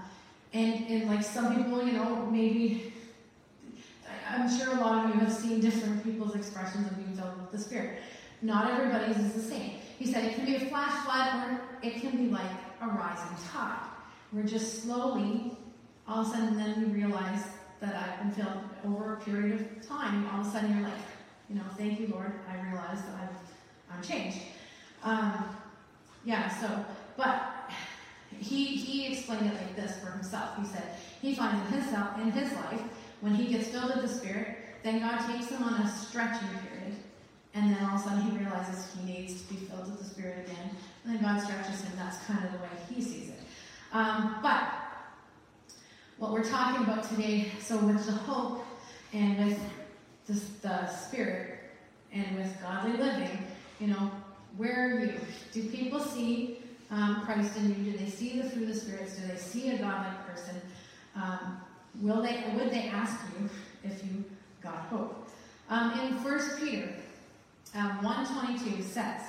and, 0.53 0.88
and 0.88 1.09
like 1.09 1.23
some 1.23 1.55
people, 1.55 1.86
you 1.86 1.93
know, 1.93 2.28
maybe 2.32 2.93
I'm 4.28 4.49
sure 4.57 4.76
a 4.76 4.80
lot 4.80 5.05
of 5.05 5.13
you 5.13 5.19
have 5.21 5.32
seen 5.32 5.59
different 5.59 6.03
people's 6.03 6.36
expressions 6.36 6.88
of 6.88 6.97
being 6.97 7.15
filled 7.15 7.39
with 7.39 7.51
the 7.51 7.57
Spirit. 7.57 7.99
Not 8.41 8.71
everybody's 8.71 9.17
is 9.17 9.34
the 9.34 9.41
same. 9.41 9.71
He 9.97 10.11
said 10.11 10.26
it 10.26 10.36
can 10.36 10.45
be 10.45 10.55
a 10.55 10.59
flash 10.61 11.05
flood 11.05 11.49
or 11.49 11.61
it 11.82 12.01
can 12.01 12.11
be 12.17 12.32
like 12.32 12.51
a 12.82 12.88
rising 12.88 13.36
tide. 13.51 13.88
We're 14.34 14.43
just 14.43 14.84
slowly, 14.84 15.57
all 16.07 16.21
of 16.21 16.28
a 16.28 16.32
sudden, 16.32 16.57
then 16.57 16.82
you 16.82 16.88
realize 16.88 17.43
that 17.80 17.95
I've 17.95 18.19
been 18.19 18.32
filled 18.32 18.63
over 18.86 19.13
a 19.13 19.17
period 19.17 19.53
of 19.61 19.88
time. 19.88 20.28
All 20.34 20.41
of 20.41 20.47
a 20.47 20.51
sudden, 20.51 20.76
you're 20.76 20.84
like, 20.84 20.99
you 21.49 21.55
know, 21.55 21.63
thank 21.78 21.99
you, 21.99 22.07
Lord. 22.07 22.34
I 22.49 22.61
realize 22.67 23.01
that 23.01 23.15
I've, 23.21 23.95
I'm 23.95 24.03
changed. 24.03 24.39
Um, 25.03 25.55
yeah, 26.26 26.49
so, 26.49 26.86
but 27.15 27.69
he, 28.39 28.65
he 28.65 29.13
explained 29.13 29.45
it 29.45 29.53
like 29.53 29.76
this 29.76 29.99
for 29.99 30.11
himself. 30.11 30.57
He 30.57 30.65
said 30.65 30.84
he 31.21 31.36
finds 31.36 31.65
in 31.67 31.80
himself, 31.80 32.19
in 32.19 32.32
his 32.32 32.51
life, 32.53 32.82
when 33.26 33.34
he 33.34 33.47
gets 33.47 33.69
filled 33.69 33.91
with 33.95 34.03
the 34.03 34.07
Spirit, 34.07 34.55
then 34.84 34.99
God 34.99 35.17
takes 35.26 35.49
him 35.49 35.63
on 35.63 35.82
a 35.82 35.89
stretching 35.89 36.47
period. 36.59 36.95
And 37.55 37.76
then 37.76 37.84
all 37.84 37.95
of 37.95 38.01
a 38.01 38.03
sudden 38.03 38.21
he 38.30 38.38
realizes 38.38 38.93
he 38.95 39.11
needs 39.11 39.41
to 39.41 39.53
be 39.55 39.65
filled 39.65 39.89
with 39.89 39.97
the 39.97 40.05
Spirit 40.05 40.47
again. 40.47 40.69
And 41.03 41.15
then 41.15 41.23
God 41.23 41.41
stretches 41.41 41.82
him. 41.82 41.93
That's 41.97 42.23
kind 42.26 42.45
of 42.45 42.51
the 42.51 42.59
way 42.59 42.69
he 42.93 43.01
sees 43.01 43.30
it. 43.30 43.39
Um, 43.93 44.38
but 44.43 44.71
what 46.19 46.34
we're 46.34 46.47
talking 46.47 46.84
about 46.84 47.09
today, 47.09 47.51
so 47.59 47.80
with 47.80 48.05
the 48.05 48.11
hope 48.11 48.63
and 49.11 49.43
with 49.43 49.59
the, 50.28 50.39
the 50.61 50.88
Spirit 50.89 51.61
and 52.13 52.38
with 52.38 52.55
godly 52.61 52.95
living, 52.95 53.39
you 53.80 53.88
know, 53.88 54.11
where 54.55 54.97
are 54.97 54.99
you? 54.99 55.13
Do 55.51 55.67
people 55.69 55.99
see 55.99 56.59
um, 56.91 57.23
Christ 57.26 57.57
in 57.57 57.69
you? 57.69 57.91
Do 57.91 57.97
they 57.97 58.09
see 58.09 58.39
the 58.39 58.47
fruit 58.51 58.69
of 58.69 58.76
the 58.76 58.80
spirits? 58.80 59.15
Do 59.15 59.26
they 59.26 59.38
see 59.38 59.71
a 59.71 59.80
godlike 59.80 60.28
person? 60.28 60.61
Um, 61.15 61.57
will 62.01 62.21
they? 62.21 62.43
Would 62.55 62.71
they 62.71 62.89
ask 62.89 63.19
you 63.39 63.49
if 63.83 64.03
you 64.03 64.23
got 64.61 64.87
hope? 64.89 65.29
Um, 65.69 65.99
in 65.99 66.17
First 66.19 66.59
Peter 66.59 66.89
um, 67.73 68.03
one 68.03 68.25
twenty-two 68.25 68.81
says, 68.83 69.21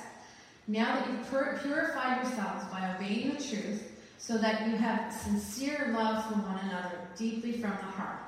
"Now 0.67 0.95
that 0.95 1.07
you've 1.09 1.29
pur- 1.29 1.59
purified 1.63 2.23
yourselves 2.23 2.65
by 2.71 2.95
obeying 2.95 3.29
the 3.35 3.43
truth, 3.43 3.83
so 4.17 4.37
that 4.37 4.67
you 4.67 4.75
have 4.77 5.13
sincere 5.13 5.91
love 5.93 6.25
for 6.25 6.35
one 6.35 6.59
another, 6.69 6.99
deeply 7.17 7.53
from 7.53 7.71
the 7.71 7.91
heart." 7.91 8.19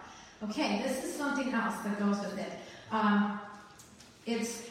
Okay, 0.44 0.82
this 0.84 1.04
is 1.04 1.14
something 1.16 1.54
else 1.54 1.76
that 1.84 2.00
goes 2.00 2.18
with 2.20 2.38
it. 2.40 2.54
Um, 2.92 3.40
it's 4.26 4.70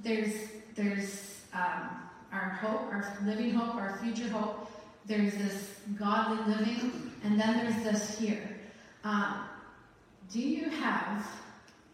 there's 0.00 0.34
there's 0.74 1.40
um, 1.52 1.90
our 2.32 2.50
hope, 2.50 2.92
our 2.92 3.16
living 3.24 3.54
hope, 3.54 3.74
our 3.74 3.98
future 4.02 4.28
hope. 4.28 4.70
There's 5.06 5.34
this 5.34 5.74
godly 5.98 6.54
living, 6.54 7.07
and 7.24 7.40
then 7.40 7.56
there's 7.56 7.84
this 7.84 8.18
here. 8.18 8.56
Um, 9.04 9.44
do 10.32 10.40
you 10.40 10.68
have 10.70 11.26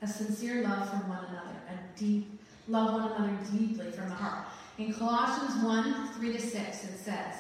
a 0.03 0.07
sincere 0.07 0.63
love 0.63 0.89
for 0.89 0.97
one 1.09 1.25
another, 1.31 1.57
a 1.71 1.99
deep 1.99 2.41
love 2.69 2.95
one 2.95 3.13
another 3.13 3.37
deeply 3.53 3.91
from 3.91 4.09
the 4.09 4.15
heart? 4.15 4.47
In 4.79 4.93
Colossians 4.93 5.63
1 5.65 6.15
3 6.15 6.33
to 6.33 6.41
6, 6.41 6.85
it 6.85 6.99
says, 6.99 7.35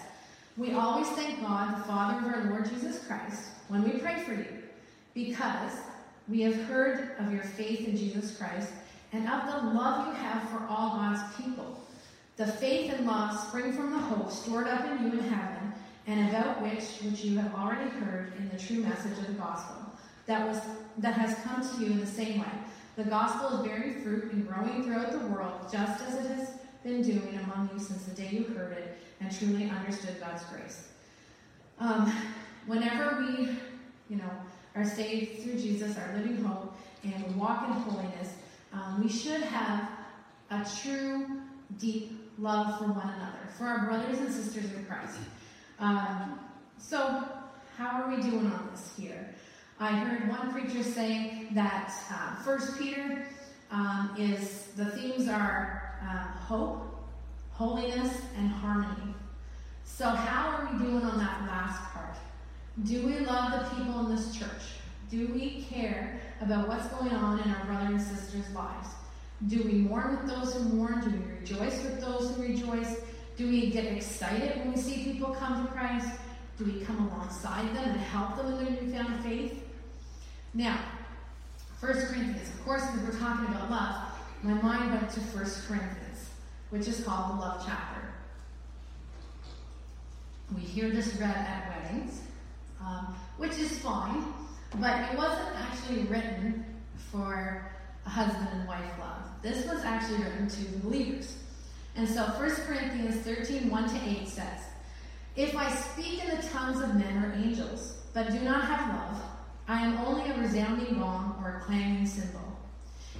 We 0.56 0.74
always 0.74 1.08
thank 1.10 1.40
God, 1.40 1.76
the 1.76 1.84
Father 1.84 2.18
of 2.18 2.34
our 2.34 2.50
Lord 2.50 2.68
Jesus 2.70 3.04
Christ, 3.06 3.48
when 3.68 3.82
we 3.82 3.98
pray 3.98 4.22
for 4.22 4.34
you, 4.34 4.62
because 5.14 5.72
we 6.28 6.42
have 6.42 6.54
heard 6.64 7.16
of 7.18 7.32
your 7.32 7.42
faith 7.42 7.86
in 7.86 7.96
Jesus 7.96 8.36
Christ 8.36 8.70
and 9.12 9.28
of 9.28 9.46
the 9.46 9.68
love 9.70 10.06
you 10.06 10.14
have 10.14 10.48
for 10.48 10.64
all 10.68 10.96
God's 10.96 11.34
people. 11.36 11.80
The 12.36 12.46
faith 12.46 12.92
and 12.92 13.06
love 13.06 13.38
spring 13.48 13.72
from 13.72 13.92
the 13.92 13.98
hope 13.98 14.30
stored 14.30 14.66
up 14.66 14.84
in 14.84 15.06
you 15.06 15.12
in 15.12 15.28
heaven, 15.28 15.72
and 16.06 16.28
about 16.28 16.62
which 16.62 16.84
which 17.02 17.24
you 17.24 17.38
have 17.38 17.54
already 17.54 17.90
heard 17.90 18.32
in 18.38 18.48
the 18.50 18.58
true 18.58 18.78
message 18.78 19.18
of 19.18 19.26
the 19.26 19.32
gospel 19.34 19.76
that 20.26 20.46
was 20.46 20.60
that 20.98 21.14
has 21.14 21.36
come 21.44 21.60
to 21.62 21.84
you 21.84 21.92
in 21.92 22.00
the 22.00 22.06
same 22.06 22.40
way. 22.40 22.46
The 22.96 23.04
gospel 23.04 23.58
is 23.58 23.66
bearing 23.66 24.02
fruit 24.02 24.32
and 24.32 24.46
growing 24.46 24.84
throughout 24.84 25.10
the 25.10 25.26
world, 25.26 25.68
just 25.70 26.02
as 26.04 26.14
it 26.14 26.30
has 26.36 26.50
been 26.84 27.02
doing 27.02 27.40
among 27.42 27.70
you 27.72 27.80
since 27.80 28.04
the 28.04 28.14
day 28.14 28.28
you 28.30 28.44
heard 28.44 28.72
it 28.72 28.98
and 29.20 29.36
truly 29.36 29.68
understood 29.68 30.20
God's 30.20 30.44
grace. 30.44 30.88
Um, 31.80 32.12
whenever 32.66 33.18
we, 33.18 33.48
you 34.08 34.16
know, 34.16 34.30
are 34.76 34.84
saved 34.84 35.42
through 35.42 35.54
Jesus, 35.54 35.96
our 35.98 36.16
living 36.16 36.44
hope, 36.44 36.76
and 37.02 37.36
walk 37.36 37.66
in 37.66 37.72
holiness, 37.72 38.34
um, 38.72 39.02
we 39.02 39.08
should 39.08 39.42
have 39.42 39.88
a 40.50 40.64
true, 40.82 41.40
deep 41.78 42.32
love 42.38 42.78
for 42.78 42.86
one 42.86 43.08
another, 43.08 43.38
for 43.58 43.64
our 43.64 43.86
brothers 43.86 44.18
and 44.18 44.32
sisters 44.32 44.72
in 44.72 44.84
Christ. 44.84 45.18
Um, 45.78 46.38
so, 46.78 47.24
how 47.76 48.02
are 48.02 48.08
we 48.08 48.22
doing 48.22 48.46
on 48.46 48.68
this 48.70 48.92
here? 48.96 49.34
I 49.80 49.90
heard 49.92 50.28
one 50.28 50.52
preacher 50.52 50.82
say 50.82 51.48
that 51.52 51.92
uh, 52.10 52.36
First 52.42 52.78
Peter 52.78 53.26
um, 53.70 54.14
is 54.16 54.68
the 54.76 54.86
themes 54.86 55.28
are 55.28 55.98
uh, 56.02 56.38
hope, 56.38 57.08
holiness, 57.50 58.20
and 58.38 58.48
harmony. 58.48 59.14
So, 59.84 60.08
how 60.08 60.50
are 60.50 60.72
we 60.72 60.78
doing 60.78 61.02
on 61.02 61.18
that 61.18 61.42
last 61.42 61.82
part? 61.92 62.16
Do 62.84 63.06
we 63.06 63.20
love 63.20 63.52
the 63.52 63.76
people 63.76 64.06
in 64.06 64.14
this 64.14 64.34
church? 64.36 64.48
Do 65.10 65.28
we 65.34 65.66
care 65.68 66.20
about 66.40 66.68
what's 66.68 66.86
going 66.88 67.12
on 67.12 67.40
in 67.40 67.50
our 67.50 67.64
brother 67.64 67.86
and 67.86 68.00
sister's 68.00 68.48
lives? 68.54 68.88
Do 69.48 69.62
we 69.64 69.72
mourn 69.72 70.16
with 70.16 70.26
those 70.28 70.54
who 70.54 70.64
mourn? 70.70 71.00
Do 71.00 71.10
we 71.10 71.34
rejoice 71.40 71.82
with 71.82 72.00
those 72.00 72.34
who 72.34 72.42
rejoice? 72.42 73.00
Do 73.36 73.48
we 73.48 73.70
get 73.70 73.84
excited 73.86 74.58
when 74.58 74.72
we 74.72 74.80
see 74.80 75.04
people 75.04 75.34
come 75.34 75.66
to 75.66 75.72
Christ? 75.72 76.08
Do 76.56 76.64
we 76.64 76.84
come 76.84 77.08
alongside 77.08 77.74
them 77.74 77.90
and 77.90 78.00
help 78.00 78.36
them 78.36 78.46
in 78.46 78.64
their 78.64 78.82
newfound 78.82 79.24
faith? 79.24 79.60
Now, 80.52 80.78
1 81.80 81.92
Corinthians, 81.92 82.48
of 82.48 82.64
course, 82.64 82.86
because 82.86 83.02
we're 83.02 83.18
talking 83.18 83.46
about 83.46 83.70
love, 83.70 84.04
my 84.42 84.54
mind 84.54 84.92
went 84.92 85.10
to 85.10 85.20
1 85.20 85.44
Corinthians, 85.66 86.30
which 86.70 86.86
is 86.86 87.02
called 87.02 87.32
the 87.32 87.40
love 87.40 87.62
chapter. 87.66 88.00
We 90.54 90.60
hear 90.60 90.90
this 90.90 91.14
read 91.16 91.36
at 91.36 91.82
weddings, 91.82 92.20
um, 92.80 93.16
which 93.36 93.58
is 93.58 93.78
fine, 93.80 94.24
but 94.78 95.10
it 95.10 95.18
wasn't 95.18 95.56
actually 95.56 96.04
written 96.04 96.64
for 97.10 97.66
a 98.06 98.08
husband 98.08 98.48
and 98.52 98.68
wife 98.68 98.92
love. 99.00 99.22
This 99.42 99.66
was 99.66 99.82
actually 99.82 100.22
written 100.22 100.46
to 100.48 100.64
believers. 100.84 101.36
And 101.96 102.08
so 102.08 102.22
1 102.24 102.50
Corinthians 102.66 103.16
13, 103.22 103.70
1 103.70 103.88
to 103.88 104.08
8 104.22 104.28
says, 104.28 104.60
If 105.36 105.56
I 105.56 105.70
speak 105.70 106.24
in 106.24 106.36
the 106.36 106.42
tongues 106.48 106.80
of 106.80 106.96
men 106.96 107.24
or 107.24 107.32
angels, 107.34 108.02
but 108.12 108.30
do 108.30 108.40
not 108.40 108.64
have 108.64 108.94
love, 108.94 109.22
I 109.68 109.80
am 109.80 109.98
only 109.98 110.30
a 110.30 110.38
resounding 110.38 110.98
gong 110.98 111.40
or 111.42 111.56
a 111.56 111.60
clanging 111.60 112.06
cymbal. 112.06 112.40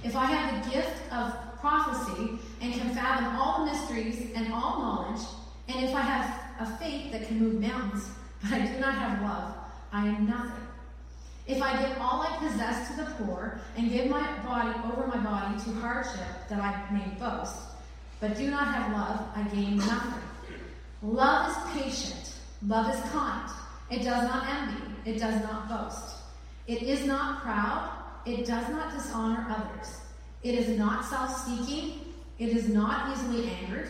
If 0.03 0.15
I 0.15 0.25
have 0.25 0.63
the 0.63 0.71
gift 0.71 1.11
of 1.11 1.33
prophecy 1.59 2.37
and 2.61 2.73
can 2.73 2.93
fathom 2.93 3.35
all 3.37 3.65
mysteries 3.65 4.31
and 4.35 4.53
all 4.53 4.79
knowledge, 4.79 5.21
and 5.67 5.83
if 5.83 5.95
I 5.95 6.01
have 6.01 6.41
a 6.59 6.77
faith 6.77 7.11
that 7.11 7.27
can 7.27 7.39
move 7.39 7.59
mountains, 7.59 8.09
but 8.43 8.53
I 8.53 8.67
do 8.67 8.79
not 8.79 8.93
have 8.95 9.21
love, 9.21 9.55
I 9.91 10.07
am 10.07 10.27
nothing. 10.27 10.67
If 11.47 11.61
I 11.61 11.87
give 11.87 11.97
all 11.99 12.21
I 12.21 12.35
possess 12.37 12.89
to 12.89 12.97
the 12.97 13.11
poor 13.23 13.59
and 13.77 13.89
give 13.89 14.09
my 14.09 14.27
body 14.39 14.77
over 14.85 15.07
my 15.07 15.17
body 15.17 15.63
to 15.63 15.71
hardship 15.79 16.49
that 16.49 16.59
I 16.59 16.91
may 16.91 17.07
boast, 17.19 17.74
but 18.27 18.37
do 18.37 18.49
not 18.49 18.67
have 18.67 18.91
love, 18.91 19.27
I 19.35 19.43
gain 19.55 19.77
nothing. 19.77 20.23
Love 21.03 21.51
is 21.51 21.83
patient. 21.83 22.33
Love 22.65 22.91
is 22.91 22.99
kind. 23.11 23.51
It 23.91 24.03
does 24.03 24.23
not 24.23 24.47
envy. 24.49 24.81
It 25.05 25.19
does 25.19 25.43
not 25.43 25.69
boast. 25.69 26.15
It 26.65 26.81
is 26.81 27.05
not 27.05 27.43
proud. 27.43 27.87
It 28.25 28.47
does 28.47 28.67
not 28.69 28.91
dishonor 28.91 29.45
others. 29.47 29.99
It 30.41 30.55
is 30.55 30.75
not 30.75 31.05
self 31.05 31.45
seeking. 31.45 31.99
It 32.39 32.49
is 32.49 32.67
not 32.67 33.15
easily 33.15 33.47
angered. 33.47 33.89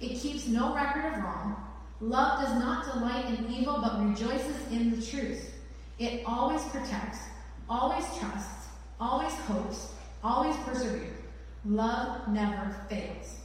It 0.00 0.18
keeps 0.18 0.48
no 0.48 0.74
record 0.74 1.12
of 1.12 1.22
wrong. 1.22 1.64
Love 2.00 2.40
does 2.40 2.58
not 2.58 2.92
delight 2.92 3.26
in 3.26 3.48
evil, 3.48 3.78
but 3.80 4.04
rejoices 4.04 4.56
in 4.72 4.90
the 4.90 5.06
truth. 5.06 5.54
It 6.00 6.24
always 6.26 6.64
protects, 6.64 7.20
always 7.70 8.04
trusts, 8.18 8.66
always 9.00 9.34
hopes, 9.34 9.92
always 10.24 10.56
perseveres. 10.64 11.14
Love 11.64 12.26
never 12.28 12.74
fails. 12.88 13.36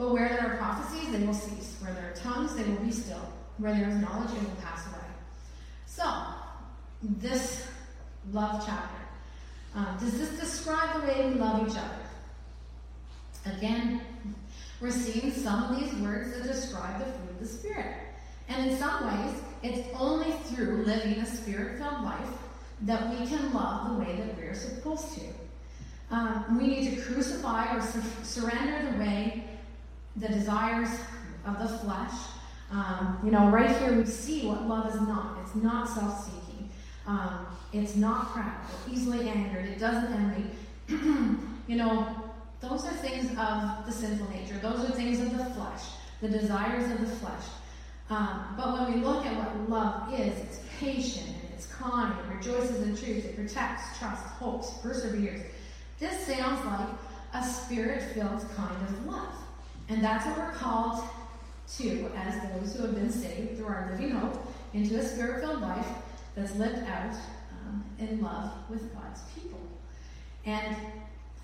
But 0.00 0.12
where 0.12 0.30
there 0.30 0.50
are 0.50 0.56
prophecies, 0.56 1.12
they 1.12 1.26
will 1.26 1.34
cease. 1.34 1.76
Where 1.82 1.92
there 1.92 2.10
are 2.10 2.14
tongues, 2.14 2.56
they 2.56 2.62
will 2.62 2.80
be 2.80 2.90
still. 2.90 3.20
Where 3.58 3.74
there 3.74 3.86
is 3.86 3.96
knowledge, 3.96 4.30
it 4.30 4.42
will 4.42 4.56
pass 4.62 4.86
away. 4.86 5.04
So, 5.84 6.10
this 7.02 7.66
love 8.32 8.64
chapter. 8.64 8.96
Uh, 9.76 9.98
does 9.98 10.18
this 10.18 10.40
describe 10.40 11.02
the 11.02 11.06
way 11.06 11.28
we 11.28 11.34
love 11.34 11.68
each 11.68 11.76
other? 11.76 11.98
Again, 13.58 14.00
we're 14.80 14.90
seeing 14.90 15.32
some 15.32 15.64
of 15.64 15.78
these 15.78 15.92
words 15.96 16.32
that 16.32 16.44
describe 16.44 16.98
the 16.98 17.04
fruit 17.04 17.30
of 17.32 17.38
the 17.38 17.46
Spirit. 17.46 17.96
And 18.48 18.70
in 18.70 18.78
some 18.78 19.04
ways, 19.06 19.42
it's 19.62 19.86
only 19.98 20.32
through 20.44 20.84
living 20.86 21.18
a 21.18 21.26
spirit 21.26 21.76
filled 21.76 22.04
life 22.04 22.26
that 22.82 23.10
we 23.10 23.26
can 23.26 23.52
love 23.52 23.90
the 23.90 24.02
way 24.02 24.16
that 24.16 24.34
we're 24.38 24.54
supposed 24.54 25.14
to. 25.16 25.20
Um, 26.10 26.58
we 26.58 26.68
need 26.68 26.96
to 26.96 27.02
crucify 27.02 27.76
or 27.76 27.82
sur- 27.82 28.02
surrender 28.22 28.90
the 28.90 28.98
way, 28.98 29.44
the 30.16 30.28
desires 30.28 30.88
of 31.46 31.58
the 31.58 31.78
flesh. 31.78 32.12
Um, 32.70 33.18
you 33.24 33.30
know, 33.30 33.48
right 33.48 33.76
here 33.78 33.92
we 33.94 34.04
see 34.06 34.46
what 34.46 34.66
love 34.66 34.94
is 34.94 35.00
not. 35.00 35.38
It's 35.42 35.54
not 35.54 35.88
self 35.88 36.24
seeking, 36.24 36.70
um, 37.06 37.46
it's 37.72 37.96
not 37.96 38.30
proud 38.32 38.60
or 38.70 38.92
easily 38.92 39.28
angered, 39.28 39.66
it 39.66 39.78
doesn't 39.78 40.12
envy. 40.12 40.50
you 41.66 41.76
know, 41.76 42.06
those 42.60 42.84
are 42.84 42.92
things 42.92 43.30
of 43.30 43.86
the 43.86 43.92
sinful 43.92 44.28
nature, 44.30 44.58
those 44.62 44.88
are 44.88 44.92
things 44.92 45.20
of 45.20 45.36
the 45.36 45.44
flesh, 45.46 45.82
the 46.20 46.28
desires 46.28 46.90
of 46.92 47.00
the 47.00 47.16
flesh. 47.16 47.44
Um, 48.10 48.54
but 48.56 48.72
when 48.72 48.92
we 48.92 49.04
look 49.04 49.24
at 49.24 49.36
what 49.36 49.70
love 49.70 50.12
is, 50.12 50.36
it's 50.38 50.60
patient 50.78 51.28
and 51.28 51.54
it's 51.54 51.66
kind, 51.66 52.12
it 52.18 52.34
rejoices 52.34 52.82
in 52.82 52.96
truth, 52.96 53.24
it 53.24 53.36
protects, 53.36 53.98
trusts, 53.98 54.28
hopes, 54.30 54.78
perseveres. 54.82 55.42
This 55.98 56.26
sounds 56.26 56.64
like 56.66 56.88
a 57.34 57.44
spirit 57.44 58.02
filled 58.14 58.44
kind 58.56 58.82
of 58.82 59.06
love. 59.06 59.34
And 59.90 60.02
that's 60.02 60.24
what 60.24 60.38
we're 60.38 60.52
called 60.52 61.02
to 61.78 62.10
as 62.16 62.34
those 62.52 62.76
who 62.76 62.82
have 62.82 62.94
been 62.94 63.10
saved 63.10 63.56
through 63.56 63.66
our 63.66 63.88
living 63.90 64.10
hope 64.12 64.40
into 64.72 64.98
a 64.98 65.02
spirit 65.02 65.40
filled 65.42 65.60
life 65.60 65.86
that's 66.36 66.54
lived 66.54 66.88
out 66.88 67.14
um, 67.60 67.84
in 67.98 68.22
love 68.22 68.52
with 68.68 68.94
God's 68.94 69.20
people. 69.34 69.60
And 70.46 70.76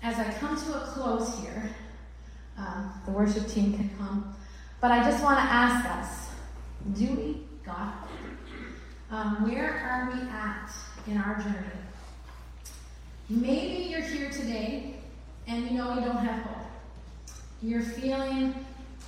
as 0.01 0.17
I 0.17 0.31
come 0.39 0.55
to 0.55 0.73
a 0.77 0.79
close 0.87 1.39
here, 1.41 1.69
um, 2.57 2.91
the 3.05 3.11
worship 3.11 3.47
team 3.47 3.73
can 3.73 3.89
come, 3.97 4.33
but 4.81 4.91
I 4.91 5.03
just 5.03 5.23
want 5.23 5.37
to 5.37 5.43
ask 5.43 5.85
us 5.89 6.29
do 6.93 7.05
we 7.15 7.41
got 7.65 8.07
Um, 9.09 9.43
where 9.49 9.71
are 9.71 10.11
we 10.13 10.21
at 10.29 10.69
in 11.07 11.17
our 11.17 11.41
journey? 11.41 11.79
Maybe 13.29 13.83
you're 13.89 14.01
here 14.01 14.29
today 14.29 14.95
and 15.47 15.63
you 15.65 15.77
know 15.77 15.95
you 15.95 16.01
don't 16.01 16.17
have 16.17 16.43
hope. 16.43 16.66
You're 17.61 17.81
feeling 17.81 18.53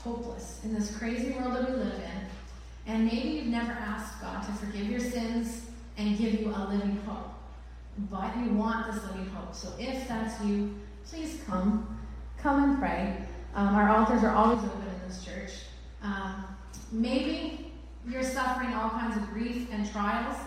hopeless 0.03 0.61
in 0.63 0.73
this 0.73 0.97
crazy 0.97 1.31
world 1.31 1.53
that 1.55 1.69
we 1.69 1.75
live 1.75 1.93
in. 1.93 2.91
And 2.91 3.05
maybe 3.05 3.29
you've 3.29 3.47
never 3.47 3.71
asked 3.71 4.19
God 4.21 4.43
to 4.43 4.51
forgive 4.53 4.89
your 4.89 4.99
sins 4.99 5.65
and 5.97 6.17
give 6.17 6.41
you 6.41 6.47
a 6.47 6.67
living 6.69 6.99
hope. 7.05 7.33
But 8.09 8.35
you 8.37 8.53
want 8.53 8.91
this 8.91 9.03
living 9.05 9.29
hope. 9.29 9.53
So 9.53 9.69
if 9.77 10.07
that's 10.07 10.43
you, 10.43 10.73
please 11.05 11.41
come. 11.45 11.99
Come 12.37 12.63
and 12.63 12.79
pray. 12.79 13.17
Um, 13.53 13.75
our 13.75 13.89
altars 13.89 14.23
are 14.23 14.33
always 14.33 14.63
open 14.63 14.81
in 14.81 15.07
this 15.07 15.23
church. 15.23 15.51
Um, 16.01 16.45
maybe 16.91 17.71
you're 18.07 18.23
suffering 18.23 18.73
all 18.73 18.89
kinds 18.89 19.17
of 19.17 19.29
grief 19.29 19.67
and 19.71 19.89
trials 19.91 20.37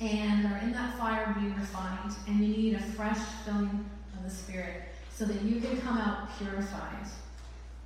and 0.00 0.46
are 0.46 0.58
in 0.58 0.72
that 0.72 0.96
fire 0.98 1.34
being 1.38 1.54
refined, 1.54 2.14
and 2.28 2.40
you 2.40 2.56
need 2.56 2.74
a 2.74 2.80
fresh 2.80 3.18
filling 3.44 3.84
of 4.14 4.22
the 4.22 4.30
Spirit 4.30 4.82
so 5.10 5.24
that 5.24 5.40
you 5.42 5.60
can 5.60 5.80
come 5.80 5.98
out 5.98 6.28
purified. 6.38 7.06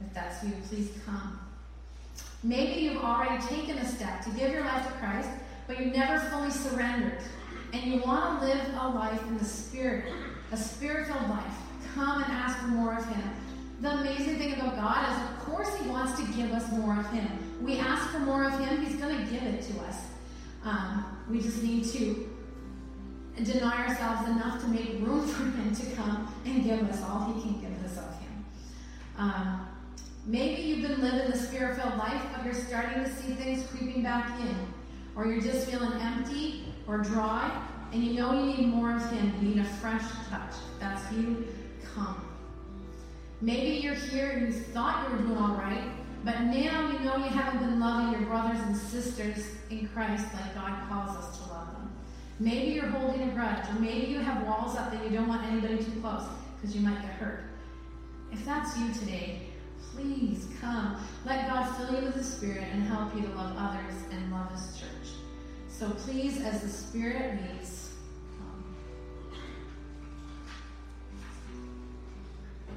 If 0.05 0.15
that's 0.15 0.43
you, 0.45 0.53
please 0.69 0.91
come. 1.05 1.39
Maybe 2.43 2.81
you've 2.81 3.03
already 3.03 3.43
taken 3.47 3.79
a 3.79 3.87
step 3.87 4.23
to 4.25 4.31
give 4.31 4.53
your 4.53 4.65
life 4.65 4.87
to 4.87 4.93
Christ, 4.95 5.29
but 5.67 5.79
you've 5.79 5.95
never 5.95 6.19
fully 6.31 6.51
surrendered. 6.51 7.19
And 7.73 7.85
you 7.85 8.01
want 8.01 8.41
to 8.41 8.47
live 8.47 8.61
a 8.81 8.89
life 8.89 9.23
in 9.29 9.39
the 9.39 9.45
Spirit, 9.45 10.13
a 10.51 10.57
spirit 10.57 11.07
filled 11.07 11.29
life. 11.29 11.55
Come 11.95 12.23
and 12.23 12.33
ask 12.33 12.59
for 12.59 12.69
more 12.69 12.97
of 12.97 13.07
Him. 13.07 13.31
The 13.81 13.93
amazing 13.93 14.39
thing 14.39 14.55
about 14.55 14.77
God 14.77 15.11
is, 15.11 15.31
of 15.31 15.47
course, 15.47 15.75
He 15.77 15.89
wants 15.89 16.21
to 16.21 16.27
give 16.33 16.53
us 16.53 16.71
more 16.73 16.99
of 16.99 17.11
Him. 17.11 17.29
We 17.63 17.79
ask 17.79 18.11
for 18.11 18.21
more 18.21 18.45
of 18.45 18.59
Him, 18.59 18.85
He's 18.85 18.97
going 18.97 19.17
to 19.17 19.31
give 19.31 19.43
it 19.43 19.63
to 19.63 19.81
us. 19.81 19.97
Um, 20.65 21.05
we 21.31 21.41
just 21.41 21.63
need 21.63 21.85
to 21.87 22.29
deny 23.43 23.87
ourselves 23.87 24.29
enough 24.29 24.61
to 24.63 24.69
make 24.69 25.01
room 25.01 25.27
for 25.27 25.45
Him 25.45 25.75
to 25.75 25.97
come 25.97 26.35
and 26.45 26.65
give 26.65 26.89
us 26.91 27.03
all 27.03 27.33
He 27.33 27.41
can 27.41 27.61
give 27.61 27.85
us 27.85 27.97
of 27.99 28.19
Him. 28.21 28.45
Um, 29.17 29.69
maybe 30.31 30.63
you've 30.63 30.83
been 30.83 31.01
living 31.01 31.31
the 31.31 31.37
spirit 31.37 31.77
filled 31.77 31.97
life, 31.99 32.23
but 32.35 32.45
you're 32.45 32.55
starting 32.55 33.03
to 33.03 33.11
see 33.11 33.35
things 33.35 33.67
creeping 33.67 34.03
back 34.03 34.39
in. 34.41 34.57
Or 35.17 35.27
you're 35.27 35.41
just 35.41 35.69
feeling 35.69 36.01
empty 36.01 36.73
or 36.87 36.99
dry, 36.99 37.67
and 37.93 38.03
you 38.03 38.15
know 38.15 38.33
you 38.33 38.57
need 38.57 38.69
more 38.69 38.95
of 38.95 39.11
Him. 39.11 39.35
You 39.41 39.49
need 39.49 39.59
a 39.59 39.65
fresh 39.65 40.05
touch. 40.29 40.55
That's 40.79 41.13
you. 41.13 41.49
Come. 41.95 42.25
Maybe 43.41 43.79
you're 43.79 43.95
here 43.95 44.31
and 44.31 44.47
you 44.47 44.53
thought 44.53 45.09
you 45.09 45.17
were 45.17 45.23
doing 45.23 45.37
all 45.37 45.57
right, 45.57 45.91
but 46.25 46.41
now 46.43 46.93
you 46.93 47.01
know 47.01 47.17
you 47.17 47.31
haven't 47.31 47.59
been 47.59 47.81
loving 47.81 48.13
your 48.13 48.29
brothers 48.29 48.61
and 48.61 48.77
sisters 48.77 49.45
in 49.71 49.89
Christ 49.89 50.27
like 50.35 50.55
God 50.55 50.89
calls 50.89 51.17
us 51.17 51.39
to 51.39 51.53
love 51.53 51.73
them. 51.73 51.91
Maybe 52.39 52.73
you're 52.73 52.87
holding 52.87 53.29
a 53.29 53.33
grudge, 53.33 53.69
or 53.69 53.81
maybe 53.81 54.07
you 54.07 54.19
have 54.21 54.47
walls 54.47 54.77
up 54.77 54.93
that 54.93 55.03
you 55.03 55.11
don't 55.11 55.27
want 55.27 55.45
anybody 55.51 55.79
too 55.79 56.01
close 56.01 56.23
because 56.57 56.77
you 56.77 56.83
might 56.83 57.03
get 57.03 57.13
hurt. 57.13 57.45
If 58.31 58.45
that's 58.45 58.79
you 58.79 58.93
today, 58.93 59.50
please 60.01 60.49
come. 60.61 60.97
Let 61.25 61.49
God 61.49 61.65
fill 61.77 61.99
you 61.99 62.07
with 62.07 62.15
the 62.15 62.25
Spirit 62.25 62.65
and 62.73 62.83
help 62.83 63.15
you 63.15 63.23
to 63.23 63.29
love 63.29 63.55
others 63.57 63.95
and 64.11 64.33
love 64.33 64.51
His 64.53 64.79
church. 64.79 65.15
So 65.69 65.91
please, 65.91 66.41
as 66.43 66.63
the 66.63 66.69
Spirit 66.69 67.39
leads, 67.43 67.80